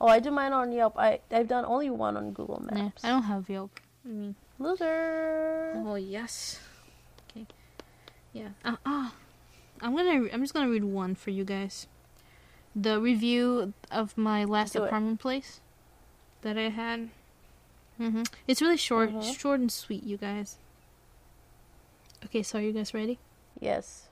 Oh, 0.00 0.08
I 0.08 0.18
do 0.20 0.30
mine 0.30 0.52
on 0.52 0.72
Yelp. 0.72 0.98
I 0.98 1.20
I've 1.30 1.48
done 1.48 1.64
only 1.64 1.88
one 1.90 2.16
on 2.16 2.32
Google 2.32 2.62
Yeah, 2.68 2.74
Maps. 2.74 3.04
I 3.04 3.08
don't 3.08 3.22
have 3.24 3.48
Yelp. 3.48 3.78
I 4.04 4.08
mean, 4.08 4.34
Loser. 4.58 5.72
oh 5.86 5.94
yes. 5.94 6.60
Okay. 7.30 7.46
Yeah. 8.32 8.48
Ah, 8.64 8.78
ah. 8.84 9.14
I'm 9.80 9.94
gonna. 9.96 10.28
I'm 10.32 10.40
just 10.40 10.52
gonna 10.54 10.68
read 10.70 10.84
one 10.84 11.14
for 11.14 11.30
you 11.30 11.44
guys. 11.44 11.86
The 12.74 13.00
review 13.00 13.72
of 13.90 14.16
my 14.18 14.44
last 14.44 14.72
Do 14.72 14.82
it. 14.82 14.86
apartment 14.88 15.20
place 15.20 15.60
that 16.42 16.58
I 16.58 16.68
had. 16.70 17.10
hmm 17.96 18.22
It's 18.48 18.60
really 18.60 18.76
short, 18.76 19.10
Mhm. 19.12 19.22
short 19.38 19.60
and 19.60 19.70
sweet, 19.70 20.02
you 20.02 20.16
guys. 20.16 20.58
Okay, 22.24 22.42
so 22.42 22.58
are 22.58 22.62
you 22.62 22.72
guys 22.72 22.92
ready? 22.92 23.18
Yes. 23.60 24.03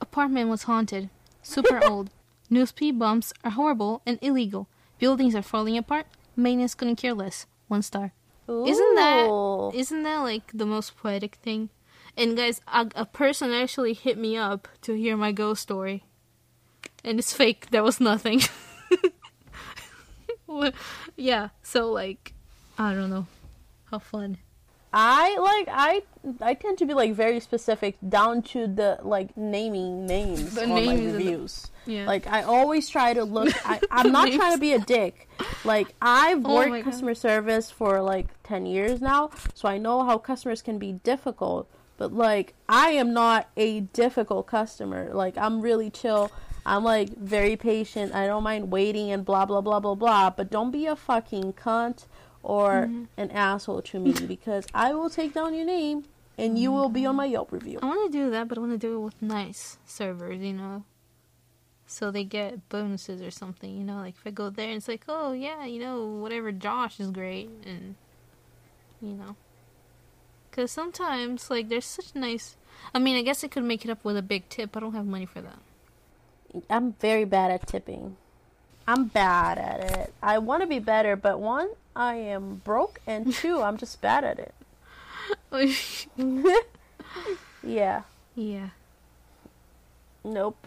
Apartment 0.00 0.48
was 0.50 0.64
haunted. 0.64 1.10
Super 1.42 1.80
old. 1.88 2.10
New 2.50 2.66
speed 2.66 2.98
bumps 2.98 3.32
are 3.44 3.50
horrible 3.52 4.02
and 4.06 4.18
illegal. 4.22 4.68
Buildings 4.98 5.34
are 5.34 5.42
falling 5.42 5.76
apart. 5.76 6.06
Maintenance 6.36 6.74
couldn't 6.74 6.96
care 6.96 7.14
less. 7.14 7.46
One 7.68 7.82
star. 7.82 8.12
Isn't 8.48 8.94
that- 8.96 9.26
Ooh. 9.28 9.72
Isn't 9.74 10.02
that 10.04 10.18
like 10.18 10.50
the 10.54 10.66
most 10.66 10.96
poetic 10.96 11.36
thing? 11.36 11.70
And 12.16 12.36
guys, 12.36 12.60
a, 12.68 12.86
a 12.94 13.04
person 13.04 13.50
actually 13.52 13.92
hit 13.94 14.16
me 14.16 14.36
up 14.36 14.68
to 14.82 14.94
hear 14.94 15.16
my 15.16 15.32
ghost 15.32 15.62
story. 15.62 16.04
And 17.04 17.18
it's 17.18 17.32
fake. 17.32 17.68
There 17.70 17.82
was 17.82 18.00
nothing. 18.00 18.40
Yeah, 21.16 21.48
so 21.62 21.90
like, 21.90 22.32
I 22.78 22.94
don't 22.94 23.10
know. 23.10 23.26
How 23.90 23.98
fun. 23.98 24.38
I 24.98 25.36
like 25.36 25.68
I 25.70 26.02
I 26.40 26.54
tend 26.54 26.78
to 26.78 26.86
be 26.86 26.94
like 26.94 27.12
very 27.12 27.38
specific 27.40 27.98
down 28.08 28.40
to 28.56 28.66
the 28.66 28.98
like 29.02 29.36
naming 29.36 30.06
names 30.06 30.54
The 30.54 30.62
on 30.62 30.70
my 30.70 30.80
names 30.80 31.00
the- 31.00 31.12
reviews. 31.18 31.70
Yeah. 31.84 32.06
Like 32.06 32.26
I 32.26 32.42
always 32.44 32.88
try 32.88 33.12
to 33.12 33.22
look. 33.24 33.52
I, 33.66 33.78
I'm 33.90 34.10
not 34.10 34.32
trying 34.32 34.54
to 34.54 34.58
be 34.58 34.72
a 34.72 34.78
dick. 34.78 35.28
Like 35.66 35.94
I've 36.00 36.46
Oh 36.46 36.54
worked 36.54 36.70
God. 36.72 36.84
customer 36.84 37.14
service 37.14 37.70
for 37.70 38.00
like 38.00 38.28
ten 38.42 38.64
years 38.64 39.02
now, 39.02 39.30
so 39.52 39.68
I 39.68 39.76
know 39.76 40.02
how 40.02 40.16
customers 40.16 40.62
can 40.62 40.78
be 40.78 40.92
difficult. 40.92 41.68
But 41.98 42.14
like 42.14 42.54
I 42.66 42.92
am 42.92 43.12
not 43.12 43.48
a 43.56 43.80
difficult 43.80 44.46
customer. 44.46 45.10
Like 45.12 45.36
I'm 45.36 45.60
really 45.60 45.90
chill. 45.90 46.32
I'm 46.64 46.82
like 46.84 47.10
very 47.16 47.54
patient. 47.56 48.14
I 48.14 48.26
don't 48.26 48.42
mind 48.42 48.72
waiting 48.72 49.12
and 49.12 49.24
blah 49.26 49.44
blah 49.44 49.60
blah 49.60 49.78
blah 49.78 49.94
blah. 49.94 50.30
But 50.30 50.50
don't 50.50 50.70
be 50.70 50.86
a 50.86 50.96
fucking 50.96 51.52
cunt 51.52 52.06
or 52.46 52.86
Mm-hmm. 52.86 53.04
an 53.18 53.30
asshole 53.32 53.82
to 53.82 53.98
me 53.98 54.12
because 54.12 54.66
I 54.72 54.94
will 54.94 55.10
take 55.10 55.34
down 55.34 55.52
your 55.54 55.66
name 55.66 56.04
and 56.38 56.56
you 56.58 56.70
will 56.70 56.88
be 56.88 57.04
on 57.04 57.16
my 57.16 57.24
Yelp 57.26 57.50
review. 57.50 57.78
I 57.82 57.86
want 57.86 58.10
to 58.12 58.18
do 58.18 58.30
that, 58.30 58.46
but 58.48 58.56
I 58.56 58.60
want 58.60 58.72
to 58.72 58.78
do 58.78 58.94
it 58.96 59.00
with 59.00 59.20
nice 59.20 59.78
servers, 59.84 60.40
you 60.40 60.52
know. 60.52 60.84
So 61.88 62.10
they 62.10 62.24
get 62.24 62.68
bonuses 62.68 63.20
or 63.20 63.30
something, 63.30 63.76
you 63.76 63.82
know. 63.84 63.96
Like 63.96 64.14
if 64.16 64.26
I 64.26 64.30
go 64.30 64.48
there 64.50 64.68
and 64.68 64.76
it's 64.76 64.86
like, 64.88 65.04
oh 65.08 65.32
yeah, 65.32 65.64
you 65.64 65.80
know, 65.80 66.04
whatever 66.06 66.52
Josh 66.52 67.00
is 67.00 67.10
great, 67.10 67.48
and 67.64 67.94
you 69.02 69.14
know, 69.14 69.34
because 70.50 70.70
sometimes 70.70 71.50
like 71.50 71.68
there's 71.68 71.84
such 71.86 72.14
nice. 72.14 72.56
I 72.94 72.98
mean, 72.98 73.16
I 73.16 73.22
guess 73.22 73.42
I 73.42 73.48
could 73.48 73.64
make 73.64 73.84
it 73.84 73.90
up 73.90 74.04
with 74.04 74.16
a 74.16 74.22
big 74.22 74.48
tip. 74.48 74.76
I 74.76 74.80
don't 74.80 74.94
have 74.94 75.06
money 75.06 75.26
for 75.26 75.40
that. 75.40 75.58
I'm 76.70 76.92
very 76.94 77.24
bad 77.24 77.50
at 77.50 77.66
tipping. 77.66 78.16
I'm 78.88 79.06
bad 79.06 79.58
at 79.58 79.80
it. 79.98 80.14
I 80.22 80.38
want 80.38 80.62
to 80.62 80.66
be 80.66 80.78
better, 80.78 81.16
but 81.16 81.40
one, 81.40 81.68
I 81.94 82.14
am 82.14 82.62
broke, 82.64 83.00
and 83.06 83.32
two, 83.34 83.62
I'm 83.62 83.76
just 83.76 84.00
bad 84.00 84.24
at 84.24 84.38
it. 84.38 84.54
yeah. 87.62 88.02
yeah. 88.34 88.68
Nope. 90.24 90.66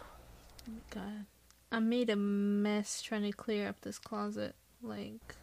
God, 0.90 1.26
I 1.72 1.80
made 1.80 2.10
a 2.10 2.16
mess 2.16 3.02
trying 3.02 3.24
to 3.24 3.32
clear 3.32 3.68
up 3.68 3.82
this 3.82 3.98
closet. 3.98 4.56
Like, 4.82 5.36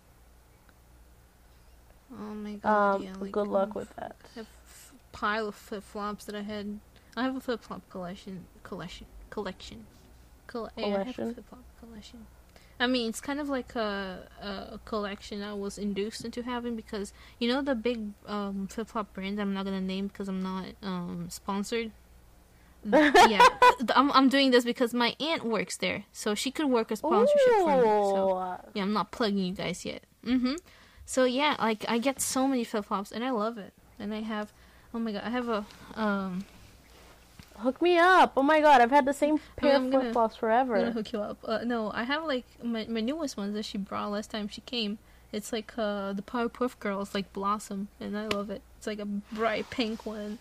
oh 2.12 2.34
my 2.34 2.54
god. 2.54 2.96
Um. 2.96 3.02
yeah, 3.02 3.12
like, 3.18 3.32
good 3.32 3.48
luck 3.48 3.70
oh, 3.74 3.80
with 3.80 3.94
that. 3.96 4.16
a 4.36 4.46
pile 5.12 5.48
of 5.48 5.54
flip 5.54 5.82
flops 5.82 6.24
that 6.26 6.34
I 6.34 6.42
had. 6.42 6.78
I 7.16 7.22
have 7.22 7.36
a 7.36 7.40
flip 7.40 7.62
flop 7.62 7.82
collection. 7.90 8.44
Collection. 8.62 9.06
Collection. 9.30 9.86
Coll- 10.46 10.70
yeah, 10.76 10.84
I 10.84 10.88
have 10.88 11.00
a 11.00 11.02
Collection? 11.04 11.34
flip 11.34 11.48
flop 11.48 11.64
collection. 11.80 12.26
I 12.78 12.86
mean, 12.86 13.08
it's 13.08 13.20
kind 13.20 13.40
of 13.40 13.48
like 13.48 13.74
a, 13.74 14.28
a 14.40 14.78
collection 14.84 15.42
I 15.42 15.54
was 15.54 15.78
induced 15.78 16.24
into 16.24 16.42
having 16.42 16.76
because 16.76 17.12
you 17.38 17.48
know 17.48 17.62
the 17.62 17.74
big 17.74 18.12
um, 18.26 18.66
flip 18.66 18.88
flop 18.88 19.14
brand 19.14 19.40
I'm 19.40 19.54
not 19.54 19.64
gonna 19.64 19.80
name 19.80 20.08
because 20.08 20.28
I'm 20.28 20.42
not 20.42 20.66
um, 20.82 21.26
sponsored. 21.30 21.92
yeah, 22.84 23.44
I'm 23.96 24.12
I'm 24.12 24.28
doing 24.28 24.50
this 24.50 24.64
because 24.64 24.94
my 24.94 25.16
aunt 25.18 25.44
works 25.44 25.76
there, 25.78 26.04
so 26.12 26.34
she 26.34 26.50
could 26.50 26.66
work 26.66 26.90
a 26.90 26.96
sponsorship 26.96 27.54
for 27.56 27.76
me. 27.76 27.82
So 27.82 28.58
yeah, 28.74 28.82
I'm 28.82 28.92
not 28.92 29.10
plugging 29.10 29.38
you 29.38 29.54
guys 29.54 29.84
yet. 29.84 30.02
Mm-hmm. 30.24 30.54
So 31.04 31.24
yeah, 31.24 31.56
like 31.58 31.84
I 31.88 31.98
get 31.98 32.20
so 32.20 32.46
many 32.46 32.62
flip 32.62 32.84
flops, 32.84 33.10
and 33.10 33.24
I 33.24 33.30
love 33.30 33.58
it. 33.58 33.72
And 33.98 34.12
I 34.12 34.20
have, 34.20 34.52
oh 34.92 34.98
my 34.98 35.12
god, 35.12 35.22
I 35.24 35.30
have 35.30 35.48
a 35.48 35.66
um. 35.94 36.44
Hook 37.58 37.80
me 37.80 37.98
up. 37.98 38.32
Oh 38.36 38.42
my 38.42 38.60
god, 38.60 38.80
I've 38.80 38.90
had 38.90 39.04
the 39.06 39.12
same 39.12 39.38
pair 39.56 39.76
I'm 39.76 39.86
of 39.86 39.90
flip 39.92 40.12
flops 40.12 40.36
forever. 40.36 40.74
I'm 40.76 40.80
gonna 40.82 40.92
hook 40.92 41.12
you 41.12 41.20
up. 41.20 41.38
Uh, 41.44 41.60
no, 41.64 41.90
I 41.94 42.04
have 42.04 42.24
like 42.24 42.44
my 42.62 42.86
my 42.88 43.00
newest 43.00 43.36
ones 43.36 43.54
that 43.54 43.64
she 43.64 43.78
brought 43.78 44.10
last 44.10 44.30
time 44.30 44.48
she 44.48 44.60
came. 44.62 44.98
It's 45.32 45.52
like 45.52 45.72
uh 45.76 46.12
the 46.12 46.22
Powerpuff 46.22 46.78
Girls, 46.78 47.14
like 47.14 47.32
Blossom, 47.32 47.88
and 48.00 48.16
I 48.16 48.26
love 48.28 48.50
it. 48.50 48.62
It's 48.78 48.86
like 48.86 48.98
a 48.98 49.06
bright 49.06 49.68
pink 49.70 50.04
one. 50.06 50.38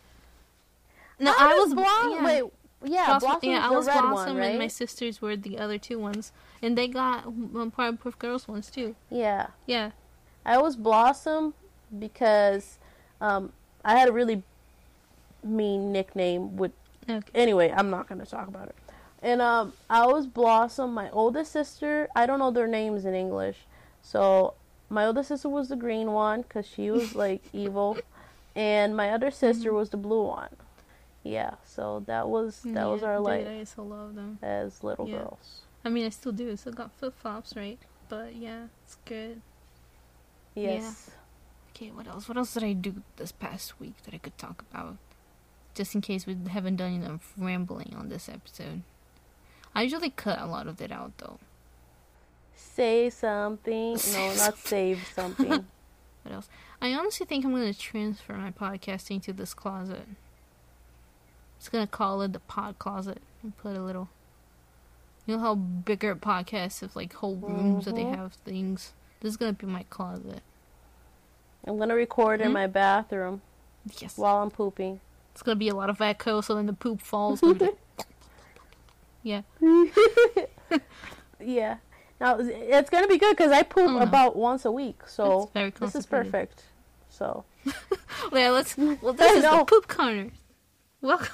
No, 1.19 1.31
How 1.33 1.51
I 1.51 1.53
was 1.55 1.73
Blossom. 1.73 2.11
yeah. 2.11 2.25
Wait, 2.25 2.51
yeah, 2.83 3.17
Blossom, 3.19 3.49
yeah, 3.49 3.65
I 3.67 3.71
was 3.71 3.85
Blossom, 3.85 4.11
one, 4.11 4.35
right? 4.37 4.45
and 4.47 4.59
my 4.59 4.67
sisters 4.67 5.21
were 5.21 5.35
the 5.37 5.57
other 5.57 5.77
two 5.77 5.97
ones, 5.97 6.31
and 6.61 6.77
they 6.77 6.87
got 6.87 7.25
um, 7.25 7.71
Powerpuff 7.75 8.19
Girls 8.19 8.47
ones 8.47 8.69
too. 8.69 8.95
Yeah, 9.09 9.47
Yeah, 9.65 9.91
I 10.45 10.57
was 10.57 10.75
Blossom 10.75 11.53
because 11.97 12.77
um, 13.21 13.53
I 13.83 13.97
had 13.97 14.09
a 14.09 14.11
really 14.11 14.43
mean 15.43 15.91
nickname 15.91 16.57
with 16.57 16.71
okay. 17.09 17.29
anyway, 17.33 17.71
I'm 17.75 17.89
not 17.89 18.07
gonna 18.07 18.25
talk 18.25 18.47
about 18.47 18.67
it. 18.69 18.75
And 19.21 19.41
um, 19.41 19.73
I 19.89 20.05
was 20.05 20.27
Blossom. 20.27 20.93
My 20.93 21.09
oldest 21.11 21.51
sister, 21.51 22.07
I 22.15 22.25
don't 22.25 22.39
know 22.39 22.51
their 22.51 22.67
names 22.67 23.05
in 23.05 23.15
English, 23.15 23.57
so 24.01 24.53
my 24.89 25.05
oldest 25.05 25.29
sister 25.29 25.49
was 25.49 25.69
the 25.69 25.75
green 25.75 26.11
one 26.11 26.41
because 26.43 26.67
she 26.67 26.91
was 26.91 27.15
like 27.25 27.41
evil, 27.53 27.97
and 28.55 28.95
my 28.95 29.09
other 29.09 29.31
sister 29.31 29.73
was 29.73 29.89
the 29.89 29.97
blue 29.97 30.23
one. 30.27 30.49
Yeah, 31.23 31.55
so 31.65 32.03
that 32.05 32.29
was 32.29 32.61
that 32.63 32.85
was 32.85 33.01
our 33.01 33.19
life 33.19 33.47
I 33.47 33.57
used 33.59 33.73
to 33.75 33.81
love 33.81 34.13
them. 34.15 34.37
as 34.43 34.83
little 34.83 35.07
Yeah. 35.07 35.17
girls. 35.19 35.61
I 35.83 35.89
mean, 35.89 36.05
I 36.05 36.09
still 36.09 36.31
do. 36.31 36.55
Still 36.55 36.73
got 36.73 36.91
flip 36.91 37.15
flops, 37.17 37.55
right? 37.55 37.79
But 38.09 38.35
yeah, 38.35 38.65
it's 38.83 38.97
good. 39.05 39.41
Yes. 40.55 41.09
Okay, 41.75 41.91
what 41.91 42.07
else? 42.07 42.27
What 42.27 42.37
else 42.37 42.53
did 42.53 42.63
I 42.63 42.73
do 42.73 43.01
this 43.17 43.31
past 43.31 43.79
week 43.79 43.95
that 44.03 44.13
I 44.13 44.17
could 44.17 44.37
talk 44.37 44.63
about? 44.71 44.97
Just 45.75 45.93
in 45.93 46.01
case 46.01 46.25
we 46.25 46.35
haven't 46.49 46.77
done 46.77 46.93
enough 46.93 47.33
rambling 47.37 47.93
on 47.97 48.09
this 48.09 48.27
episode. 48.29 48.81
I 49.75 49.83
usually 49.83 50.09
cut 50.09 50.39
a 50.39 50.45
lot 50.45 50.67
of 50.67 50.81
it 50.81 50.91
out 50.91 51.11
though. 51.17 51.37
Say 52.55 53.09
something. 53.09 53.97
No, 54.13 54.33
not 54.35 54.57
save 54.57 55.07
something. 55.13 55.65
What 56.23 56.33
else? 56.33 56.49
I 56.81 56.91
honestly 56.93 57.27
think 57.27 57.45
I'm 57.45 57.51
gonna 57.51 57.71
transfer 57.73 58.33
my 58.33 58.49
podcasting 58.49 59.21
to 59.23 59.33
this 59.33 59.53
closet. 59.53 60.07
It's 61.59 61.69
gonna 61.69 61.85
call 61.85 62.21
it 62.23 62.33
the 62.33 62.39
pod 62.39 62.79
closet 62.79 63.21
and 63.43 63.55
put 63.57 63.75
a 63.75 63.81
little. 63.83 64.09
You 65.27 65.35
know 65.35 65.41
how 65.41 65.53
bigger 65.55 66.15
podcasts 66.15 66.81
have 66.81 66.95
like 66.95 67.13
whole 67.13 67.35
rooms 67.35 67.85
that 67.85 67.93
they 67.95 68.03
Mhm. 68.05 68.15
have 68.15 68.33
things. 68.33 68.93
This 69.19 69.31
is 69.31 69.37
gonna 69.37 69.53
be 69.53 69.67
my 69.67 69.83
closet. 69.91 70.41
I'm 71.67 71.77
gonna 71.77 71.93
record 71.95 72.41
in 72.41 72.47
Hmm? 72.47 72.53
my 72.53 72.67
bathroom 72.67 73.41
Yes. 73.99 74.17
while 74.17 74.37
I'm 74.37 74.49
pooping. 74.49 74.99
It's 75.35 75.41
gonna 75.43 75.57
be 75.57 75.67
a 75.67 75.75
lot 75.75 75.89
of 75.89 75.99
echo, 75.99 76.39
so 76.39 76.55
then 76.55 76.65
the 76.65 76.71
poop 76.71 77.01
falls, 77.01 77.43
like, 77.43 77.61
yeah. 79.21 79.41
Yeah. 81.41 81.75
Now 82.21 82.37
it's 82.39 82.89
gonna 82.89 83.09
be 83.09 83.17
good 83.17 83.35
because 83.35 83.51
I 83.51 83.63
poop 83.63 83.89
Oh, 83.89 83.97
no. 83.97 83.99
about 83.99 84.37
once 84.37 84.63
a 84.63 84.71
week, 84.71 85.01
so 85.05 85.51
this 85.53 85.93
is 85.93 86.05
perfect. 86.05 86.63
So 87.09 87.43
Yeah, 88.31 88.51
let's. 88.51 88.77
Well, 88.77 89.11
this 89.11 89.29
is 89.33 89.43
the 89.43 89.65
poop 89.67 89.89
corner. 89.89 90.29
Welcome. 91.01 91.27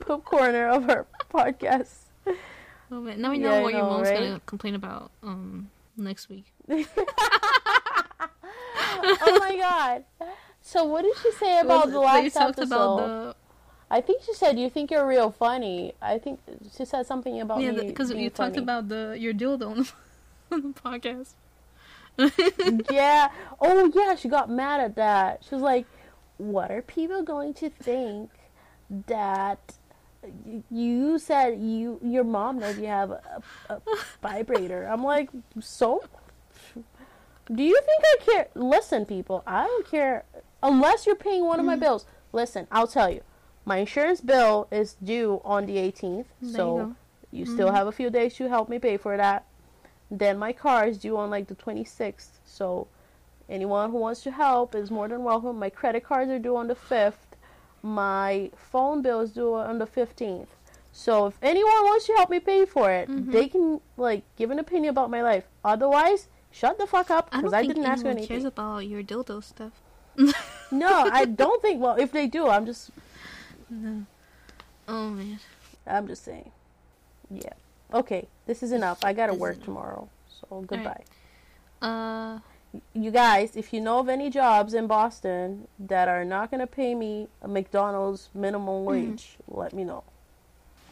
poop 0.00 0.24
corner 0.24 0.68
of 0.70 0.90
our 0.90 1.06
podcast. 1.32 1.94
Oh 2.90 3.00
man, 3.00 3.20
now 3.20 3.30
we 3.30 3.38
know 3.38 3.52
Yeah, 3.52 3.62
what 3.62 3.74
your 3.74 3.84
mom's 3.84 4.08
right? 4.08 4.18
gonna 4.18 4.40
complain 4.44 4.74
about 4.74 5.12
um 5.22 5.70
next 5.96 6.28
week. 6.28 6.52
oh 6.68 6.84
my 9.38 9.56
god. 9.56 10.04
So 10.68 10.84
what 10.84 11.00
did 11.02 11.16
she 11.22 11.32
say 11.32 11.60
about 11.64 11.86
Well, 11.86 11.94
the 11.94 12.00
last 12.00 12.34
talked 12.34 12.58
episode? 12.58 12.74
about 12.74 12.96
the 12.98 13.34
I 13.90 14.02
think 14.02 14.22
she 14.22 14.34
said 14.34 14.58
you 14.58 14.68
think 14.68 14.90
you're 14.90 15.06
real 15.06 15.30
funny. 15.30 15.94
I 16.02 16.18
think 16.18 16.40
she 16.76 16.84
said 16.84 17.06
something 17.06 17.40
about 17.40 17.62
yeah 17.62 17.70
me 17.70 17.86
because 17.86 18.12
you 18.12 18.28
talked 18.28 18.58
about 18.58 18.88
the 18.88 19.16
your 19.18 19.32
dildo 19.32 19.66
on 19.72 19.76
the, 19.78 19.92
on 20.52 20.60
the 20.68 20.74
podcast. 20.78 21.32
yeah. 22.92 23.30
Oh 23.62 23.90
yeah, 23.94 24.14
she 24.14 24.28
got 24.28 24.50
mad 24.50 24.80
at 24.80 24.94
that. 24.96 25.42
She 25.42 25.54
was 25.54 25.62
like, 25.62 25.86
"What 26.36 26.70
are 26.70 26.82
people 26.82 27.22
going 27.22 27.54
to 27.64 27.70
think 27.70 28.28
that 29.06 29.78
you 30.70 31.18
said 31.18 31.58
you 31.58 31.98
your 32.04 32.24
mom 32.24 32.58
knows 32.58 32.76
you 32.78 32.88
have 32.88 33.10
a, 33.10 33.42
a 33.70 33.80
vibrator?" 34.20 34.84
I'm 34.84 35.02
like, 35.02 35.30
"So? 35.60 36.04
Do 37.50 37.62
you 37.62 37.80
think 37.80 38.02
I 38.04 38.16
care? 38.26 38.48
Listen, 38.54 39.06
people, 39.06 39.42
I 39.46 39.64
don't 39.64 39.90
care 39.90 40.24
unless 40.62 41.06
you're 41.06 41.14
paying 41.16 41.44
one 41.44 41.60
of 41.60 41.66
my 41.66 41.76
bills. 41.76 42.06
Listen, 42.32 42.66
I'll 42.70 42.86
tell 42.86 43.10
you, 43.10 43.22
my 43.64 43.78
insurance 43.78 44.20
bill 44.20 44.66
is 44.70 44.94
due 45.02 45.40
on 45.44 45.66
the 45.66 45.76
18th, 45.76 46.26
There 46.40 46.52
so 46.52 46.76
go. 46.76 46.94
you 47.30 47.46
still 47.46 47.72
have 47.72 47.86
a 47.86 47.92
few 47.92 48.10
days 48.10 48.34
to 48.36 48.48
help 48.48 48.68
me 48.68 48.78
pay 48.78 48.96
for 48.96 49.16
that. 49.16 49.44
Then 50.10 50.38
my 50.38 50.52
car 50.52 50.86
is 50.86 50.98
due 50.98 51.16
on 51.16 51.30
like 51.30 51.48
the 51.48 51.54
26th. 51.54 52.40
So 52.44 52.88
anyone 53.48 53.90
who 53.90 53.98
wants 53.98 54.22
to 54.22 54.30
help 54.30 54.74
is 54.74 54.90
more 54.90 55.08
than 55.08 55.22
welcome. 55.22 55.58
My 55.58 55.68
credit 55.70 56.04
cards 56.04 56.30
are 56.30 56.38
due 56.38 56.56
on 56.56 56.68
the 56.68 56.74
5th. 56.74 57.36
My 57.82 58.50
phone 58.56 59.02
bill 59.02 59.20
is 59.20 59.32
due 59.32 59.54
on 59.54 59.78
the 59.78 59.86
15th. 59.86 60.48
So 60.92 61.26
if 61.26 61.34
anyone 61.42 61.84
wants 61.84 62.06
to 62.06 62.14
help 62.14 62.30
me 62.30 62.40
pay 62.40 62.64
for 62.64 62.90
it, 62.90 63.08
Mhm. 63.08 63.30
they 63.30 63.48
can 63.48 63.80
like 63.96 64.24
give 64.36 64.50
an 64.50 64.58
opinion 64.58 64.90
about 64.90 65.10
my 65.10 65.22
life. 65.22 65.44
Otherwise, 65.64 66.28
shut 66.50 66.78
the 66.78 66.86
fuck 66.86 67.10
up 67.10 67.30
because 67.30 67.52
I, 67.52 67.60
think 67.60 67.74
didn't 67.74 67.86
ask 67.90 68.04
you 68.04 68.10
anyone 68.10 68.26
cares 68.26 68.44
anything. 68.44 68.46
about 68.46 68.78
your 68.86 69.02
dildo 69.02 69.42
stuff. 69.44 69.72
no, 70.70 71.08
I 71.12 71.24
don't 71.24 71.62
think. 71.62 71.80
Well, 71.80 71.96
if 71.96 72.12
they 72.12 72.26
do, 72.26 72.48
I'm 72.48 72.66
just 72.66 72.90
No. 73.70 74.04
Oh 74.86 75.10
man. 75.10 75.38
I'm 75.86 76.06
just 76.06 76.24
saying. 76.24 76.50
Yeah. 77.30 77.52
Okay, 77.92 78.28
this 78.46 78.62
is 78.62 78.72
enough. 78.72 79.04
I 79.04 79.12
gotta 79.12 79.32
This 79.32 79.40
work 79.40 79.62
tomorrow. 79.62 80.08
So 80.28 80.64
goodbye. 80.66 81.04
Uh, 81.80 82.40
you 82.92 83.10
guys, 83.10 83.56
if 83.56 83.72
you 83.72 83.80
know 83.80 83.98
of 84.00 84.08
any 84.08 84.30
jobs 84.30 84.74
in 84.74 84.86
Boston 84.86 85.68
that 85.78 86.08
are 86.08 86.24
not 86.24 86.50
going 86.50 86.60
to 86.60 86.66
pay 86.66 86.94
me 86.94 87.28
a 87.40 87.48
McDonald's 87.48 88.28
minimum 88.34 88.84
wage, 88.84 89.36
let 89.46 89.72
me 89.72 89.84
know. 89.84 90.04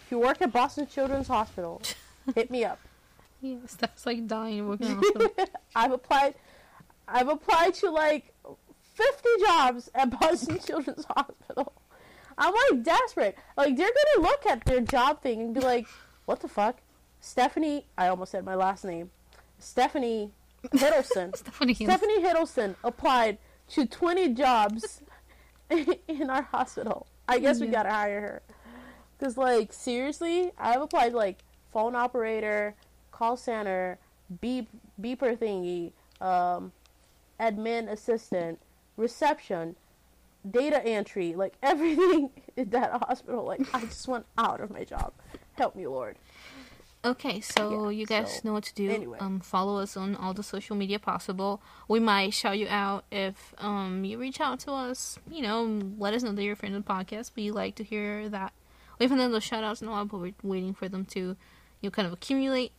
If 0.01 0.11
you 0.11 0.19
work 0.19 0.41
at 0.41 0.53
Boston 0.53 0.87
Children's 0.87 1.29
Hospital, 1.29 1.83
hit 2.35 2.51
me 2.51 2.65
up. 2.65 2.79
yeah, 3.43 3.57
Steph's 3.67 4.07
like 4.07 4.27
dying 4.27 4.69
working. 4.69 5.03
I've 5.77 5.93
applied 5.93 6.35
I've 7.09 7.29
applied 7.29 7.75
to 7.75 7.91
like 7.91 8.33
50 8.97 9.29
jobs 9.47 9.91
at 9.95 10.19
Boston 10.19 10.59
Children's 10.67 11.05
Hospital. 11.05 11.73
I'm 12.39 12.53
like 12.71 12.83
desperate. 12.83 13.37
Like 13.57 13.77
they're 13.77 13.87
going 13.87 14.17
to 14.17 14.21
look 14.23 14.47
at 14.47 14.65
their 14.65 14.81
job 14.81 15.23
thing 15.23 15.41
and 15.41 15.55
be 15.55 15.61
like, 15.61 15.87
"What 16.25 16.41
the 16.41 16.49
fuck?" 16.49 16.79
Stephanie, 17.21 17.87
I 17.97 18.09
almost 18.09 18.33
said 18.33 18.45
my 18.45 18.55
last 18.55 18.85
name. 18.85 19.11
Stephanie 19.59 20.33
Hiddleston. 20.65 21.37
Stephanie. 21.37 21.75
Stephanie 21.75 22.23
Hiddleston 22.23 22.77
applied 22.85 23.39
to 23.71 23.87
20 23.87 24.35
jobs 24.35 25.03
in 25.71 26.31
our 26.31 26.43
hospital. 26.43 27.07
I 27.29 27.39
guess 27.39 27.61
we 27.61 27.67
gotta 27.67 27.91
hire 27.91 28.21
her. 28.21 28.43
Because, 29.19 29.37
like, 29.37 29.73
seriously, 29.73 30.53
I've 30.59 30.83
applied, 30.83 31.15
like, 31.15 31.43
phone 31.73 31.97
operator, 31.97 32.75
call 33.11 33.37
center, 33.37 33.99
beep, 34.41 34.69
beeper 35.01 35.37
thingy, 35.37 35.93
um, 36.21 36.73
admin 37.41 37.91
assistant, 37.91 38.59
reception, 38.97 39.77
data 40.49 40.85
entry, 40.85 41.35
like, 41.35 41.55
everything 41.63 42.31
in 42.57 42.71
that 42.71 42.91
hospital. 43.03 43.45
Like, 43.45 43.61
I 43.75 43.81
just 43.81 44.07
want 44.09 44.27
out 44.39 44.61
of 44.61 44.71
my 44.71 44.85
job. 44.85 45.13
Help 45.55 45.75
me, 45.77 45.87
Lord. 45.87 46.17
Okay, 47.05 47.41
so 47.41 47.83
Yeah, 47.85 47.91
you 47.91 48.07
guys 48.07 48.35
so, 48.35 48.41
know 48.45 48.53
what 48.55 48.65
to 48.65 48.75
do. 48.75 48.91
anyway. 48.91 49.19
Um, 49.21 49.39
follow 49.39 49.79
us 49.81 49.97
on 49.97 50.17
all 50.17 50.35
the 50.35 50.43
social 50.43 50.75
media 50.75 50.99
possible. 50.99 51.63
We 51.87 52.01
might 52.01 52.35
shout 52.35 52.59
you 52.59 52.67
out 52.69 53.05
if 53.13 53.55
um 53.59 54.05
you 54.05 54.19
reach 54.19 54.41
out 54.41 54.59
to 54.61 54.73
us. 54.73 55.17
You 55.31 55.43
know, 55.43 55.63
let 55.99 56.15
us 56.15 56.25
know 56.25 56.33
that 56.33 56.43
you're 56.43 56.55
a 56.55 56.57
friend 56.57 56.75
of 56.75 56.85
the 56.85 56.93
podcast. 56.93 57.31
We 57.37 57.53
like 57.53 57.77
to 57.77 57.85
hear 57.85 58.29
that. 58.31 58.53
We 58.99 59.05
haven't 59.05 59.19
done 59.19 59.31
those 59.31 59.45
shout 59.45 59.63
outs 59.63 59.83
in 59.83 59.89
a 59.89 59.93
while, 59.93 60.05
but 60.07 60.19
we're 60.19 60.33
waiting 60.43 60.75
for 60.75 60.89
them 60.89 61.05
to, 61.07 61.21
you 61.21 61.37
know, 61.85 61.91
kind 61.91 62.07
of 62.07 62.13
accumulate. 62.13 62.73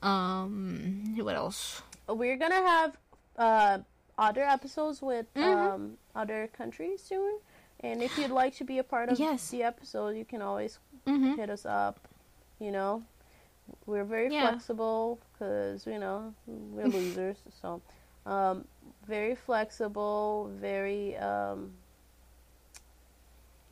Um, 0.00 1.16
what 1.18 1.34
else? 1.34 1.82
We're 2.08 2.36
gonna 2.36 2.54
have 2.54 2.96
uh, 3.36 3.78
other 4.18 4.42
episodes 4.44 5.00
with 5.02 5.26
Mhm. 5.34 5.44
um, 5.74 5.98
other 6.14 6.46
countries 6.48 7.02
soon. 7.02 7.38
And 7.80 8.02
if 8.02 8.16
you'd 8.18 8.30
like 8.30 8.54
to 8.56 8.64
be 8.64 8.78
a 8.78 8.84
part 8.84 9.08
of 9.08 9.18
Yes. 9.18 9.50
the 9.50 9.62
episode, 9.62 10.16
you 10.16 10.24
can 10.24 10.40
always 10.42 10.78
Mm-hmm. 11.06 11.34
hit 11.34 11.50
us 11.50 11.66
up. 11.66 12.06
You 12.60 12.70
know, 12.70 13.02
we're 13.86 14.04
very 14.04 14.32
Yeah. 14.32 14.42
flexible 14.50 15.18
because 15.32 15.86
you 15.86 15.98
know 15.98 16.34
we're 16.46 16.86
losers. 17.00 17.38
so, 17.60 17.80
um, 18.26 18.66
very 19.06 19.34
flexible, 19.34 20.48
very 20.60 21.16
um, 21.16 21.72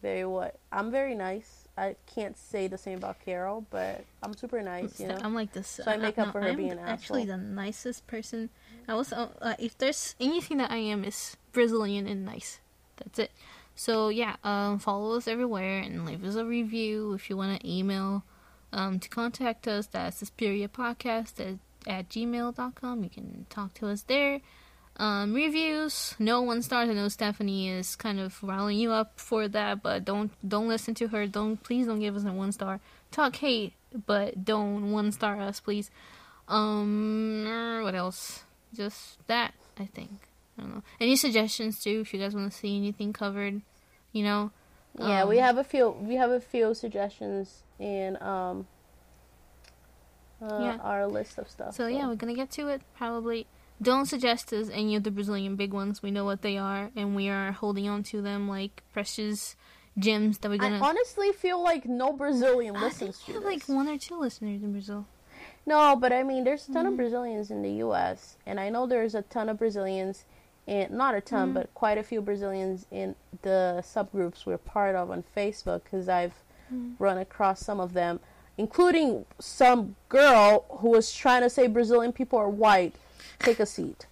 very 0.03 0.25
what? 0.25 0.57
I'm 0.73 0.91
very 0.91 1.15
nice. 1.15 1.69
I 1.77 1.95
can't 2.07 2.37
say 2.37 2.67
the 2.69 2.79
same 2.79 2.99
about 2.99 3.21
Carol, 3.25 3.67
but 3.71 4.05
I'm 4.23 4.35
super 4.35 4.63
nice. 4.63 4.99
You 4.99 5.09
know. 5.09 5.19
I'm 5.23 5.35
like 5.35 5.53
this. 5.53 5.69
So 5.69 5.85
I 5.87 5.97
make 5.99 6.19
up 6.19 6.33
for 6.33 6.41
her 6.41 6.49
I'm 6.49 6.57
being 6.57 6.79
actually 6.79 7.23
asshole. 7.23 7.37
the 7.37 7.43
nicest 7.45 8.07
person. 8.07 8.49
I 8.91 8.95
was 8.95 9.13
uh, 9.13 9.29
uh, 9.41 9.55
if 9.61 9.79
there's 9.79 10.17
anything 10.19 10.57
that 10.57 10.73
I 10.73 10.79
am 10.79 11.05
is 11.05 11.37
Brazilian 11.53 12.09
and 12.09 12.25
nice. 12.25 12.59
That's 12.97 13.21
it. 13.21 13.31
So 13.77 14.09
yeah, 14.09 14.35
um, 14.43 14.81
follow 14.81 15.17
us 15.17 15.29
everywhere 15.29 15.79
and 15.79 16.05
leave 16.05 16.25
us 16.25 16.35
a 16.35 16.45
review 16.45 17.13
if 17.13 17.31
you 17.31 17.37
want 17.37 17.61
to 17.61 17.71
email 17.71 18.25
um, 18.73 18.99
to 18.99 19.09
contact 19.09 19.69
us. 19.69 19.87
That's 19.87 20.21
Podcast 20.29 21.39
at, 21.39 21.59
at 21.87 22.09
gmail.com. 22.09 23.05
You 23.05 23.11
can 23.11 23.47
talk 23.49 23.75
to 23.75 23.87
us 23.87 24.03
there. 24.03 24.41
Um, 24.97 25.35
reviews, 25.35 26.17
no 26.19 26.43
one 26.43 26.61
stars. 26.61 26.91
I 26.91 26.95
know 26.95 27.07
Stephanie 27.07 27.69
is 27.69 27.95
kind 27.95 28.19
of 28.19 28.43
riling 28.43 28.77
you 28.77 28.91
up 28.91 29.21
for 29.21 29.47
that, 29.47 29.85
but 29.85 30.05
don't 30.05 30.33
don't 30.47 30.67
listen 30.67 30.95
to 30.97 31.07
her. 31.09 31.29
Don't 31.29 31.63
please 31.63 31.87
don't 31.87 32.01
give 32.01 32.17
us 32.17 32.25
a 32.25 32.33
one 32.33 32.51
star. 32.51 32.81
Talk 33.13 33.37
hate, 33.37 33.73
but 34.05 34.45
don't 34.45 34.91
one 34.91 35.13
star 35.13 35.41
us, 35.41 35.61
please. 35.61 35.93
Um, 36.49 37.81
what 37.85 37.95
else? 37.95 38.43
Just 38.75 39.27
that, 39.27 39.55
I 39.79 39.87
think. 39.87 40.11
I 40.59 40.63
don't 40.63 40.75
know. 40.75 40.83
Any 41.01 41.17
suggestions 41.17 41.81
too? 41.81 42.01
If 42.01 42.13
you 42.15 42.21
guys 42.21 42.35
want 42.35 42.51
to 42.53 42.57
see 42.57 42.77
anything 42.77 43.13
covered, 43.13 43.63
you 44.13 44.23
know. 44.23 44.51
Yeah, 44.99 45.25
we 45.25 45.39
Um, 45.39 45.45
have 45.45 45.59
a 45.59 45.65
few. 45.65 45.91
We 45.91 46.15
have 46.17 46.31
a 46.31 46.41
few 46.41 46.75
suggestions 46.75 47.63
in 47.79 48.21
um 48.23 48.67
uh, 50.43 50.59
Yeah. 50.61 50.77
our 50.83 51.07
list 51.07 51.39
of 51.39 51.49
stuff. 51.51 51.75
So 51.75 51.87
yeah, 51.87 52.07
we're 52.09 52.17
gonna 52.17 52.35
get 52.35 52.51
to 52.53 52.69
it 52.69 52.83
probably. 52.97 53.47
Don't 53.83 54.07
suggest 54.07 54.53
us 54.53 54.69
any 54.71 54.95
of 54.97 55.05
the 55.05 55.11
Brazilian 55.11 55.57
big 55.57 55.73
ones. 55.73 56.03
We 56.03 56.11
know 56.11 56.25
what 56.25 56.43
they 56.43 56.59
are, 56.59 56.91
and 56.95 57.17
we 57.17 57.29
are 57.29 57.53
holding 57.53 57.89
on 57.89 58.03
to 58.05 58.21
them 58.21 58.49
like 58.49 58.83
precious 58.93 59.57
gems 59.99 60.39
that 60.39 60.51
we're 60.51 60.59
gonna. 60.59 60.77
I 60.77 60.89
honestly 60.89 61.33
feel 61.33 61.63
like 61.63 61.87
no 61.87 62.13
Brazilian 62.13 62.77
I 62.77 62.83
listens 62.85 63.17
think 63.19 63.27
to 63.27 63.33
have 63.35 63.43
this. 63.59 63.69
like 63.69 63.77
one 63.77 63.89
or 63.89 63.97
two 63.99 64.19
listeners 64.19 64.63
in 64.63 64.73
Brazil. 64.73 65.07
No, 65.71 65.95
but 65.95 66.13
I 66.13 66.23
mean, 66.25 66.43
there's 66.45 66.69
a 66.69 66.73
ton 66.73 66.85
Mhm. 66.85 66.89
of 66.89 66.97
Brazilians 66.97 67.51
in 67.51 67.63
the 67.63 67.71
U.S., 67.87 68.37
and 68.45 68.59
I 68.59 68.69
know 68.71 68.87
there's 68.87 69.15
a 69.15 69.23
ton 69.23 69.49
of 69.49 69.57
Brazilians, 69.59 70.25
and 70.67 70.91
not 70.91 71.15
a 71.15 71.21
ton, 71.21 71.51
Mhm. 71.51 71.55
but 71.55 71.75
quite 71.75 71.97
a 71.97 72.03
few 72.03 72.21
Brazilians 72.21 72.87
in 72.91 73.15
the 73.43 73.83
subgroups 73.87 74.45
we're 74.45 74.59
part 74.59 74.95
of 74.97 75.11
on 75.13 75.23
Facebook, 75.37 75.85
because 75.85 76.09
I've 76.09 76.35
Mm. 76.73 76.95
run 76.99 77.19
across 77.19 77.61
some 77.61 77.79
of 77.81 77.93
them, 77.93 78.19
including 78.59 79.27
some 79.39 79.95
girl 80.09 80.65
who 80.81 80.89
was 80.91 81.13
trying 81.13 81.43
to 81.43 81.51
say 81.51 81.67
Brazilian 81.69 82.13
people 82.13 82.39
are 82.39 82.49
white. 82.51 82.95
Take 83.39 83.61
a 83.61 83.67
seat. 83.67 84.07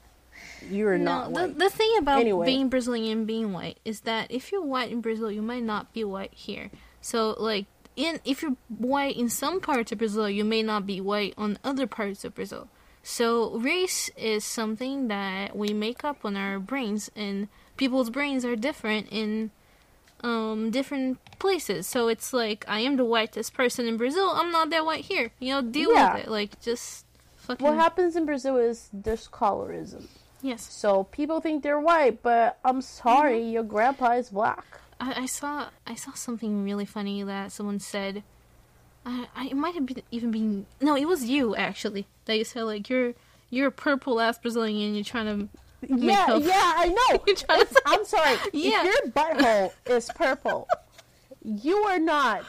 You're 0.71 0.97
not 0.99 1.35
the, 1.35 1.41
white. 1.49 1.59
the 1.59 1.71
thing 1.71 1.93
about 1.99 2.21
Anyway. 2.21 2.47
being 2.47 2.69
Brazilian, 2.69 3.19
and 3.19 3.27
being 3.27 3.53
white, 3.53 3.79
is 3.85 4.01
that 4.03 4.31
if 4.31 4.51
you're 4.53 4.63
white 4.63 4.91
in 4.93 5.01
Brazil, 5.01 5.31
you 5.31 5.43
might 5.43 5.63
not 5.65 5.93
be 5.93 6.05
white 6.05 6.35
here. 6.35 6.71
So, 7.01 7.35
like, 7.39 7.67
in 7.99 8.21
if 8.25 8.41
you're 8.43 8.57
white 8.69 9.17
in 9.17 9.29
some 9.29 9.61
parts 9.61 9.91
of 9.93 9.99
Brazil, 9.99 10.31
you 10.31 10.45
may 10.45 10.63
not 10.63 10.87
be 10.87 11.01
white 11.01 11.35
on 11.37 11.59
other 11.65 11.87
parts 11.87 12.25
of 12.25 12.35
Brazil. 12.35 12.69
So, 13.03 13.57
race 13.59 14.11
is 14.17 14.45
something 14.45 15.09
that 15.09 15.57
we 15.57 15.73
make 15.73 16.05
up 16.05 16.25
on 16.25 16.37
our 16.37 16.59
brains, 16.59 17.11
and 17.17 17.49
people's 17.77 18.11
brains 18.11 18.45
are 18.45 18.57
different 18.57 19.09
in 19.11 19.51
um 20.25 20.71
different 20.71 21.19
places. 21.39 21.87
So 21.87 22.09
it's 22.09 22.33
like 22.33 22.65
I 22.69 22.81
am 22.81 22.97
the 22.97 23.05
whitest 23.05 23.55
person 23.55 23.87
in 23.87 23.97
Brazil. 23.97 24.31
I'm 24.35 24.51
not 24.51 24.71
that 24.71 24.85
white 24.85 25.05
here. 25.05 25.31
You 25.39 25.55
know, 25.55 25.63
deal 25.63 25.93
Yeah. 25.95 26.15
with 26.15 26.25
it. 26.25 26.31
Like, 26.31 26.61
just 26.61 27.07
fucking 27.37 27.65
what 27.65 27.77
happens 27.77 28.17
in 28.17 28.27
Brazil 28.27 28.57
is 28.57 28.89
there's 28.93 29.29
colorism. 29.29 30.07
yes. 30.43 30.63
So 30.73 31.05
people 31.05 31.41
think 31.41 31.63
they're 31.63 31.81
white, 31.81 32.23
but 32.23 32.59
I'm 32.65 32.81
sorry, 32.83 33.39
Mm-hmm. 33.41 33.53
your 33.53 33.63
grandpa 33.63 34.13
is 34.19 34.31
black. 34.31 34.67
I, 35.01 35.23
I 35.23 35.27
saw 35.27 35.69
I 35.87 35.95
saw 35.95 36.13
something 36.13 36.65
really 36.65 36.85
funny 36.87 37.23
that 37.23 37.53
someone 37.53 37.79
said. 37.81 38.23
I, 39.07 39.27
I 39.37 39.47
it 39.47 39.57
might 39.57 39.75
have 39.75 39.87
been 39.87 40.03
even 40.11 40.31
been 40.31 40.67
no, 40.81 40.97
it 40.97 41.07
was 41.07 41.25
you 41.25 41.55
actually 41.57 42.07
that 42.27 42.37
you 42.37 42.45
said 42.45 42.63
like 42.65 42.89
you're 42.91 43.15
you're 43.51 43.69
a 43.69 43.73
purple 43.73 44.21
ass 44.21 44.39
Brazilian. 44.39 44.95
You're 44.95 45.05
trying 45.05 45.49
to 45.49 45.49
Yeah, 45.95 46.27
up. 46.31 46.43
yeah, 46.43 46.73
I 46.77 46.89
know. 47.13 47.23
You're 47.27 47.37
to 47.37 47.47
It's- 47.53 47.75
I'm 47.87 48.05
sorry. 48.05 48.37
Yeah. 48.53 48.83
If 48.85 49.05
your 49.05 49.13
butthole 49.13 49.73
is 49.87 50.11
purple, 50.15 50.69
you 51.45 51.77
are 51.77 51.99
not 52.01 52.43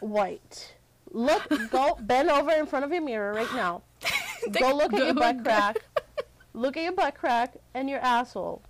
white. 0.00 0.74
Look, 1.10 1.48
go 1.70 1.96
bend 2.00 2.28
over 2.28 2.50
in 2.52 2.66
front 2.66 2.84
of 2.84 2.92
your 2.92 3.00
mirror 3.02 3.32
right 3.32 3.52
now. 3.54 3.82
Go 4.52 4.74
look 4.76 4.92
at 4.92 4.98
your 5.04 5.14
butt 5.14 5.42
crack. 5.44 5.76
Look 6.52 6.76
at 6.76 6.82
your 6.82 6.92
butt 6.92 7.14
crack 7.14 7.54
and 7.72 7.88
your 7.88 8.00
asshole. 8.00 8.62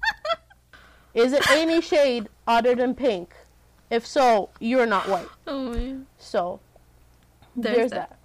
Is 1.14 1.32
it 1.32 1.48
any 1.50 1.80
shade 1.80 2.28
other 2.46 2.74
than 2.74 2.94
pink? 2.94 3.34
If 3.90 4.06
so, 4.06 4.50
you're 4.60 4.86
not 4.86 5.08
white. 5.08 5.28
Oh 5.46 5.70
man, 5.72 6.06
So 6.18 6.60
There's 7.54 7.76
there's, 7.76 7.90
that. 7.92 8.10
that. 8.10 8.18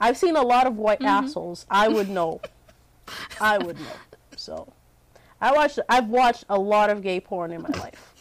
I've 0.00 0.16
seen 0.16 0.36
a 0.36 0.42
lot 0.42 0.66
of 0.66 0.76
white 0.76 1.00
Mhm. 1.00 1.06
assholes. 1.06 1.66
I 1.70 1.88
would 1.88 2.08
know. 2.08 2.40
I 3.40 3.58
would 3.58 3.78
know. 3.80 3.86
So 4.36 4.72
I 5.40 5.52
watched. 5.52 5.78
I've 5.88 6.08
watched 6.08 6.44
a 6.48 6.58
lot 6.58 6.90
of 6.90 7.02
gay 7.02 7.18
porn 7.20 7.50
in 7.52 7.62
my 7.62 7.70
life, 7.80 8.14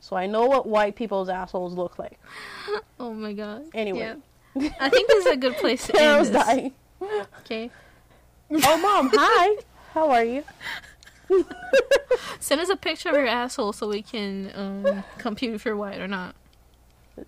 so 0.00 0.16
I 0.16 0.26
know 0.26 0.44
what 0.46 0.66
white 0.66 0.94
people's 0.96 1.28
assholes 1.30 1.72
look 1.74 1.98
like. 1.98 2.18
oh 3.00 3.14
my 3.14 3.32
god. 3.32 3.64
Anyway. 3.72 4.00
Yeah. 4.00 4.68
I 4.80 4.90
think 4.90 5.08
this 5.08 5.24
is 5.24 5.32
a 5.32 5.36
good 5.36 5.56
place 5.56 5.86
to 5.86 5.96
end 5.98 6.26
this. 6.26 6.30
dying. 6.44 6.72
Okay, 7.40 7.70
Oh, 8.50 8.76
mom, 8.76 9.10
hi. 9.14 9.56
How 9.94 10.10
are 10.10 10.24
you? 10.24 10.44
send 12.40 12.60
us 12.60 12.68
a 12.68 12.76
picture 12.76 13.10
of 13.10 13.16
your 13.16 13.26
asshole 13.26 13.72
so 13.72 13.88
we 13.88 14.02
can 14.02 14.52
um, 14.54 15.04
compute 15.18 15.54
if 15.54 15.64
you're 15.64 15.76
white 15.76 16.00
or 16.00 16.08
not. 16.08 16.34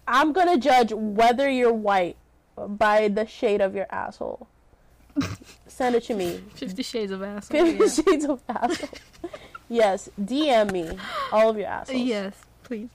I'm 0.08 0.32
gonna 0.32 0.58
judge 0.58 0.92
whether 0.92 1.48
you're 1.48 1.72
white 1.72 2.16
by 2.56 3.08
the 3.08 3.26
shade 3.26 3.60
of 3.60 3.74
your 3.74 3.86
asshole. 3.90 4.46
Send 5.66 5.94
it 5.94 6.04
to 6.04 6.14
me. 6.14 6.42
Fifty 6.54 6.82
Shades 6.82 7.12
of 7.12 7.22
asshole. 7.22 7.64
Fifty 7.64 7.84
yeah. 7.84 8.12
shades 8.12 8.24
of 8.24 8.42
asshole. 8.48 8.88
Yes, 9.68 10.08
DM 10.20 10.72
me 10.72 10.98
all 11.32 11.50
of 11.50 11.56
your 11.56 11.66
assholes. 11.66 12.00
Yes, 12.00 12.34
please. 12.62 12.88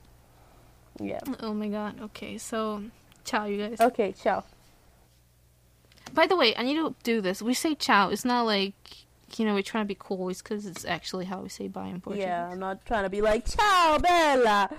Yeah. 1.00 1.20
Oh 1.42 1.54
my 1.54 1.68
god. 1.68 2.00
Okay, 2.02 2.38
so 2.38 2.84
ciao, 3.24 3.46
you 3.46 3.58
guys. 3.58 3.80
Okay. 3.80 4.14
Ciao. 4.14 4.44
By 6.14 6.28
the 6.28 6.36
way, 6.36 6.56
I 6.56 6.64
need 6.64 6.76
to 6.76 6.96
do 7.04 7.22
this. 7.22 7.42
We 7.42 7.54
say 7.54 7.76
ciao. 7.76 8.10
It's 8.10 8.26
not 8.26 8.46
like 8.46 8.74
you 9.38 9.46
know 9.46 9.54
we're 9.54 9.62
trying 9.62 9.84
to 9.84 9.88
be 9.88 9.98
cool. 10.00 10.30
It's 10.30 10.42
because 10.42 10.66
it's 10.66 10.86
actually 10.86 11.26
how 11.26 11.42
we 11.42 11.50
say 11.50 11.68
bye 11.68 11.88
in 11.88 12.00
Portuguese. 12.02 12.26
Yeah, 12.26 12.48
I'm 12.50 12.60
not 12.60 12.86
trying 12.86 13.04
to 13.04 13.10
be 13.10 13.22
like 13.22 13.46
ciao 13.48 13.98
bella. 14.00 14.70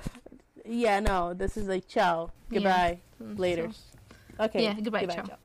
Yeah, 0.64 1.00
no, 1.00 1.34
this 1.34 1.56
is 1.56 1.68
like 1.68 1.86
ciao. 1.88 2.30
Goodbye. 2.50 3.00
Mm, 3.22 3.38
Later. 3.38 3.70
so- 3.72 4.44
Okay. 4.44 4.62
Yeah, 4.64 4.74
goodbye, 4.80 5.04
ciao. 5.06 5.24
ciao. 5.24 5.36